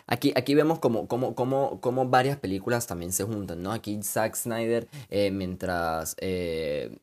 Aquí, 0.07 0.33
aquí 0.37 0.55
vemos 0.55 0.79
como, 0.79 1.07
como, 1.09 1.35
como, 1.35 1.81
como 1.81 2.09
varias 2.09 2.39
películas 2.39 2.87
también 2.87 3.13
se 3.13 3.25
juntan, 3.25 3.63
¿no? 3.63 3.73
Aquí 3.73 4.03
Zack 4.03 4.35
Snyder, 4.37 4.89
eh, 5.11 5.31
mientras 5.31 6.17
eh, 6.19 6.99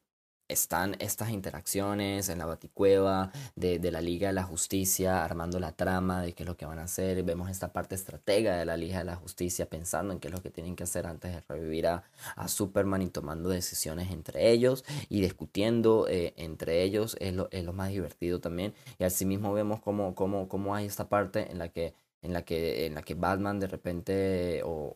están 0.50 0.96
estas 1.00 1.30
interacciones 1.30 2.28
en 2.30 2.40
la 2.40 2.46
baticueva 2.46 3.32
de, 3.56 3.80
de, 3.80 3.92
la 3.92 4.02
Liga 4.02 4.28
de 4.28 4.34
la 4.34 4.44
Justicia, 4.44 5.24
armando 5.24 5.60
la 5.60 5.72
trama 5.72 6.22
de 6.22 6.34
qué 6.34 6.44
es 6.44 6.50
lo 6.50 6.58
que 6.58 6.66
van 6.66 6.80
a 6.80 6.84
hacer, 6.84 7.24
vemos 7.24 7.50
esta 7.50 7.72
parte 7.72 7.96
estratega 7.96 8.58
de 8.58 8.66
la 8.66 8.76
Liga 8.76 8.98
de 9.00 9.06
la 9.06 9.16
Justicia 9.16 9.70
pensando 9.70 10.12
en 10.12 10.20
qué 10.20 10.28
es 10.28 10.34
lo 10.34 10.42
que 10.42 10.50
tienen 10.50 10.76
que 10.76 10.84
hacer 10.84 11.08
antes 11.08 11.34
de 11.34 11.42
revivir 11.48 11.88
a, 11.88 12.04
a 12.36 12.48
Superman 12.48 13.02
y 13.02 13.10
tomando 13.10 13.50
decisiones 13.50 14.12
entre 14.12 14.52
ellos 14.52 14.84
y 15.08 15.22
discutiendo 15.22 16.08
eh, 16.10 16.34
entre 16.36 16.84
ellos, 16.84 17.16
es 17.20 17.34
lo, 17.34 17.48
es 17.52 17.64
lo 17.64 17.74
más 17.74 17.90
divertido 17.90 18.40
también. 18.42 18.74
Y 18.98 19.04
asimismo 19.04 19.54
vemos 19.54 19.80
cómo, 19.80 20.16
cómo, 20.16 20.50
cómo 20.50 20.76
hay 20.76 20.86
esta 20.86 21.08
parte 21.08 21.52
en 21.52 21.60
la 21.60 21.70
que 21.70 21.94
en 22.22 22.34
la 22.34 22.44
que, 22.44 22.86
en 22.86 22.96
la 22.96 23.02
que 23.02 23.16
Batman 23.16 23.60
de 23.60 23.68
repente, 23.68 24.62
o, 24.66 24.94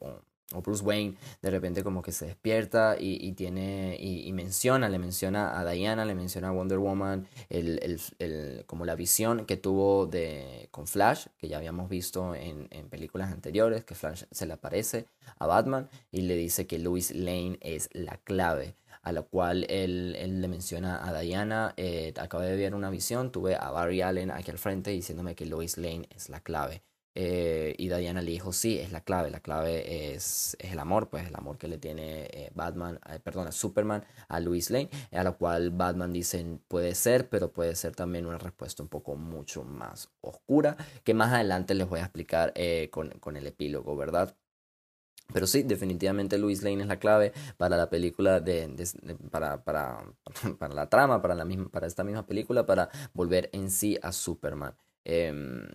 Bruce 0.62 0.84
Wayne 0.84 1.15
de 1.41 1.49
repente 1.49 1.84
como 1.84 2.01
que 2.01 2.12
se 2.12 2.27
despierta 2.27 2.95
y, 2.99 3.32
tiene 3.34 3.97
y, 3.99 4.32
menciona, 4.34 4.89
le 4.89 4.99
menciona 4.99 5.60
a 5.60 5.65
Diana, 5.65 6.06
le 6.06 6.15
menciona 6.15 6.49
a 6.49 6.51
Wonder 6.51 6.79
Woman, 6.79 7.27
el, 7.49 7.99
el, 8.19 8.63
como 8.65 8.86
la 8.86 8.95
visión 8.95 9.45
que 9.45 9.58
tuvo 9.58 10.06
de, 10.06 10.67
con 10.71 10.88
Flash, 10.88 11.27
que 11.38 11.47
ya 11.47 11.58
habíamos 11.58 11.89
visto 11.89 12.36
en, 12.36 12.67
en, 12.71 12.89
películas 12.89 13.32
anteriores, 13.32 13.84
que 13.84 13.95
Flash 13.95 14.23
se 14.32 14.45
le 14.45 14.53
aparece 14.53 15.08
a 15.38 15.47
Batman 15.47 15.89
y 16.12 16.21
le 16.21 16.36
dice 16.36 16.67
que 16.67 16.79
Louis 16.79 17.12
Lane 17.12 17.58
es 17.62 17.89
la 17.93 18.17
clave. 18.17 18.75
A 19.02 19.12
la 19.12 19.21
cual 19.21 19.65
él, 19.69 20.15
él 20.17 20.39
le 20.39 20.48
menciona 20.48 21.06
a 21.06 21.19
Diana, 21.19 21.73
eh, 21.75 22.13
acabo 22.17 22.41
de 22.41 22.56
ver 22.56 22.73
una 22.73 22.89
visión, 22.89 23.33
tuve 23.33 23.54
a 23.58 23.69
Barry 23.69 24.02
Allen 24.02 24.31
aquí 24.31 24.50
al 24.50 24.58
frente 24.58 24.91
diciéndome 24.91 25.35
que 25.35 25.46
Louis 25.46 25.77
Lane 25.77 26.08
es 26.15 26.29
la 26.29 26.39
clave. 26.39 26.83
Eh, 27.15 27.75
y 27.77 27.89
Diana 27.89 28.21
le 28.21 28.31
dijo, 28.31 28.53
sí, 28.53 28.79
es 28.79 28.91
la 28.91 29.01
clave, 29.01 29.29
la 29.29 29.39
clave 29.39 30.13
es, 30.13 30.57
es 30.59 30.71
el 30.71 30.79
amor, 30.79 31.09
pues 31.09 31.27
el 31.27 31.35
amor 31.35 31.57
que 31.57 31.67
le 31.67 31.77
tiene 31.77 32.23
eh, 32.31 32.51
Batman, 32.55 32.99
eh, 33.09 33.51
Superman, 33.51 34.03
a 34.27 34.39
Louis 34.39 34.69
Lane, 34.71 34.89
a 35.11 35.23
lo 35.23 35.37
cual 35.37 35.71
Batman 35.71 36.11
dice, 36.11 36.43
puede 36.67 36.95
ser, 36.95 37.29
pero 37.29 37.51
puede 37.51 37.75
ser 37.75 37.95
también 37.95 38.25
una 38.25 38.37
respuesta 38.37 38.81
un 38.81 38.89
poco 38.89 39.15
mucho 39.15 39.63
más 39.63 40.09
oscura, 40.21 40.75
que 41.03 41.13
más 41.13 41.31
adelante 41.33 41.75
les 41.75 41.87
voy 41.87 41.99
a 41.99 42.03
explicar 42.03 42.53
con, 42.89 43.09
con 43.19 43.37
el 43.37 43.47
epílogo, 43.47 43.95
¿verdad? 43.95 44.35
Pero 45.31 45.47
sí, 45.47 45.63
definitivamente 45.63 46.37
Louis 46.37 46.61
Lane 46.63 46.81
es 46.81 46.87
la 46.87 46.99
clave 46.99 47.31
para 47.57 47.77
la 47.77 47.89
película, 47.89 48.39
de, 48.39 48.69
para, 49.31 49.63
para, 49.63 50.03
para, 50.59 50.73
la 50.73 50.89
trama, 50.89 51.21
para, 51.21 51.35
la 51.35 51.45
misma, 51.45 51.69
para 51.69 51.87
esta 51.87 52.03
misma 52.03 52.25
película, 52.25 52.65
para 52.65 52.89
volver 53.13 53.49
en 53.53 53.71
sí 53.71 53.97
a 54.01 54.11
Superman. 54.11 54.75
Em, 55.05 55.67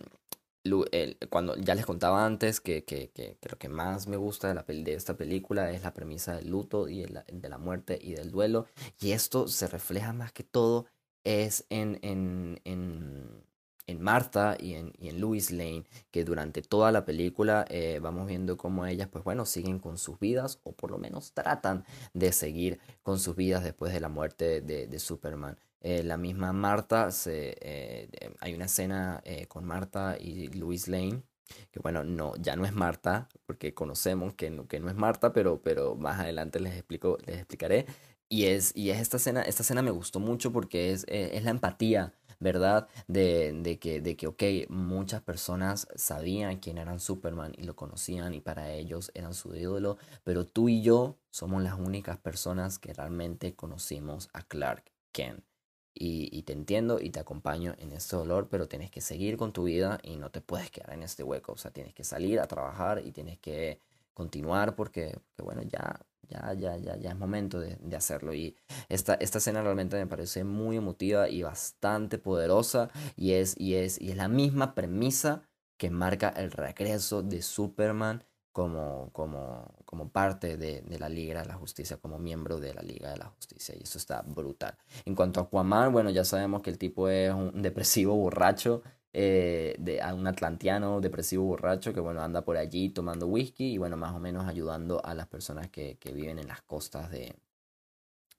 cuando 1.29 1.55
ya 1.55 1.75
les 1.75 1.85
contaba 1.85 2.25
antes 2.25 2.59
que, 2.61 2.83
que, 2.83 3.09
que, 3.11 3.37
lo 3.49 3.57
que 3.57 3.69
más 3.69 4.07
me 4.07 4.17
gusta 4.17 4.47
de, 4.47 4.53
la, 4.55 4.63
de 4.63 4.93
esta 4.93 5.15
película 5.17 5.71
es 5.71 5.83
la 5.83 5.93
premisa 5.93 6.35
del 6.35 6.49
luto 6.49 6.87
y 6.89 7.05
de 7.05 7.49
la 7.49 7.57
muerte 7.57 7.99
y 8.01 8.13
del 8.13 8.31
duelo. 8.31 8.67
Y 8.99 9.11
esto 9.11 9.47
se 9.47 9.67
refleja 9.67 10.13
más 10.13 10.31
que 10.31 10.43
todo 10.43 10.85
es 11.23 11.65
en, 11.69 11.99
en, 12.01 12.61
en, 12.63 13.43
en 13.87 14.01
Martha 14.01 14.55
y 14.59 14.75
en, 14.75 14.93
y 14.97 15.09
en 15.09 15.19
Louis 15.19 15.51
Lane, 15.51 15.85
que 16.11 16.23
durante 16.23 16.61
toda 16.61 16.91
la 16.91 17.05
película 17.05 17.65
eh, 17.69 17.99
vamos 18.01 18.27
viendo 18.27 18.57
cómo 18.57 18.85
ellas, 18.85 19.09
pues 19.09 19.23
bueno, 19.23 19.45
siguen 19.45 19.79
con 19.79 19.97
sus 19.97 20.19
vidas 20.19 20.59
o 20.63 20.73
por 20.73 20.91
lo 20.91 20.97
menos 20.97 21.33
tratan 21.33 21.85
de 22.13 22.31
seguir 22.31 22.79
con 23.03 23.19
sus 23.19 23.35
vidas 23.35 23.63
después 23.63 23.93
de 23.93 23.99
la 23.99 24.09
muerte 24.09 24.61
de, 24.61 24.87
de 24.87 24.99
Superman. 24.99 25.57
Eh, 25.81 26.03
la 26.03 26.17
misma 26.17 26.51
Marta, 26.51 27.11
se, 27.11 27.55
eh, 27.61 28.09
hay 28.41 28.53
una 28.53 28.65
escena 28.65 29.21
eh, 29.23 29.47
con 29.47 29.65
Marta 29.65 30.17
y 30.19 30.47
Louis 30.49 30.87
Lane, 30.89 31.23
que 31.71 31.79
bueno, 31.79 32.03
no, 32.03 32.35
ya 32.37 32.55
no 32.55 32.65
es 32.65 32.73
Marta, 32.73 33.29
porque 33.45 33.73
conocemos 33.73 34.33
que 34.33 34.49
no, 34.49 34.67
que 34.67 34.79
no 34.79 34.89
es 34.89 34.95
Marta, 34.95 35.31
pero, 35.33 35.61
pero 35.61 35.95
más 35.95 36.19
adelante 36.19 36.59
les, 36.59 36.73
explico, 36.73 37.17
les 37.25 37.37
explicaré. 37.37 37.85
Y 38.27 38.45
es, 38.45 38.75
y 38.75 38.91
es 38.91 38.99
esta 38.99 39.17
escena, 39.17 39.41
esta 39.41 39.63
escena 39.63 39.81
me 39.81 39.91
gustó 39.91 40.19
mucho 40.19 40.51
porque 40.51 40.91
es, 40.91 41.05
es 41.07 41.43
la 41.43 41.51
empatía, 41.51 42.13
¿verdad? 42.39 42.87
De, 43.07 43.53
de, 43.53 43.79
que, 43.79 44.01
de 44.01 44.15
que, 44.17 44.27
ok, 44.27 44.43
muchas 44.69 45.21
personas 45.21 45.87
sabían 45.95 46.57
quién 46.59 46.77
eran 46.77 46.99
Superman 46.99 47.53
y 47.57 47.63
lo 47.63 47.75
conocían 47.75 48.33
y 48.35 48.41
para 48.41 48.71
ellos 48.73 49.11
eran 49.15 49.33
su 49.33 49.55
ídolo, 49.55 49.97
pero 50.23 50.45
tú 50.45 50.69
y 50.69 50.81
yo 50.83 51.17
somos 51.31 51.63
las 51.63 51.79
únicas 51.79 52.17
personas 52.19 52.79
que 52.79 52.93
realmente 52.93 53.55
conocimos 53.55 54.29
a 54.33 54.43
Clark 54.43 54.91
Kent 55.11 55.48
y, 55.93 56.43
te 56.43 56.53
entiendo 56.53 56.99
y 57.01 57.09
te 57.09 57.19
acompaño 57.19 57.75
en 57.77 57.91
este 57.91 58.15
dolor, 58.15 58.47
pero 58.49 58.67
tienes 58.67 58.89
que 58.89 59.01
seguir 59.01 59.37
con 59.37 59.51
tu 59.51 59.63
vida 59.63 59.99
y 60.01 60.15
no 60.15 60.31
te 60.31 60.41
puedes 60.41 60.71
quedar 60.71 60.93
en 60.93 61.03
este 61.03 61.23
hueco. 61.23 61.53
O 61.53 61.57
sea, 61.57 61.71
tienes 61.71 61.93
que 61.93 62.03
salir 62.03 62.39
a 62.39 62.47
trabajar 62.47 63.01
y 63.05 63.11
tienes 63.11 63.37
que 63.39 63.79
continuar 64.13 64.75
porque, 64.75 65.19
bueno, 65.37 65.61
ya, 65.63 65.99
ya, 66.29 66.53
ya, 66.53 66.77
ya, 66.77 66.95
ya 66.95 67.09
es 67.09 67.17
momento 67.17 67.59
de, 67.59 67.75
de, 67.81 67.95
hacerlo. 67.95 68.33
Y 68.33 68.55
esta, 68.87 69.15
esta 69.15 69.39
escena 69.39 69.61
realmente 69.61 69.97
me 69.97 70.07
parece 70.07 70.43
muy 70.43 70.77
emotiva 70.77 71.29
y 71.29 71.43
bastante 71.43 72.17
poderosa 72.17 72.89
y 73.15 73.33
es, 73.33 73.55
y 73.59 73.75
es, 73.75 73.99
y 73.99 74.11
es 74.11 74.17
la 74.17 74.27
misma 74.27 74.75
premisa 74.75 75.43
que 75.77 75.89
marca 75.89 76.29
el 76.29 76.51
regreso 76.51 77.23
de 77.23 77.41
Superman 77.41 78.23
como, 78.51 79.09
como, 79.13 79.73
como 79.85 80.09
parte 80.09 80.57
de, 80.57 80.81
de, 80.81 80.99
la 80.99 81.09
Liga 81.09 81.41
de 81.41 81.47
la 81.47 81.55
Justicia, 81.55 81.97
como 81.97 82.19
miembro 82.19 82.59
de 82.59 82.73
la 82.73 82.81
Liga 82.81 83.11
de 83.11 83.17
la 83.17 83.25
Justicia. 83.25 83.75
Y 83.77 83.83
eso 83.83 83.97
está 83.97 84.21
brutal. 84.21 84.75
En 85.05 85.15
cuanto 85.15 85.39
a 85.39 85.43
Aquaman, 85.43 85.91
bueno, 85.91 86.09
ya 86.09 86.25
sabemos 86.25 86.61
que 86.61 86.69
el 86.69 86.77
tipo 86.77 87.09
es 87.09 87.33
un 87.33 87.61
depresivo 87.61 88.15
borracho, 88.15 88.81
eh, 89.13 89.75
de, 89.79 90.01
un 90.13 90.27
atlantiano 90.27 91.01
depresivo 91.01 91.45
borracho 91.45 91.93
que, 91.93 91.99
bueno, 91.99 92.21
anda 92.21 92.43
por 92.43 92.57
allí 92.57 92.89
tomando 92.89 93.27
whisky 93.27 93.73
y, 93.73 93.77
bueno, 93.77 93.97
más 93.97 94.13
o 94.13 94.19
menos 94.19 94.47
ayudando 94.47 95.03
a 95.03 95.13
las 95.13 95.27
personas 95.27 95.69
que, 95.69 95.97
que 95.97 96.11
viven 96.11 96.39
en 96.39 96.47
las 96.47 96.61
costas 96.61 97.09
de, 97.09 97.35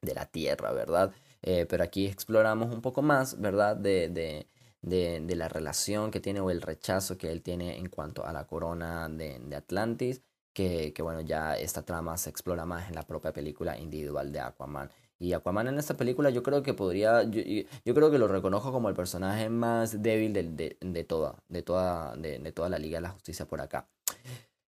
de 0.02 0.14
la 0.14 0.26
Tierra, 0.26 0.72
¿verdad? 0.72 1.12
Eh, 1.42 1.66
pero 1.68 1.84
aquí 1.84 2.06
exploramos 2.06 2.72
un 2.72 2.82
poco 2.82 3.02
más, 3.02 3.40
¿verdad? 3.40 3.76
De, 3.76 4.08
de, 4.08 4.46
de, 4.82 5.20
de, 5.20 5.36
la 5.36 5.48
relación 5.48 6.10
que 6.10 6.20
tiene 6.20 6.40
o 6.40 6.50
el 6.50 6.62
rechazo 6.62 7.18
que 7.18 7.30
él 7.30 7.42
tiene 7.42 7.78
en 7.78 7.88
cuanto 7.88 8.24
a 8.24 8.32
la 8.32 8.46
corona 8.46 9.08
de, 9.08 9.38
de 9.38 9.56
Atlantis, 9.56 10.22
que, 10.52 10.92
que, 10.92 11.02
bueno, 11.02 11.20
ya 11.20 11.56
esta 11.56 11.82
trama 11.82 12.16
se 12.16 12.30
explora 12.30 12.66
más 12.66 12.88
en 12.88 12.94
la 12.94 13.02
propia 13.02 13.32
película 13.32 13.78
individual 13.78 14.32
de 14.32 14.40
Aquaman. 14.40 14.90
Y 15.18 15.34
Aquaman 15.34 15.68
en 15.68 15.78
esta 15.78 15.96
película 15.96 16.30
yo 16.30 16.42
creo 16.42 16.62
que 16.62 16.74
podría, 16.74 17.22
yo, 17.24 17.42
yo 17.84 17.94
creo 17.94 18.10
que 18.10 18.18
lo 18.18 18.26
reconozco 18.26 18.72
como 18.72 18.88
el 18.88 18.94
personaje 18.94 19.50
más 19.50 20.02
débil 20.02 20.32
de, 20.32 20.76
de, 20.80 21.04
toda, 21.04 21.42
de 21.48 21.62
toda, 21.62 22.16
de 22.16 22.52
toda 22.52 22.68
la 22.70 22.78
Liga 22.78 22.98
de 22.98 23.02
la 23.02 23.10
Justicia 23.10 23.46
por 23.46 23.60
acá 23.60 23.88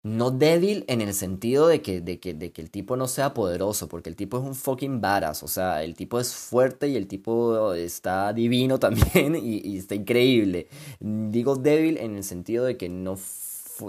no 0.02 0.32
débil 0.32 0.86
en 0.88 1.02
el 1.02 1.14
sentido 1.14 1.68
de 1.68 1.82
que, 1.82 2.00
de, 2.00 2.20
que, 2.20 2.34
de 2.34 2.52
que 2.54 2.62
el 2.62 2.72
tipo 2.72 2.96
no 2.96 3.08
sea 3.08 3.34
poderoso, 3.34 3.90
porque 3.90 4.10
el 4.10 4.16
tipo 4.16 4.38
es 4.38 4.44
un 4.44 4.56
fucking 4.56 5.02
badass, 5.02 5.44
o 5.44 5.48
sea, 5.48 5.84
el 5.84 5.96
tipo 5.96 6.20
es 6.20 6.34
fuerte 6.34 6.88
y 6.88 6.96
el 6.96 7.08
tipo 7.08 7.74
está 7.74 8.32
divino 8.34 8.80
también 8.80 9.36
y, 9.36 9.78
está 9.78 9.96
increíble. 9.96 10.68
Digo 11.00 11.56
débil 11.56 11.98
en 11.98 12.16
el 12.16 12.24
sentido 12.24 12.66
de 12.66 12.78
que 12.78 12.90
no 12.90 13.18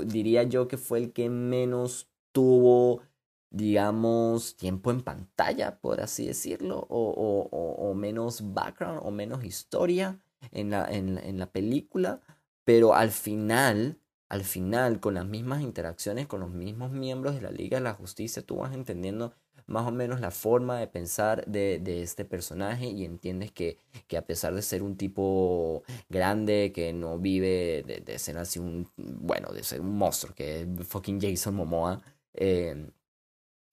diría 0.05 0.43
yo 0.45 0.69
que 0.69 0.79
fue 0.79 0.99
el 0.99 1.13
que 1.13 1.29
menos 1.29 2.09
tuvo, 2.33 3.03
digamos, 3.51 4.57
tiempo 4.57 4.91
en 4.91 5.03
pantalla, 5.03 5.79
por 5.81 6.01
así 6.01 6.27
decirlo, 6.27 6.87
o, 6.89 7.49
o, 7.51 7.91
o 7.91 7.95
menos 7.95 8.53
background 8.53 9.01
o 9.05 9.11
menos 9.13 9.45
historia 9.45 10.21
en 10.53 10.71
la, 10.71 10.87
en, 10.91 11.19
en 11.19 11.39
la 11.39 11.47
película, 11.47 12.21
pero 12.65 12.95
al 12.95 13.11
final 13.11 14.00
al 14.31 14.45
final, 14.45 15.01
con 15.01 15.15
las 15.15 15.27
mismas 15.27 15.61
interacciones 15.61 16.29
con 16.29 16.41
los 16.41 16.51
mismos 16.51 16.93
miembros 16.93 17.35
de 17.35 17.43
la 17.43 17.51
Liga 17.51 17.79
de 17.79 17.85
la 17.85 17.95
Justicia, 17.95 18.43
tú 18.43 18.59
vas 18.59 18.73
entendiendo 18.73 19.35
más 19.67 19.87
o 19.87 19.91
menos 19.91 20.21
la 20.21 20.31
forma 20.31 20.79
de 20.79 20.87
pensar 20.87 21.45
de, 21.47 21.81
de 21.81 22.03
este 22.03 22.25
personaje 22.25 22.87
y 22.87 23.05
entiendes 23.05 23.51
que, 23.51 23.77
que, 24.07 24.17
a 24.17 24.25
pesar 24.25 24.55
de 24.55 24.63
ser 24.63 24.83
un 24.83 24.97
tipo 24.97 25.83
grande, 26.09 26.73
que 26.73 26.93
no 26.93 27.19
vive 27.19 27.85
de, 28.05 28.19
ser 28.19 28.39
así 28.39 28.61
un, 28.61 28.89
bueno, 28.97 29.51
de 29.53 29.65
ser 29.65 29.81
un 29.81 29.97
monstruo, 29.99 30.35
que 30.35 30.63
es 30.63 30.87
fucking 30.87 31.21
Jason 31.21 31.55
Momoa, 31.55 32.01
eh, 32.35 32.91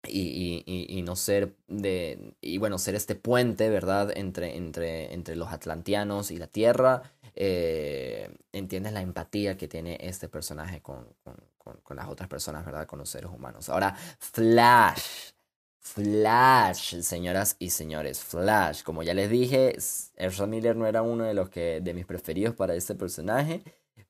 y, 0.07 0.63
y, 0.65 0.97
y, 0.97 1.01
no 1.01 1.15
ser 1.15 1.55
de 1.67 2.33
y 2.41 2.57
bueno 2.59 2.77
ser 2.77 2.95
este 2.95 3.15
puente 3.15 3.69
verdad 3.69 4.11
entre 4.15 4.55
entre 4.55 5.13
entre 5.13 5.35
los 5.35 5.51
atlantianos 5.51 6.31
y 6.31 6.37
la 6.37 6.47
tierra 6.47 7.11
eh, 7.39 8.35
entiendes 8.51 8.93
la 8.93 9.01
empatía 9.01 9.57
que 9.57 9.67
tiene 9.67 9.97
este 10.01 10.27
personaje 10.27 10.81
con, 10.81 11.07
con, 11.23 11.35
con, 11.83 11.95
las 11.95 12.07
otras 12.07 12.27
personas 12.27 12.65
verdad 12.65 12.87
con 12.87 12.99
los 12.99 13.09
seres 13.09 13.29
humanos. 13.29 13.69
Ahora 13.69 13.93
Flash 14.19 15.33
Flash 15.79 17.01
señoras 17.01 17.55
y 17.59 17.69
señores 17.69 18.19
Flash 18.21 18.83
como 18.83 19.03
ya 19.03 19.13
les 19.13 19.29
dije 19.29 19.75
Ezra 20.15 20.47
Miller 20.47 20.75
no 20.75 20.87
era 20.87 21.01
uno 21.01 21.23
de 21.25 21.33
los 21.33 21.49
que 21.49 21.79
de 21.81 21.93
mis 21.93 22.05
preferidos 22.05 22.55
para 22.55 22.75
este 22.75 22.95
personaje 22.95 23.63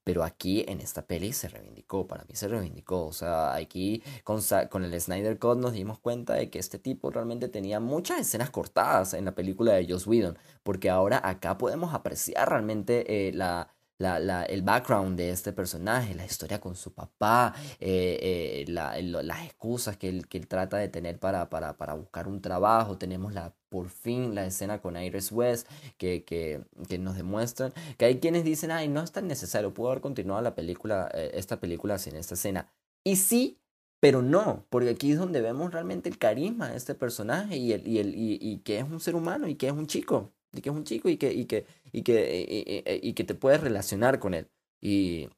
pero 0.07 0.23
aquí 0.23 0.63
en 0.69 0.79
esta 0.79 1.05
peli 1.05 1.33
se 1.33 1.49
reivindicó, 1.49 2.07
para 2.07 2.23
mí 2.23 2.33
se 2.33 2.47
reivindicó. 2.47 3.05
O 3.07 3.11
sea, 3.11 3.53
aquí 3.53 4.01
con, 4.23 4.39
con 4.69 4.85
el 4.85 5.01
Snyder 5.01 5.37
Cut 5.37 5.57
nos 5.57 5.73
dimos 5.73 5.99
cuenta 5.99 6.35
de 6.35 6.49
que 6.49 6.59
este 6.59 6.79
tipo 6.79 7.11
realmente 7.11 7.49
tenía 7.49 7.81
muchas 7.81 8.21
escenas 8.21 8.49
cortadas 8.49 9.13
en 9.13 9.25
la 9.25 9.35
película 9.35 9.73
de 9.73 9.85
Joss 9.85 10.07
Whedon. 10.07 10.37
Porque 10.63 10.89
ahora 10.89 11.19
acá 11.21 11.57
podemos 11.57 11.93
apreciar 11.93 12.47
realmente 12.47 13.27
eh, 13.27 13.33
la, 13.33 13.75
la, 13.97 14.19
la, 14.19 14.43
el 14.43 14.61
background 14.61 15.17
de 15.17 15.31
este 15.31 15.53
personaje, 15.53 16.13
la 16.13 16.25
historia 16.25 16.61
con 16.61 16.75
su 16.75 16.93
papá, 16.93 17.55
eh, 17.79 18.19
eh, 18.21 18.71
la, 18.71 18.99
las 19.01 19.45
excusas 19.45 19.97
que 19.97 20.09
él, 20.09 20.27
que 20.27 20.37
él 20.37 20.47
trata 20.47 20.77
de 20.77 20.87
tener 20.87 21.19
para, 21.19 21.49
para, 21.49 21.77
para, 21.77 21.95
buscar 21.95 22.27
un 22.27 22.41
trabajo. 22.41 22.97
Tenemos 22.97 23.33
la, 23.33 23.55
por 23.69 23.89
fin 23.89 24.35
la 24.35 24.45
escena 24.45 24.81
con 24.81 24.97
Iris 24.97 25.31
West 25.31 25.67
que, 25.97 26.23
que, 26.23 26.61
que, 26.87 26.97
nos 26.99 27.15
demuestran 27.15 27.73
que 27.97 28.05
hay 28.05 28.19
quienes 28.19 28.43
dicen, 28.43 28.71
ay, 28.71 28.87
no 28.87 29.01
es 29.01 29.11
tan 29.11 29.27
necesario, 29.27 29.73
pudo 29.73 29.89
haber 29.89 30.01
continuado 30.01 30.41
la 30.41 30.55
película, 30.55 31.09
eh, 31.13 31.31
esta 31.33 31.59
película 31.59 31.97
sin 31.97 32.15
esta 32.15 32.35
escena. 32.35 32.71
Y 33.03 33.15
sí, 33.15 33.59
pero 33.99 34.21
no, 34.21 34.65
porque 34.69 34.91
aquí 34.91 35.11
es 35.11 35.17
donde 35.17 35.41
vemos 35.41 35.73
realmente 35.73 36.09
el 36.09 36.19
carisma 36.19 36.69
de 36.69 36.77
este 36.77 36.93
personaje 36.93 37.57
y, 37.57 37.73
el, 37.73 37.87
y, 37.87 37.99
el, 37.99 38.13
y, 38.15 38.37
y 38.39 38.59
que 38.59 38.77
es 38.79 38.83
un 38.83 38.99
ser 38.99 39.15
humano 39.15 39.47
y 39.47 39.55
que 39.55 39.67
es 39.67 39.73
un 39.73 39.87
chico 39.87 40.33
y 40.53 40.61
que 40.61 40.69
es 40.69 40.75
un 40.75 40.83
chico 40.83 41.09
y 41.09 41.17
que, 41.17 41.33
y 41.33 41.45
que, 41.45 41.65
y 41.97 42.03
que, 42.03 43.01
y, 43.01 43.13
que 43.13 43.23
te 43.23 43.33
puedes 43.33 43.61
relacionar 43.61 44.19
con 44.19 44.35
él. 44.35 44.47
Y, 44.79 45.29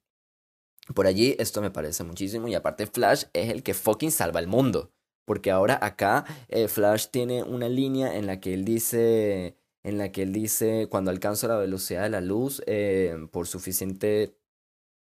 por 0.94 1.08
allí 1.08 1.36
esto 1.40 1.62
me 1.62 1.72
parece 1.72 2.04
muchísimo 2.04 2.48
y 2.48 2.56
aparte 2.56 2.88
Flash 2.88 3.26
es 3.34 3.50
el 3.50 3.64
que 3.64 3.74
fucking 3.74 4.12
salva 4.12 4.40
el 4.40 4.48
mundo. 4.48 4.92
Porque 5.26 5.52
ahora 5.52 5.78
acá 5.82 6.26
eh, 6.50 6.68
Flash 6.68 7.08
tiene 7.12 7.44
una 7.44 7.70
línea 7.70 8.18
en 8.18 8.26
la 8.26 8.40
que 8.40 8.54
él 8.54 8.66
dice, 8.66 9.56
en 9.84 9.98
la 9.98 10.12
que 10.12 10.24
él 10.24 10.34
dice, 10.34 10.88
cuando 10.90 11.12
alcanzo 11.12 11.48
la 11.48 11.58
velocidad 11.58 12.04
de 12.04 12.10
la 12.10 12.22
luz 12.22 12.62
eh, 12.66 13.16
por 13.32 13.48
suficiente, 13.48 14.36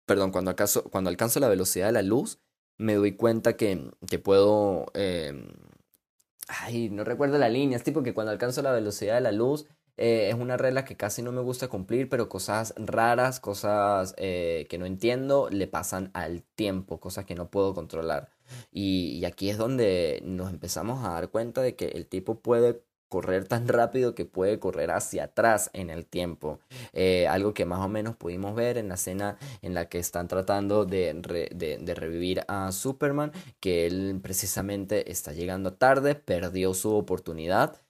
perdón, 0.05 0.31
cuando, 0.31 0.49
acaso, 0.49 0.85
cuando 0.85 1.09
alcanzo 1.09 1.39
la 1.39 1.49
velocidad 1.49 1.87
de 1.87 1.91
la 1.93 2.01
luz, 2.01 2.39
me 2.77 2.95
doy 2.95 3.15
cuenta 3.15 3.57
que, 3.57 3.91
que 4.09 4.17
puedo, 4.17 4.85
eh, 4.93 5.33
ay, 6.47 6.89
no 6.89 7.03
recuerdo 7.03 7.37
la 7.37 7.49
línea, 7.49 7.77
es 7.77 7.83
tipo 7.83 8.01
que 8.01 8.13
cuando 8.13 8.31
alcanzo 8.31 8.61
la 8.61 8.71
velocidad 8.71 9.15
de 9.15 9.21
la 9.21 9.31
luz, 9.33 9.67
eh, 9.97 10.29
es 10.29 10.35
una 10.35 10.57
regla 10.57 10.85
que 10.85 10.97
casi 10.97 11.21
no 11.21 11.31
me 11.31 11.41
gusta 11.41 11.67
cumplir, 11.67 12.09
pero 12.09 12.29
cosas 12.29 12.73
raras, 12.77 13.39
cosas 13.39 14.15
eh, 14.17 14.65
que 14.69 14.77
no 14.77 14.85
entiendo, 14.85 15.49
le 15.51 15.67
pasan 15.67 16.09
al 16.13 16.43
tiempo, 16.43 16.99
cosas 16.99 17.25
que 17.25 17.35
no 17.35 17.49
puedo 17.49 17.73
controlar. 17.73 18.29
Y, 18.71 19.23
aquí 19.25 19.49
es 19.49 19.57
donde 19.57 20.21
nos 20.25 20.49
empezamos 20.51 21.05
a 21.05 21.11
dar 21.11 21.29
cuenta 21.29 21.61
de 21.61 21.75
que 21.75 21.87
el 21.89 22.07
tipo 22.07 22.39
puede 22.39 22.83
correr 23.07 23.47
tan 23.47 23.67
rápido 23.67 24.15
que 24.15 24.25
puede 24.25 24.59
correr 24.59 24.89
hacia 24.91 25.25
atrás 25.25 25.69
en 25.73 25.91
el 25.91 26.05
tiempo. 26.05 26.59
Eh, 26.93 27.27
algo 27.27 27.53
que 27.53 27.65
más 27.65 27.79
o 27.79 27.87
menos 27.87 28.15
pudimos 28.15 28.55
ver 28.55 28.77
en 28.79 28.89
la 28.89 28.95
escena 28.95 29.37
en 29.61 29.75
la 29.75 29.87
que 29.87 29.99
están 29.99 30.27
tratando 30.27 30.85
de, 30.85 31.13
de, 31.13 31.77
de, 31.79 31.95
revivir 31.95 32.41
a 32.47 32.71
Superman, 32.71 33.31
que 33.59 33.85
él 33.85 34.19
precisamente 34.21 35.11
está 35.11 35.31
llegando 35.31 35.73
tarde, 35.73 36.15
perdió 36.15 36.73
su 36.73 36.95
oportunidad 36.95 37.83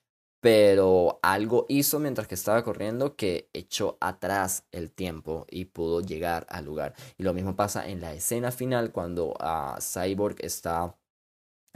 pero 0.44 1.20
algo 1.22 1.64
hizo 1.70 1.98
mientras 2.00 2.28
que 2.28 2.34
estaba 2.34 2.62
corriendo 2.62 3.16
que 3.16 3.48
echó 3.54 3.96
atrás 3.98 4.66
el 4.72 4.90
tiempo 4.90 5.46
y 5.50 5.64
pudo 5.64 6.02
llegar 6.02 6.46
al 6.50 6.66
lugar. 6.66 6.94
Y 7.16 7.22
lo 7.22 7.32
mismo 7.32 7.56
pasa 7.56 7.88
en 7.88 8.02
la 8.02 8.12
escena 8.12 8.50
final 8.52 8.92
cuando 8.92 9.32
a 9.40 9.78
Cyborg 9.80 10.36
está 10.40 10.98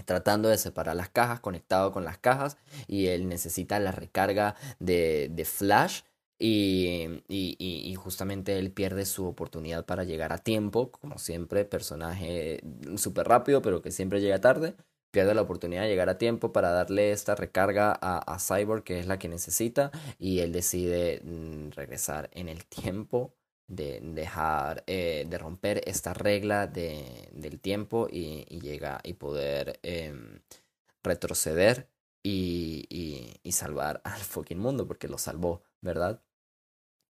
tratando 0.05 0.51
de 0.51 0.59
separar 0.59 0.97
las 0.97 1.09
cajas, 1.09 1.41
conectado 1.41 1.93
con 1.93 2.05
las 2.05 2.19
cajas, 2.19 2.59
y 2.87 3.07
él 3.07 3.27
necesita 3.27 3.81
la 3.81 3.91
recarga 3.91 4.55
de, 4.81 5.47
Flash. 5.47 6.03
Y, 6.39 7.23
y, 7.27 7.57
y, 7.59 7.95
justamente 7.95 8.59
él 8.59 8.71
pierde 8.71 9.07
su 9.07 9.27
oportunidad 9.27 9.87
para 9.87 10.05
llegar 10.05 10.35
a 10.35 10.39
tiempo, 10.39 10.93
como 10.93 11.17
siempre, 11.19 11.65
personaje 11.65 12.61
súper 12.99 13.27
rápido, 13.29 13.63
pero 13.63 13.81
que 13.81 13.93
siempre 13.93 14.21
llega 14.21 14.43
tarde 14.43 14.77
pierde 15.11 15.35
la 15.35 15.43
oportunidad 15.43 15.83
de 15.83 15.89
llegar 15.89 16.09
a 16.09 16.19
tiempo 16.19 16.53
para 16.53 16.71
darle 16.71 17.13
esta 17.13 17.35
recarga 17.35 17.99
a, 18.01 18.39
Cyborg, 18.39 18.85
que 18.85 18.99
es 18.99 19.07
la 19.07 19.19
que 19.19 19.29
necesita, 19.29 19.91
y 20.19 20.41
él 20.41 20.53
decide 20.53 21.21
mm, 21.25 21.71
regresar 21.71 22.31
en 22.33 22.49
el 22.49 22.65
tiempo, 22.67 23.35
de 23.69 24.01
dejar, 24.01 24.85
eh, 24.87 25.27
de 25.29 25.39
romper 25.39 25.83
esta 25.87 26.15
regla 26.15 26.67
de, 26.67 27.29
del 27.33 27.61
tiempo 27.61 28.09
y, 28.11 28.45
llega 28.61 29.01
y 29.05 29.15
poder 29.15 29.79
em, 29.83 30.41
retroceder 31.03 31.89
y, 32.23 32.87
y, 32.89 33.41
y 33.43 33.53
salvar 33.53 34.01
al 34.05 34.21
fucking 34.21 34.59
mundo, 34.59 34.87
porque 34.87 35.09
lo 35.09 35.19
salvó, 35.19 35.63
¿verdad? 35.83 36.23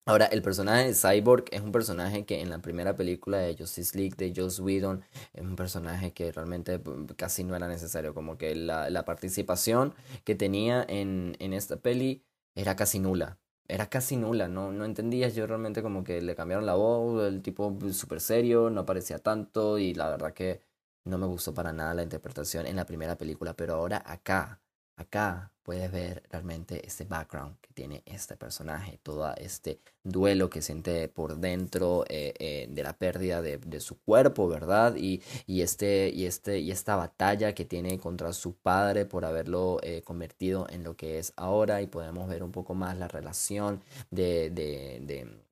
Ahora, 0.07 0.27
el 0.27 0.43
personaje 0.43 0.85
de 0.89 0.95
Cyborg 0.95 1.47
es 1.51 1.63
un 1.63 1.73
personaje 1.73 2.27
que 2.27 2.43
en 2.43 2.51
la 2.51 2.59
primera 2.61 2.95
película 2.95 3.39
de 3.39 3.57
Justice 3.57 3.97
League 3.97 4.17
de 4.19 4.35
Joss 4.37 4.61
Whedon 4.61 5.03
es 5.33 5.43
un 5.43 5.57
personaje 5.57 6.13
que 6.13 6.31
realmente 6.31 6.79
mm, 6.79 7.07
casi 7.17 7.43
no 7.43 7.57
era 7.57 7.69
necesario, 7.69 8.13
como 8.13 8.37
que 8.37 8.55
la, 8.55 8.91
la 8.91 9.07
participación 9.07 9.95
que 10.25 10.35
tenía 10.35 10.85
en, 10.87 11.37
en 11.39 11.55
esta 11.55 11.77
peli 11.79 12.23
era 12.55 12.77
casi 12.77 12.99
nula. 12.99 13.39
Era 13.67 13.89
casi 13.89 14.17
nula, 14.17 14.47
no, 14.47 14.73
no 14.73 14.85
entendías 14.85 15.35
yo 15.35 15.47
realmente 15.47 15.83
como 15.83 16.05
que 16.05 16.21
le 16.21 16.35
cambiaron 16.35 16.67
la 16.67 16.75
voz, 16.75 17.27
el 17.27 17.41
tipo 17.41 17.75
súper 17.93 18.21
serio, 18.21 18.69
no 18.69 18.83
aparecía 18.83 19.19
tanto 19.21 19.79
y 19.79 19.95
la 19.95 20.11
verdad 20.11 20.35
que 20.35 20.61
no 21.05 21.17
me 21.17 21.27
gustó 21.27 21.55
para 21.55 21.73
nada 21.73 21.95
la 21.95 22.03
interpretación 22.03 22.67
en 22.67 22.77
la 22.77 22.85
primera 22.85 23.17
película, 23.17 23.55
pero 23.55 23.75
ahora 23.75 24.03
acá 24.05 24.61
Acá 24.97 25.51
puedes 25.65 25.91
ver 25.91 26.23
realmente 26.31 26.87
este 26.87 27.05
background 27.05 27.57
que 27.61 27.73
tiene 27.73 28.03
este 28.07 28.37
personaje, 28.37 29.01
todo 29.03 29.35
este 29.37 29.81
duelo 30.05 30.51
que 30.51 30.63
siente 30.63 31.09
por 31.09 31.39
dentro 31.39 32.05
eh, 32.09 32.35
eh, 32.39 32.67
de 32.71 32.83
la 32.83 32.93
pérdida 32.93 33.43
de, 33.43 33.59
de, 33.59 33.81
su 33.81 33.99
cuerpo, 34.01 34.47
¿verdad? 34.47 34.95
Y, 34.97 35.23
y, 35.47 35.63
este, 35.63 36.11
y, 36.15 36.27
este, 36.27 36.61
y 36.61 36.71
esta 36.71 36.97
batalla 36.97 37.55
que 37.55 37.65
tiene 37.65 37.99
contra 37.99 38.33
su 38.33 38.55
padre 38.55 39.07
por 39.07 39.25
haberlo 39.25 39.79
eh, 39.83 40.03
convertido 40.03 40.67
en 40.71 40.85
lo 40.85 40.97
que 40.97 41.19
es 41.19 41.33
ahora 41.37 41.83
y 41.83 41.87
podemos 41.87 42.29
ver 42.29 42.45
un 42.45 42.53
poco 42.53 42.75
más 42.75 42.97
la 42.99 43.09
relación 43.09 43.83
de, 44.11 44.51
de, 44.51 45.01
de 45.03 45.45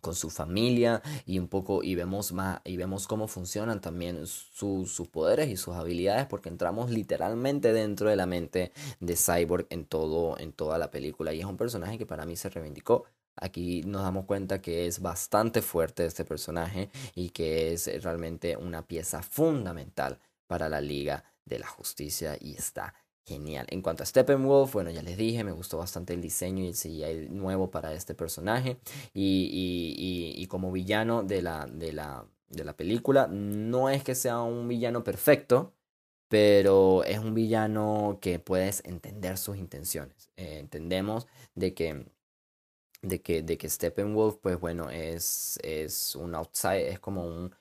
con 0.00 0.14
su 0.14 0.30
familia 0.30 1.02
y 1.26 1.38
un 1.38 1.48
poco 1.48 1.82
y 1.82 1.94
vemos 1.94 2.32
más 2.32 2.60
y 2.64 2.76
vemos 2.76 3.06
cómo 3.06 3.28
funcionan 3.28 3.80
también 3.80 4.26
sus 4.26 5.08
poderes 5.10 5.48
y 5.48 5.56
sus 5.56 5.74
habilidades 5.74 6.26
porque 6.26 6.48
entramos 6.48 6.90
literalmente 6.90 7.72
dentro 7.72 8.08
de 8.08 8.16
la 8.16 8.26
mente 8.26 8.72
de 9.00 9.16
Cyborg 9.16 9.66
en 9.70 9.84
todo 9.86 10.38
en 10.38 10.52
toda 10.52 10.78
la 10.78 10.90
película. 10.90 11.32
Y 11.32 11.40
es 11.40 11.46
un 11.46 11.56
personaje 11.56 11.98
que 11.98 12.06
para 12.06 12.26
mí 12.26 12.36
se 12.36 12.48
reivindicó. 12.48 13.04
Aquí 13.36 13.82
nos 13.84 14.02
damos 14.02 14.24
cuenta 14.24 14.60
que 14.60 14.86
es 14.86 15.00
bastante 15.00 15.62
fuerte 15.62 16.04
este 16.04 16.24
personaje 16.24 16.90
y 17.14 17.30
que 17.30 17.72
es 17.72 18.02
realmente 18.02 18.56
una 18.56 18.86
pieza 18.86 19.22
fundamental 19.22 20.18
para 20.46 20.68
la 20.68 20.80
Liga 20.80 21.24
de 21.44 21.60
la 21.60 21.66
Justicia 21.66 22.36
y 22.40 22.54
está 22.54 22.94
genial. 23.28 23.66
En 23.70 23.82
cuanto 23.82 24.02
a 24.02 24.06
Steppenwolf, 24.06 24.72
bueno, 24.72 24.90
ya 24.90 25.02
les 25.02 25.16
dije, 25.16 25.44
me 25.44 25.52
gustó 25.52 25.78
bastante 25.78 26.14
el 26.14 26.22
diseño 26.22 26.64
y 26.64 27.02
el 27.02 27.36
nuevo 27.36 27.70
para 27.70 27.92
este 27.94 28.14
personaje. 28.14 28.78
Y, 29.14 29.50
y, 29.52 30.42
y, 30.42 30.46
como 30.48 30.72
villano 30.72 31.22
de 31.22 31.42
la, 31.42 31.66
de, 31.66 31.92
la, 31.92 32.26
de 32.48 32.64
la 32.64 32.76
película, 32.76 33.28
no 33.28 33.90
es 33.90 34.02
que 34.04 34.14
sea 34.14 34.40
un 34.40 34.66
villano 34.68 35.04
perfecto, 35.04 35.74
pero 36.28 37.04
es 37.04 37.18
un 37.18 37.34
villano 37.34 38.18
que 38.20 38.38
puedes 38.38 38.84
entender 38.84 39.38
sus 39.38 39.56
intenciones. 39.56 40.30
Eh, 40.36 40.58
entendemos 40.60 41.26
de 41.54 41.74
que 41.74 42.06
de 43.02 43.20
que, 43.22 43.42
de 43.42 43.56
que 43.58 43.68
Steppenwolf, 43.68 44.36
pues 44.38 44.58
bueno, 44.58 44.90
es, 44.90 45.58
es 45.62 46.16
un 46.16 46.34
outside, 46.34 46.88
es 46.88 46.98
como 46.98 47.24
un 47.24 47.54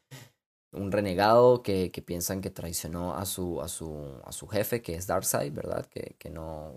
un 0.78 0.92
renegado 0.92 1.64
que, 1.64 1.92
que, 1.92 2.02
piensan 2.02 2.42
que 2.42 2.50
traicionó 2.50 3.16
a 3.16 3.26
su, 3.26 3.62
a 3.62 3.68
su, 3.68 4.20
a 4.24 4.32
su 4.32 4.48
jefe, 4.48 4.82
que 4.82 4.96
es 4.96 5.08
Darkseid, 5.08 5.54
¿verdad? 5.54 5.86
Que, 5.88 6.16
que 6.18 6.30
no, 6.30 6.74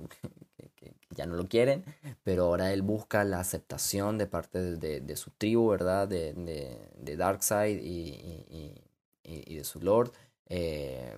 que, 0.76 0.94
ya 1.10 1.26
no 1.26 1.34
lo 1.36 1.48
quieren, 1.48 1.84
pero 2.22 2.44
ahora 2.44 2.72
él 2.72 2.82
busca 2.82 3.24
la 3.24 3.40
aceptación 3.40 4.18
de 4.18 4.26
parte 4.26 4.76
de, 4.76 5.00
de, 5.00 5.16
su 5.16 5.30
tribu, 5.30 5.68
¿verdad? 5.68 6.08
De, 6.08 6.32
de, 6.34 6.78
de 6.96 7.16
Darkseid 7.16 7.78
y, 7.82 8.44
y, 8.48 8.74
y, 9.22 9.56
de 9.56 9.64
su 9.64 9.80
Lord. 9.80 10.12
Eh, 10.46 11.16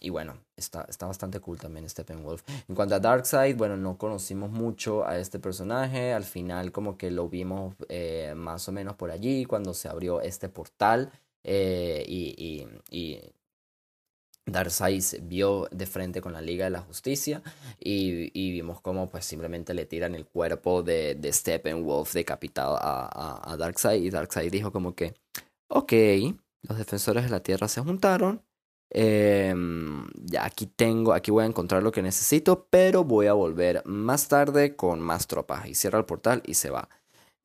y 0.00 0.10
bueno, 0.10 0.36
está, 0.56 0.86
está 0.88 1.06
bastante 1.06 1.40
cool 1.40 1.58
también 1.58 1.88
Steppenwolf. 1.88 2.42
En 2.68 2.74
cuanto 2.74 2.94
a 2.94 3.00
Darkseid, 3.00 3.56
bueno, 3.56 3.76
no 3.76 3.96
conocimos 3.96 4.50
mucho 4.50 5.06
a 5.06 5.18
este 5.18 5.38
personaje. 5.38 6.12
Al 6.12 6.24
final 6.24 6.72
como 6.72 6.96
que 6.98 7.10
lo 7.10 7.28
vimos 7.28 7.74
eh, 7.88 8.34
más 8.36 8.68
o 8.68 8.72
menos 8.72 8.94
por 8.96 9.10
allí 9.10 9.44
cuando 9.44 9.74
se 9.74 9.88
abrió 9.88 10.20
este 10.20 10.48
portal 10.48 11.10
eh, 11.48 12.04
y, 12.08 12.34
y, 12.36 12.66
y 12.90 13.20
vio 15.22 15.68
de 15.70 15.86
frente 15.86 16.20
con 16.20 16.32
la 16.32 16.40
Liga 16.40 16.64
de 16.64 16.70
la 16.70 16.80
Justicia 16.80 17.42
y, 17.78 18.30
y, 18.34 18.50
vimos 18.50 18.80
cómo 18.80 19.08
pues 19.08 19.24
simplemente 19.24 19.72
le 19.72 19.86
tiran 19.86 20.14
el 20.16 20.26
cuerpo 20.26 20.82
de, 20.82 21.14
de 21.14 21.32
Steppenwolf 21.32 22.12
decapitado 22.12 22.76
a, 22.76 23.52
a, 23.52 23.56
Darkseid 23.56 24.02
y 24.02 24.10
Darkseid 24.10 24.50
dijo 24.50 24.72
como 24.72 24.94
que, 24.94 25.14
ok, 25.68 25.92
los 26.62 26.78
defensores 26.78 27.24
de 27.24 27.30
la 27.30 27.42
Tierra 27.42 27.68
se 27.68 27.80
juntaron, 27.80 28.42
eh, 28.90 29.54
ya 30.24 30.44
aquí 30.44 30.66
tengo, 30.66 31.12
aquí 31.12 31.30
voy 31.30 31.44
a 31.44 31.46
encontrar 31.46 31.82
lo 31.82 31.92
que 31.92 32.02
necesito, 32.02 32.66
pero 32.70 33.04
voy 33.04 33.26
a 33.26 33.34
volver 33.34 33.82
más 33.84 34.28
tarde 34.28 34.74
con 34.74 35.00
más 35.00 35.28
tropas 35.28 35.66
y 35.66 35.74
cierra 35.74 35.98
el 35.98 36.06
portal 36.06 36.42
y 36.44 36.54
se 36.54 36.70
va. 36.70 36.88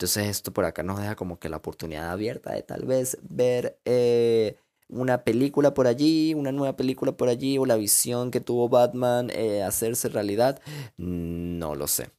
Entonces 0.02 0.30
esto 0.30 0.52
por 0.52 0.66
acá 0.66 0.82
nos 0.82 1.00
deja 1.00 1.16
como 1.16 1.38
que 1.38 1.48
la 1.48 1.58
oportunidad 1.58 2.10
abierta 2.10 2.54
de 2.54 2.64
tal 2.64 2.86
vez 2.86 3.20
ver 3.22 3.78
eh, 3.86 4.58
una 4.90 5.24
película 5.24 5.76
por 5.76 5.86
allí, 5.86 6.34
una 6.34 6.52
nueva 6.52 6.76
película 6.76 7.12
por 7.12 7.30
allí, 7.30 7.60
o 7.60 7.68
la 7.68 7.76
visión 7.76 8.32
que 8.32 8.40
tuvo 8.40 8.68
Batman 8.68 9.30
eh, 9.30 9.62
hacerse 9.62 10.10
realidad. 10.10 10.60
No 10.98 11.76
lo 11.76 11.86
sé. 11.86 12.10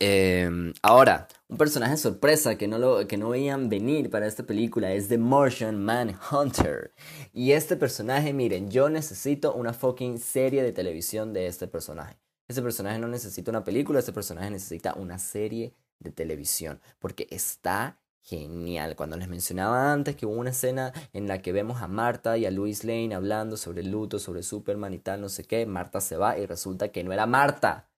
Eh, 0.00 0.72
ahora, 0.80 1.28
un 1.46 1.58
personaje 1.58 1.98
sorpresa 1.98 2.56
que 2.56 2.68
no, 2.68 2.78
lo, 2.78 3.06
que 3.06 3.18
no 3.18 3.28
veían 3.28 3.68
venir 3.68 4.08
para 4.08 4.26
esta 4.26 4.44
película 4.44 4.94
es 4.94 5.08
The 5.08 5.18
Martian 5.18 5.84
Manhunter. 5.84 6.94
Y 7.34 7.52
este 7.52 7.76
personaje, 7.76 8.32
miren, 8.32 8.70
yo 8.70 8.88
necesito 8.88 9.52
una 9.52 9.74
fucking 9.74 10.18
serie 10.18 10.62
de 10.62 10.72
televisión 10.72 11.34
de 11.34 11.48
este 11.48 11.68
personaje. 11.68 12.16
Este 12.48 12.62
personaje 12.62 12.98
no 12.98 13.08
necesita 13.08 13.50
una 13.50 13.62
película, 13.62 13.98
este 13.98 14.14
personaje 14.14 14.50
necesita 14.50 14.94
una 14.94 15.18
serie 15.18 15.74
de 16.02 16.10
televisión, 16.10 16.80
porque 16.98 17.26
está 17.30 17.98
genial. 18.22 18.96
Cuando 18.96 19.16
les 19.16 19.28
mencionaba 19.28 19.92
antes 19.92 20.16
que 20.16 20.26
hubo 20.26 20.34
una 20.34 20.50
escena 20.50 20.92
en 21.12 21.26
la 21.26 21.42
que 21.42 21.52
vemos 21.52 21.82
a 21.82 21.88
Marta 21.88 22.38
y 22.38 22.46
a 22.46 22.50
Louis 22.50 22.84
Lane 22.84 23.14
hablando 23.14 23.56
sobre 23.56 23.80
el 23.80 23.90
luto, 23.90 24.18
sobre 24.18 24.42
Superman 24.42 24.94
y 24.94 24.98
tal, 24.98 25.20
no 25.20 25.28
sé 25.28 25.44
qué, 25.44 25.66
Marta 25.66 26.00
se 26.00 26.16
va 26.16 26.38
y 26.38 26.46
resulta 26.46 26.88
que 26.90 27.04
no 27.04 27.12
era 27.12 27.26
Marta, 27.26 27.88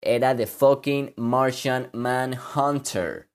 era 0.00 0.36
The 0.36 0.46
fucking 0.46 1.14
Martian 1.16 1.90
Manhunter. 1.92 3.30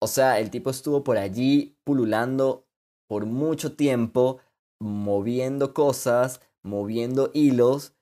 O 0.00 0.06
sea, 0.06 0.40
el 0.40 0.50
tipo 0.50 0.70
estuvo 0.70 1.04
por 1.04 1.16
allí 1.16 1.76
pululando 1.84 2.66
por 3.06 3.24
mucho 3.26 3.76
tiempo 3.76 4.40
moviendo 4.80 5.74
cosas, 5.74 6.40
moviendo 6.62 7.30
hilos, 7.34 7.94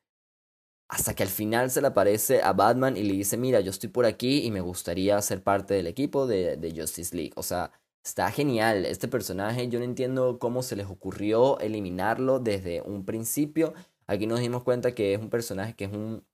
hasta 0.91 1.15
que 1.15 1.23
al 1.23 1.29
final 1.29 1.71
se 1.71 1.81
le 1.81 1.87
aparece 1.87 2.43
a 2.43 2.53
Batman 2.53 2.97
y 2.97 3.05
le 3.05 3.13
dice, 3.13 3.37
mira, 3.37 3.61
yo 3.61 3.71
estoy 3.71 3.89
por 3.91 4.07
aquí 4.07 4.45
y 4.45 4.51
me 4.51 4.61
gustaría 4.61 5.21
ser 5.23 5.41
parte 5.41 5.75
del 5.75 5.87
equipo 5.87 6.27
de, 6.27 6.57
de 6.57 6.73
Justice 6.73 7.15
League. 7.15 7.33
O 7.37 7.45
sea, 7.45 7.71
está 8.05 8.31
genial. 8.33 8.85
Este 8.85 9.07
personaje, 9.07 9.69
yo 9.69 9.79
no 9.79 9.85
entiendo 9.85 10.41
cómo 10.41 10.65
se 10.65 10.75
les 10.75 10.87
ocurrió 10.89 11.61
eliminarlo 11.61 12.41
desde 12.41 12.83
un 12.83 13.05
principio. 13.05 13.73
Aquí 14.09 14.27
nos 14.27 14.41
dimos 14.41 14.65
cuenta 14.65 14.93
que 14.93 15.15
es 15.15 15.21
un 15.21 15.31
personaje 15.31 15.75
que 15.75 15.85
es 15.85 15.93
un 15.93 16.25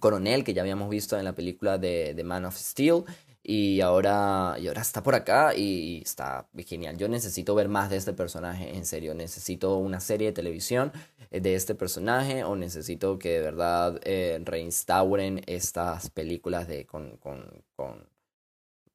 coronel 0.00 0.42
que 0.42 0.54
ya 0.54 0.62
habíamos 0.62 0.90
visto 0.90 1.16
en 1.16 1.24
la 1.24 1.36
película 1.36 1.78
de, 1.78 2.14
de 2.14 2.24
Man 2.24 2.46
of 2.46 2.56
Steel 2.56 3.04
y 3.50 3.80
ahora, 3.80 4.56
y 4.60 4.68
ahora 4.68 4.82
está 4.82 5.02
por 5.02 5.14
acá 5.14 5.54
y 5.54 6.02
está 6.02 6.48
genial. 6.66 6.98
Yo 6.98 7.08
necesito 7.08 7.54
ver 7.54 7.68
más 7.68 7.88
de 7.90 7.96
este 7.96 8.12
personaje, 8.12 8.76
en 8.76 8.84
serio. 8.84 9.14
Necesito 9.14 9.78
una 9.78 10.00
serie 10.00 10.26
de 10.26 10.32
televisión 10.32 10.92
de 11.30 11.54
este 11.54 11.74
personaje 11.74 12.44
o 12.44 12.56
necesito 12.56 13.18
que 13.18 13.30
de 13.30 13.40
verdad 13.40 14.00
eh, 14.04 14.40
reinstauren 14.44 15.42
estas 15.46 16.10
películas 16.10 16.68
de, 16.68 16.86
con, 16.86 17.16
con, 17.18 17.62
con 17.76 18.06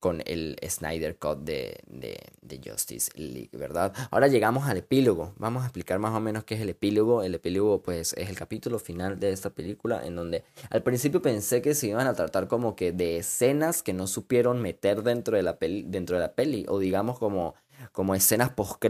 con 0.04 0.22
el 0.26 0.58
Snyder 0.68 1.18
Cut 1.18 1.46
de, 1.46 1.80
de, 1.88 2.60
Justice 2.62 3.10
League, 3.16 3.52
¿verdad? 3.54 3.94
Ahora 4.12 4.28
llegamos 4.28 4.68
al 4.68 4.76
epílogo. 4.76 5.34
Vamos 5.38 5.64
a 5.64 5.68
explicar 5.68 5.98
más 5.98 6.14
o 6.14 6.20
menos 6.20 6.44
qué 6.44 6.56
es 6.56 6.62
el 6.62 6.68
epílogo. 6.68 7.24
El 7.24 7.36
epílogo, 7.36 7.82
pues, 7.82 8.12
es 8.18 8.30
el 8.30 8.36
capítulo 8.36 8.80
final 8.80 9.18
de 9.18 9.32
esta 9.32 9.52
película, 9.52 10.06
en 10.06 10.18
donde 10.18 10.44
al 10.70 10.84
principio 10.84 11.22
pensé 11.22 11.62
que 11.62 11.74
se 11.74 11.88
iban 11.88 12.06
a 12.06 12.16
tratar 12.16 12.50
como 12.50 12.76
que 12.76 12.92
de 12.92 13.16
escenas 13.20 13.82
que 13.82 13.94
no 13.94 14.06
supieron 14.08 14.62
meter 14.62 15.04
dentro 15.04 15.38
de 15.38 15.44
la 15.44 15.58
peli, 15.58 15.86
dentro 15.88 16.18
de 16.18 16.24
la 16.24 16.34
peli 16.34 16.66
o 16.68 16.80
digamos 16.80 17.18
como, 17.18 17.56
como 17.94 18.14
escenas 18.14 18.50
post 18.50 18.84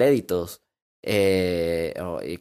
eh, 1.06 1.94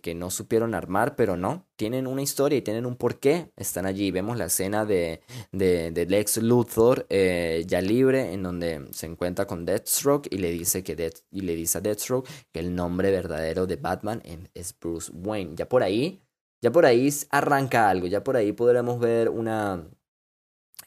que 0.03 0.15
no 0.15 0.31
supieron 0.31 0.75
armar, 0.75 1.17
pero 1.17 1.37
no, 1.37 1.67
tienen 1.77 2.07
una 2.07 2.23
historia 2.23 2.59
y 2.59 2.63
tienen 2.63 2.87
un 2.87 2.97
porqué, 2.97 3.51
están 3.57 3.87
allí. 3.87 4.11
Vemos 4.13 4.39
la 4.39 4.45
escena 4.47 4.85
de, 4.85 5.21
de, 5.51 6.07
Lex 6.09 6.37
Luthor 6.39 7.07
eh, 7.11 7.65
ya 7.67 7.81
libre, 7.81 8.33
en 8.33 8.45
donde 8.45 8.87
se 8.93 9.07
encuentra 9.07 9.47
con 9.47 9.67
Deathstroke 9.67 10.29
y 10.31 10.39
le 10.39 10.53
dice, 10.53 10.85
que 10.85 11.13
y 11.31 11.41
le 11.41 11.57
dice 11.57 11.79
a 11.79 11.81
Deathstroke 11.81 12.29
que 12.53 12.61
el 12.61 12.75
nombre 12.75 13.11
verdadero 13.11 13.67
de 13.67 13.77
Batman 13.77 14.23
es 14.55 14.79
Bruce 14.79 15.11
Wayne. 15.13 15.57
Ya 15.57 15.69
por 15.69 15.83
ahí, 15.83 16.23
ya 16.61 16.71
por 16.71 16.87
ahí 16.87 17.09
arranca 17.31 17.91
algo, 17.91 18.07
ya 18.07 18.23
por 18.23 18.37
ahí 18.37 18.53
podremos 18.53 19.01
ver 19.01 19.29
una 19.29 19.85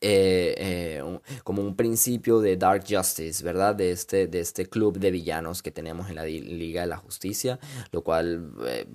eh, 0.08 0.54
eh, 0.60 1.20
como 1.44 1.64
un 1.64 1.76
principio 1.76 2.40
de 2.40 2.58
Dark 2.58 2.84
Justice, 2.88 3.44
¿verdad? 3.44 3.74
De 3.74 3.90
este, 3.90 4.28
de 4.28 4.40
este 4.40 4.68
club 4.68 5.00
de 5.00 5.10
villanos 5.10 5.64
que 5.64 5.72
tenemos 5.72 6.10
en 6.10 6.16
la 6.16 6.26
Liga 6.26 6.82
de 6.82 6.88
la 6.88 6.98
Justicia, 6.98 7.58
lo 7.92 8.04
cual 8.04 8.52
eh, 8.68 8.86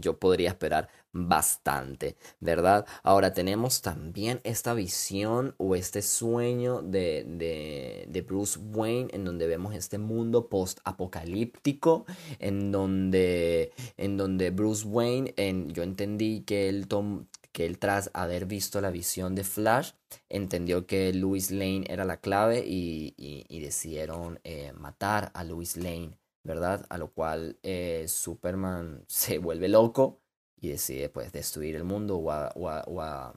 yo 0.00 0.18
podría 0.18 0.48
esperar 0.48 0.88
bastante, 1.12 2.16
¿verdad? 2.40 2.84
Ahora 3.04 3.32
tenemos 3.32 3.80
también 3.80 4.40
esta 4.42 4.74
visión 4.74 5.54
o 5.56 5.76
este 5.76 6.02
sueño 6.02 6.82
de, 6.82 7.24
de, 7.28 8.06
de 8.08 8.22
Bruce 8.22 8.58
Wayne 8.58 9.10
en 9.12 9.24
donde 9.24 9.46
vemos 9.46 9.72
este 9.72 9.98
mundo 9.98 10.48
post-apocalíptico, 10.48 12.06
en 12.40 12.72
donde, 12.72 13.72
en 13.96 14.16
donde 14.16 14.50
Bruce 14.50 14.84
Wayne, 14.84 15.32
en, 15.36 15.70
yo 15.70 15.84
entendí 15.84 16.40
que 16.40 16.68
él 16.68 16.88
tom, 16.88 17.26
que 17.56 17.64
él 17.64 17.78
tras 17.78 18.10
haber 18.12 18.44
visto 18.44 18.82
la 18.82 18.90
visión 18.90 19.34
de 19.34 19.42
Flash, 19.42 19.92
entendió 20.28 20.86
que 20.86 21.14
Louis 21.14 21.50
Lane 21.50 21.84
era 21.88 22.04
la 22.04 22.18
clave 22.18 22.62
y, 22.66 23.14
decidieron 23.48 24.38
eh, 24.44 24.74
matar 24.74 25.30
a 25.32 25.42
Louis 25.42 25.78
Lane, 25.78 26.18
¿verdad? 26.44 26.84
A 26.90 26.98
lo 26.98 27.12
cual 27.12 27.58
eh, 27.62 28.04
Superman 28.08 29.04
se 29.08 29.38
vuelve 29.38 29.68
loco 29.70 30.20
y 30.60 30.68
decide 30.68 31.08
pues 31.08 31.32
destruir 31.32 31.76
el 31.76 31.84
mundo 31.84 32.18
o, 32.18 33.32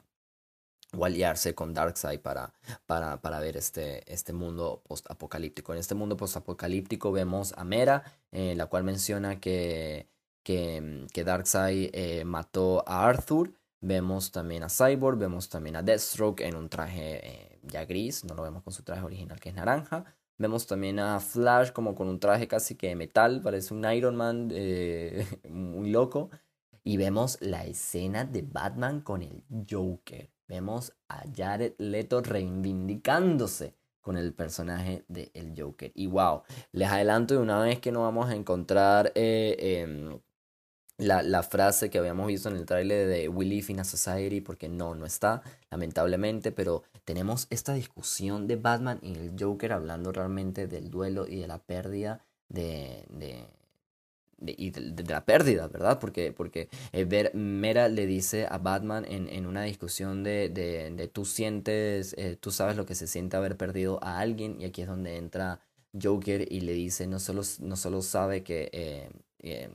aliarse 1.01 1.55
con 1.55 1.73
Darkseid 1.73 2.19
para, 2.19 2.53
para, 2.87 3.21
para 3.21 3.39
ver 3.39 3.55
este, 3.55 4.03
este 4.13 4.33
mundo 4.33 4.83
post-apocalíptico. 4.85 5.71
En 5.71 5.79
este 5.79 5.95
mundo 5.95 6.17
post-apocalíptico 6.17 7.13
vemos 7.13 7.53
a 7.55 7.63
Mera, 7.63 8.03
eh, 8.33 8.53
la 8.57 8.65
cual 8.65 8.83
menciona 8.83 9.39
que, 9.39 10.09
que, 10.43 11.07
que 11.13 11.23
Darkseid 11.23 12.25
mató 12.25 12.83
a 12.85 13.07
Arthur 13.07 13.53
Vemos 13.81 14.31
también 14.31 14.63
a 14.63 14.69
Cyborg, 14.69 15.17
vemos 15.17 15.47
también 15.49 15.75
a 15.77 15.81
Deathstroke 15.81 16.41
en 16.41 16.55
un 16.55 16.69
traje 16.69 17.19
eh, 17.25 17.59
ya 17.63 17.85
gris, 17.85 18.25
no 18.25 18.35
lo 18.35 18.43
vemos 18.43 18.63
con 18.63 18.73
su 18.73 18.83
traje 18.83 19.03
original 19.03 19.39
que 19.39 19.49
es 19.49 19.55
naranja. 19.55 20.05
Vemos 20.37 20.67
también 20.67 20.99
a 20.99 21.19
Flash 21.19 21.71
como 21.71 21.95
con 21.95 22.07
un 22.07 22.19
traje 22.19 22.47
casi 22.47 22.75
que 22.75 22.87
de 22.87 22.95
metal, 22.95 23.41
parece 23.41 23.73
un 23.73 23.89
Iron 23.91 24.15
Man 24.15 24.49
eh, 24.53 25.25
muy 25.49 25.89
loco. 25.89 26.29
Y 26.83 26.97
vemos 26.97 27.37
la 27.41 27.65
escena 27.65 28.23
de 28.23 28.41
Batman 28.41 29.01
con 29.01 29.21
el 29.21 29.43
Joker. 29.69 30.29
Vemos 30.47 30.93
a 31.09 31.23
Jared 31.35 31.73
Leto 31.77 32.21
reivindicándose 32.21 33.75
con 34.01 34.17
el 34.17 34.33
personaje 34.33 35.03
de 35.07 35.29
el 35.33 35.53
Joker. 35.55 35.91
Y 35.93 36.07
wow, 36.07 36.43
les 36.71 36.89
adelanto 36.89 37.35
de 37.35 37.41
una 37.41 37.59
vez 37.61 37.79
que 37.79 37.91
no 37.91 38.01
vamos 38.01 38.29
a 38.29 38.35
encontrar 38.35 39.11
eh, 39.15 39.83
em, 39.83 40.19
la, 40.99 41.23
la, 41.23 41.43
frase 41.43 41.89
que 41.89 41.97
habíamos 41.97 42.27
visto 42.27 42.49
en 42.49 42.57
el 42.57 42.65
tráiler 42.65 43.07
de 43.07 43.29
We 43.29 43.45
Live 43.45 43.67
in 43.69 43.79
a 43.79 43.83
Society, 43.83 44.41
porque 44.41 44.67
no, 44.67 44.95
no 44.95 45.05
está, 45.05 45.41
lamentablemente, 45.71 46.51
pero 46.51 46.83
tenemos 47.05 47.47
esta 47.49 47.73
discusión 47.73 48.47
de 48.47 48.57
Batman 48.57 48.99
y 49.01 49.13
el 49.13 49.33
Joker 49.39 49.73
hablando 49.73 50.11
realmente 50.11 50.67
del 50.67 50.89
duelo 50.89 51.25
y 51.27 51.37
de 51.37 51.47
la 51.47 51.59
pérdida 51.59 52.25
de... 52.49 53.05
de, 53.09 53.47
y 54.41 54.71
de, 54.71 55.03
la 55.03 55.25
pérdida, 55.25 55.67
¿verdad? 55.67 55.99
Porque, 55.99 56.31
porque 56.31 56.69
eh, 56.93 57.03
ver, 57.03 57.33
Mera 57.35 57.89
le 57.89 58.05
dice 58.05 58.47
a 58.49 58.57
Batman 58.57 59.03
en, 59.05 59.27
en 59.27 59.45
una 59.45 59.63
discusión 59.63 60.23
de, 60.23 60.47
de, 60.47 61.07
tú 61.09 61.25
sientes, 61.25 62.15
eh, 62.17 62.37
tú 62.39 62.49
sabes 62.51 62.77
lo 62.77 62.85
que 62.85 62.95
se 62.95 63.07
siente 63.07 63.35
haber 63.35 63.57
perdido 63.57 64.01
a 64.01 64.19
alguien, 64.19 64.55
y 64.61 64.65
aquí 64.65 64.81
es 64.81 64.87
donde 64.87 65.17
entra 65.17 65.59
Joker 66.01 66.47
y 66.49 66.61
le 66.61 66.73
dice, 66.73 67.05
no 67.07 67.19
solo, 67.19 67.41
no 67.59 67.75
solo 67.75 68.01
sabe 68.01 68.43
que, 68.43 68.69
eh, 68.71 69.69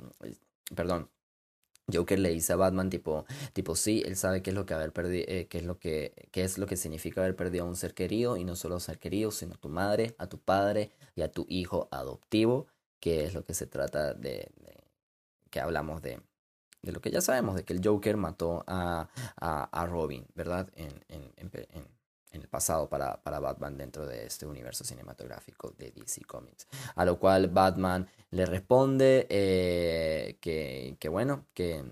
perdón, 0.75 1.11
Joker 1.93 2.19
le 2.19 2.31
dice 2.31 2.53
a 2.53 2.57
Batman 2.57 2.91
tipo, 2.91 3.27
tipo 3.53 3.77
sí, 3.77 4.03
él 4.07 4.17
sabe 4.17 4.43
qué 4.43 4.51
es 4.51 4.57
lo 4.57 4.67
que 4.67 4.75
haber 4.75 4.93
perdido, 4.93 5.25
eh, 5.29 5.49
qué 5.49 5.59
es 5.59 5.65
lo 5.65 5.79
que, 5.79 6.29
qué 6.33 6.45
es 6.45 6.59
lo 6.59 6.67
que 6.67 6.77
significa 6.77 7.21
haber 7.21 7.37
perdido 7.37 7.65
a 7.65 7.69
un 7.69 7.77
ser 7.77 7.95
querido, 7.95 8.37
y 8.37 8.45
no 8.45 8.57
solo 8.57 8.77
a 8.77 8.81
ser 8.81 8.99
querido, 8.99 9.31
sino 9.31 9.55
a 9.55 9.59
tu 9.59 9.69
madre, 9.69 10.15
a 10.19 10.27
tu 10.29 10.39
padre 10.39 10.93
y 11.15 11.23
a 11.23 11.31
tu 11.31 11.47
hijo 11.49 11.89
adoptivo, 11.91 12.67
que 13.01 13.25
es 13.25 13.35
lo 13.35 13.45
que 13.45 13.55
se 13.55 13.67
trata 13.67 14.15
de, 14.15 14.51
que 15.51 15.61
hablamos 15.61 16.01
de, 16.03 16.21
de 16.83 16.93
lo 16.93 17.01
que 17.01 17.11
ya 17.11 17.21
sabemos, 17.21 17.55
de 17.57 17.65
que 17.65 17.75
el 17.75 17.81
Joker 17.87 18.17
mató 18.17 18.65
a, 18.67 19.09
a, 19.37 19.65
a 19.65 19.87
Robin, 19.87 20.27
¿verdad? 20.35 20.71
En, 20.77 21.05
en, 21.09 21.33
en, 21.37 21.94
en 22.35 22.43
el 22.43 22.49
pasado 22.49 22.89
para, 22.89 23.23
para, 23.23 23.41
Batman 23.41 23.79
dentro 23.79 24.07
de 24.07 24.27
este 24.27 24.47
universo 24.47 24.85
cinematográfico 24.85 25.73
de 25.79 25.93
DC 25.93 26.23
Comics. 26.23 26.67
A 26.95 27.05
lo 27.05 27.19
cual 27.19 27.49
Batman 27.49 28.09
le 28.31 28.45
responde 28.45 29.27
eh, 29.31 30.37
que, 30.41 30.97
que, 30.99 31.09
bueno, 31.09 31.47
que... 31.55 31.85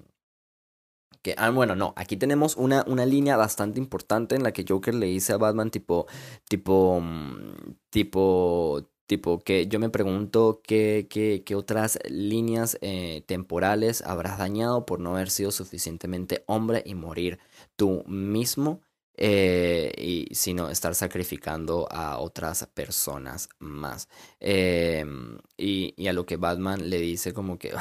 Que, 1.22 1.36
ah, 1.38 1.51
bueno, 1.51 1.76
no, 1.76 1.95
aquí 1.97 2.16
tenemos 2.16 2.57
una, 2.57 2.84
una 2.88 3.07
línea 3.07 3.36
bastante 3.36 3.78
importante 3.78 4.34
en 4.34 4.43
la 4.43 4.51
que 4.51 4.64
Joker 4.68 4.93
le 4.93 5.07
dice 5.07 5.32
a 5.32 5.36
Batman 5.36 5.70
tipo, 5.70 6.09
tipo, 6.49 7.01
mm, 7.01 7.76
tipo, 7.90 8.90
tipo, 9.07 9.38
que 9.38 9.68
yo 9.68 9.78
me 9.78 9.88
pregunto 9.88 10.62
qué, 10.64 11.07
qué, 11.09 11.45
qué 11.47 11.55
otras 11.55 12.01
líneas 12.09 12.76
eh, 12.80 13.22
temporales 13.26 14.03
habrás 14.03 14.38
dañado 14.38 14.84
por 14.84 14.99
no 14.99 15.14
haber 15.14 15.30
sido 15.30 15.53
suficientemente 15.53 16.43
hombre 16.49 16.82
y 16.84 16.97
morir 16.97 17.38
tú 17.76 18.03
mismo 18.09 18.80
eh, 19.17 19.93
y 19.99 20.35
sino 20.35 20.71
estar 20.71 20.95
sacrificando 20.95 21.87
a 21.91 22.19
otras 22.19 22.67
personas 22.73 23.49
más. 23.59 24.09
Em, 24.41 25.39
y, 25.57 25.95
y, 25.97 26.09
a 26.09 26.13
lo 26.13 26.25
que 26.27 26.37
Batman 26.37 26.89
le 26.89 26.99
dice 26.99 27.33
como 27.33 27.59
que, 27.59 27.73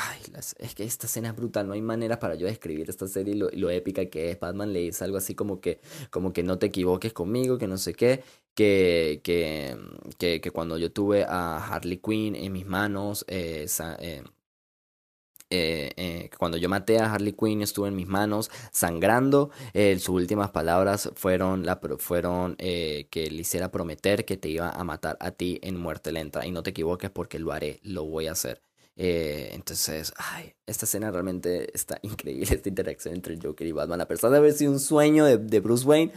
es 0.59 0.75
que 0.75 0.83
esta 0.83 1.07
escena 1.07 1.29
es 1.29 1.35
brutal, 1.35 1.67
no 1.67 1.73
hay 1.73 1.81
manera 1.81 2.19
para 2.19 2.35
yo 2.35 2.47
describir 2.47 2.89
esta 2.89 3.07
serie 3.07 3.33
y 3.35 3.37
lo, 3.37 3.49
lo, 3.51 3.69
épica 3.69 4.05
que 4.05 4.31
es. 4.31 4.39
Batman 4.39 4.73
le 4.73 4.79
dice 4.81 5.03
algo 5.03 5.17
así 5.17 5.35
como 5.35 5.61
que, 5.61 5.79
como 6.09 6.33
que 6.33 6.43
no 6.43 6.59
te 6.59 6.67
equivoques 6.67 7.13
conmigo, 7.13 7.57
que 7.57 7.67
no 7.67 7.77
sé 7.77 7.93
qué, 7.93 8.23
que, 8.53 9.21
que, 9.23 9.77
que, 10.17 10.41
que 10.41 10.51
cuando 10.51 10.77
yo 10.77 10.91
tuve 10.91 11.23
a 11.23 11.57
Harley 11.65 11.97
Quinn 11.97 12.35
en 12.35 12.51
mis 12.51 12.65
manos, 12.65 13.25
eh, 13.27 13.65
eh, 13.99 14.23
eh, 15.51 15.91
eh, 15.97 16.29
cuando 16.37 16.57
yo 16.57 16.69
maté 16.69 16.99
a 16.99 17.13
Harley 17.13 17.33
Quinn 17.33 17.61
estuvo 17.61 17.87
en 17.87 17.95
mis 17.95 18.07
manos 18.07 18.49
sangrando. 18.71 19.51
Eh, 19.73 19.99
sus 19.99 20.15
últimas 20.15 20.51
palabras 20.51 21.11
fueron, 21.15 21.65
la, 21.65 21.79
fueron 21.99 22.55
que 22.55 23.29
le 23.31 23.41
hiciera 23.41 23.71
prometer 23.71 24.25
que 24.25 24.37
te 24.37 24.49
iba 24.49 24.69
a 24.69 24.83
matar 24.83 25.17
a 25.19 25.31
ti 25.31 25.59
en 25.61 25.77
muerte 25.77 26.11
lenta. 26.11 26.45
Y 26.45 26.51
no 26.51 26.63
te 26.63 26.71
equivoques 26.71 27.09
porque 27.09 27.39
lo 27.39 27.51
haré, 27.51 27.79
lo 27.83 28.05
voy 28.05 28.27
a 28.27 28.31
hacer. 28.31 28.61
entonces, 28.95 30.13
ay, 30.17 30.53
esta 30.65 30.85
escena 30.85 31.11
realmente 31.11 31.69
está 31.75 31.99
increíble, 32.03 32.47
esta 32.55 32.69
interacción 32.69 33.15
entre 33.15 33.33
el 33.33 33.41
Joker 33.43 33.67
y 33.67 33.71
Batman. 33.71 34.01
A 34.01 34.07
pesar 34.07 34.31
de 34.31 34.37
haber 34.37 34.53
sido 34.53 34.71
un 34.71 34.79
sueño 34.79 35.25
de, 35.25 35.37
de 35.37 35.59
Bruce 35.59 35.85
Wayne, 35.85 36.13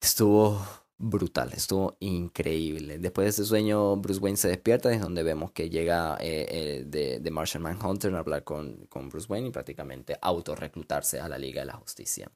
estuvo 0.00 0.60
brutal, 1.02 1.52
estuvo 1.52 1.96
increíble. 1.98 2.98
Después 2.98 3.24
de 3.24 3.30
ese 3.30 3.44
sueño, 3.44 3.96
Bruce 3.96 4.20
Wayne 4.20 4.36
se 4.36 4.48
despierta, 4.48 4.92
es 4.92 5.00
donde 5.00 5.24
vemos 5.24 5.50
que 5.50 5.68
llega 5.68 6.16
eh, 6.20 6.46
eh, 6.48 6.84
de, 6.86 7.18
de, 7.18 7.30
Martian 7.32 7.62
Manhunter 7.62 8.14
a 8.14 8.20
hablar 8.20 8.44
con, 8.44 8.86
con, 8.86 9.08
Bruce 9.08 9.26
Wayne 9.28 9.48
y 9.48 9.50
prácticamente 9.50 10.16
autorreclutarse 10.22 11.18
a 11.18 11.28
la 11.28 11.38
Liga 11.38 11.62
de 11.62 11.66
la 11.66 11.74
Justicia. 11.74 12.30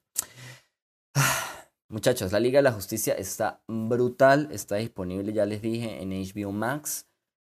muchachos, 1.87 2.33
la 2.33 2.41
Liga 2.41 2.59
de 2.59 2.63
la 2.63 2.73
Justicia 2.73 3.13
está 3.13 3.61
brutal, 3.67 4.49
está 4.51 4.75
disponible, 4.75 5.31
ya 5.31 5.45
les 5.45 5.61
dije, 5.61 6.01
en 6.01 6.09
HBO 6.09 6.51
Max. 6.51 7.07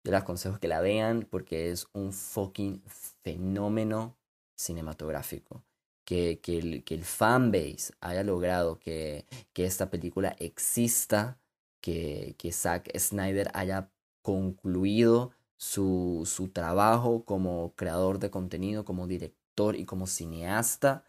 Yo 0.04 0.12
les 0.12 0.20
aconsejo 0.20 0.60
que 0.60 0.68
la 0.68 0.82
vean 0.82 1.26
porque 1.30 1.70
es 1.70 1.88
un 1.94 2.12
fucking 2.12 2.82
fenómeno 3.22 4.18
cinematográfico 4.56 5.64
que, 6.08 6.40
que, 6.40 6.56
el, 6.58 6.84
que 6.84 6.94
el 6.94 7.04
fanbase 7.04 7.92
haya 8.00 8.22
logrado 8.22 8.78
que, 8.78 9.26
que 9.52 9.66
esta 9.66 9.90
película 9.90 10.34
exista, 10.38 11.38
que, 11.82 12.34
que 12.38 12.50
Zack 12.50 12.96
Snyder 12.98 13.50
haya 13.52 13.90
concluido 14.22 15.32
su, 15.58 16.22
su 16.24 16.48
trabajo 16.48 17.26
como 17.26 17.74
creador 17.76 18.20
de 18.20 18.30
contenido, 18.30 18.86
como 18.86 19.06
director 19.06 19.76
y 19.76 19.84
como 19.84 20.06
cineasta, 20.06 21.04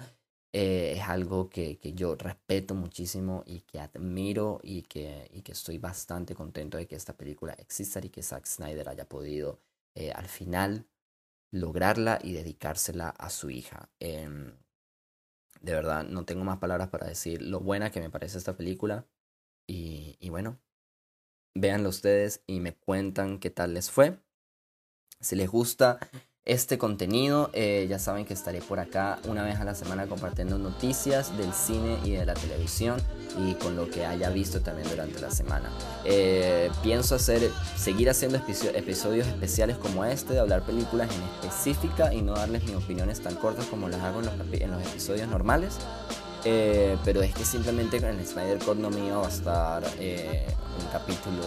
eh, 0.52 0.95
es 0.97 1.04
algo 1.08 1.50
que, 1.50 1.78
que, 1.80 1.93
yo 1.93 2.16
respeto 2.16 2.76
muchísimo 2.76 3.43
y 3.45 3.62
que 3.62 3.80
admiro 3.80 4.60
y 4.64 4.82
que, 4.82 5.30
y 5.32 5.43
que 5.43 5.54
estoy 5.54 5.78
bastante 5.78 6.36
contento 6.36 6.78
de 6.78 6.88
que 6.88 6.97
esta 6.97 7.16
película 7.16 7.54
exista 7.54 8.02
y 8.04 8.10
que 8.10 8.22
Zack 8.22 8.45
Snyder 8.45 8.89
haya 8.89 9.08
podido 9.08 9.62
eh, 9.95 10.12
al 10.12 10.28
final 10.28 10.88
lograrla 11.52 12.20
y 12.22 12.34
dedicársela 12.34 13.10
a 13.12 13.30
su 13.30 13.50
hija. 13.50 13.89
Eh, 14.02 14.28
de 15.62 15.74
verdad, 15.74 16.03
no 16.05 16.26
tengo 16.26 16.43
más 16.43 16.57
palabras 16.60 16.89
para 16.89 17.07
decir 17.07 17.41
lo 17.41 17.60
buena 17.60 17.91
que 17.91 17.99
me 18.01 18.10
parece 18.10 18.38
esta 18.38 18.55
película. 18.57 19.07
Y, 19.68 20.18
y 20.20 20.30
bueno, 20.30 20.60
véanlo 21.55 21.89
ustedes 21.89 22.43
y 22.47 22.60
me 22.60 22.76
cuentan 22.76 23.39
qué 23.39 23.49
tal 23.49 23.74
les 23.74 23.91
fue. 23.91 24.20
Si 25.20 25.36
les 25.36 25.49
gusta 25.49 25.99
este 26.50 26.80
contenido. 26.80 27.52
Eh, 27.54 27.86
ya 27.89 28.00
saben 28.00 28.26
que 28.26 28.34
estaré 28.34 28.60
por 28.62 28.80
acá 28.80 29.20
una 29.28 29.43
vez 29.43 29.60
a 29.60 29.64
la 29.64 29.76
semana 29.76 30.08
compartiendo 30.08 30.58
noticias 30.58 31.38
del 31.38 31.54
cine 31.54 31.97
y 32.04 32.12
de 32.12 32.26
la 32.26 32.34
televisión 32.34 33.00
y 33.38 33.54
con 33.54 33.76
lo 33.76 33.88
que 33.89 34.06
haya 34.06 34.30
visto 34.32 34.60
también 34.60 34.89
durante 34.89 35.22
la 35.22 35.30
semana. 35.30 35.70
Eh, 36.06 36.72
pienso 36.82 37.16
hacer, 37.16 37.52
seguir 37.78 38.10
haciendo 38.10 38.39
episodios 38.74 39.28
especiales 39.28 39.78
como 39.78 40.04
este, 40.04 40.34
de 40.34 40.39
hablar 40.39 40.64
películas 40.64 41.10
en 41.16 41.22
específica 41.47 42.14
y 42.14 42.22
no 42.22 42.34
darles 42.34 42.64
mis 42.64 42.76
opiniones 42.76 43.22
tan 43.22 43.36
cortas 43.36 43.66
como 43.66 43.88
las 43.88 44.02
hago 44.02 44.20
en 44.20 44.72
los, 44.72 44.82
episodios 44.88 45.28
normales. 45.28 45.78
Eh, 46.45 46.97
pero 47.04 47.22
es 47.22 47.34
que 47.34 47.45
simplemente 47.45 47.97
en 47.97 48.06
el 48.06 48.26
Snyder 48.26 48.60
Cut 48.60 48.78
no 48.78 48.89
me 48.89 49.06
iba 49.06 49.18
a 49.18 49.20
bastar 49.20 49.84
un 49.84 50.88
capítulo 50.91 51.43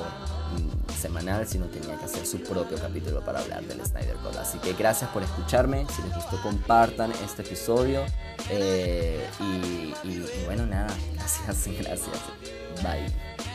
semanal, 1.03 1.47
sino 1.47 1.67
tenía 1.67 1.99
que 1.99 2.05
hacer 2.05 2.25
su 2.25 2.41
propio 2.41 2.79
capítulo 2.79 3.21
para 3.21 3.41
hablar 3.41 3.63
del 3.65 3.85
Snyder 3.85 4.17
Cut. 4.17 4.37
Así 4.37 4.59
que 4.59 4.73
gracias 4.73 5.11
por 5.11 5.23
escucharme. 5.23 5.85
Si 5.95 6.03
les 6.03 6.15
gustó, 6.15 6.41
compartan 6.41 7.13
este 7.25 7.43
episodio. 7.43 8.05
Eh, 8.49 9.29
y, 9.41 9.95
y 10.09 10.45
bueno, 10.47 10.65
nada, 10.67 10.95
gracias, 11.15 11.77
gracias. 11.79 12.17
Bye. 12.83 13.52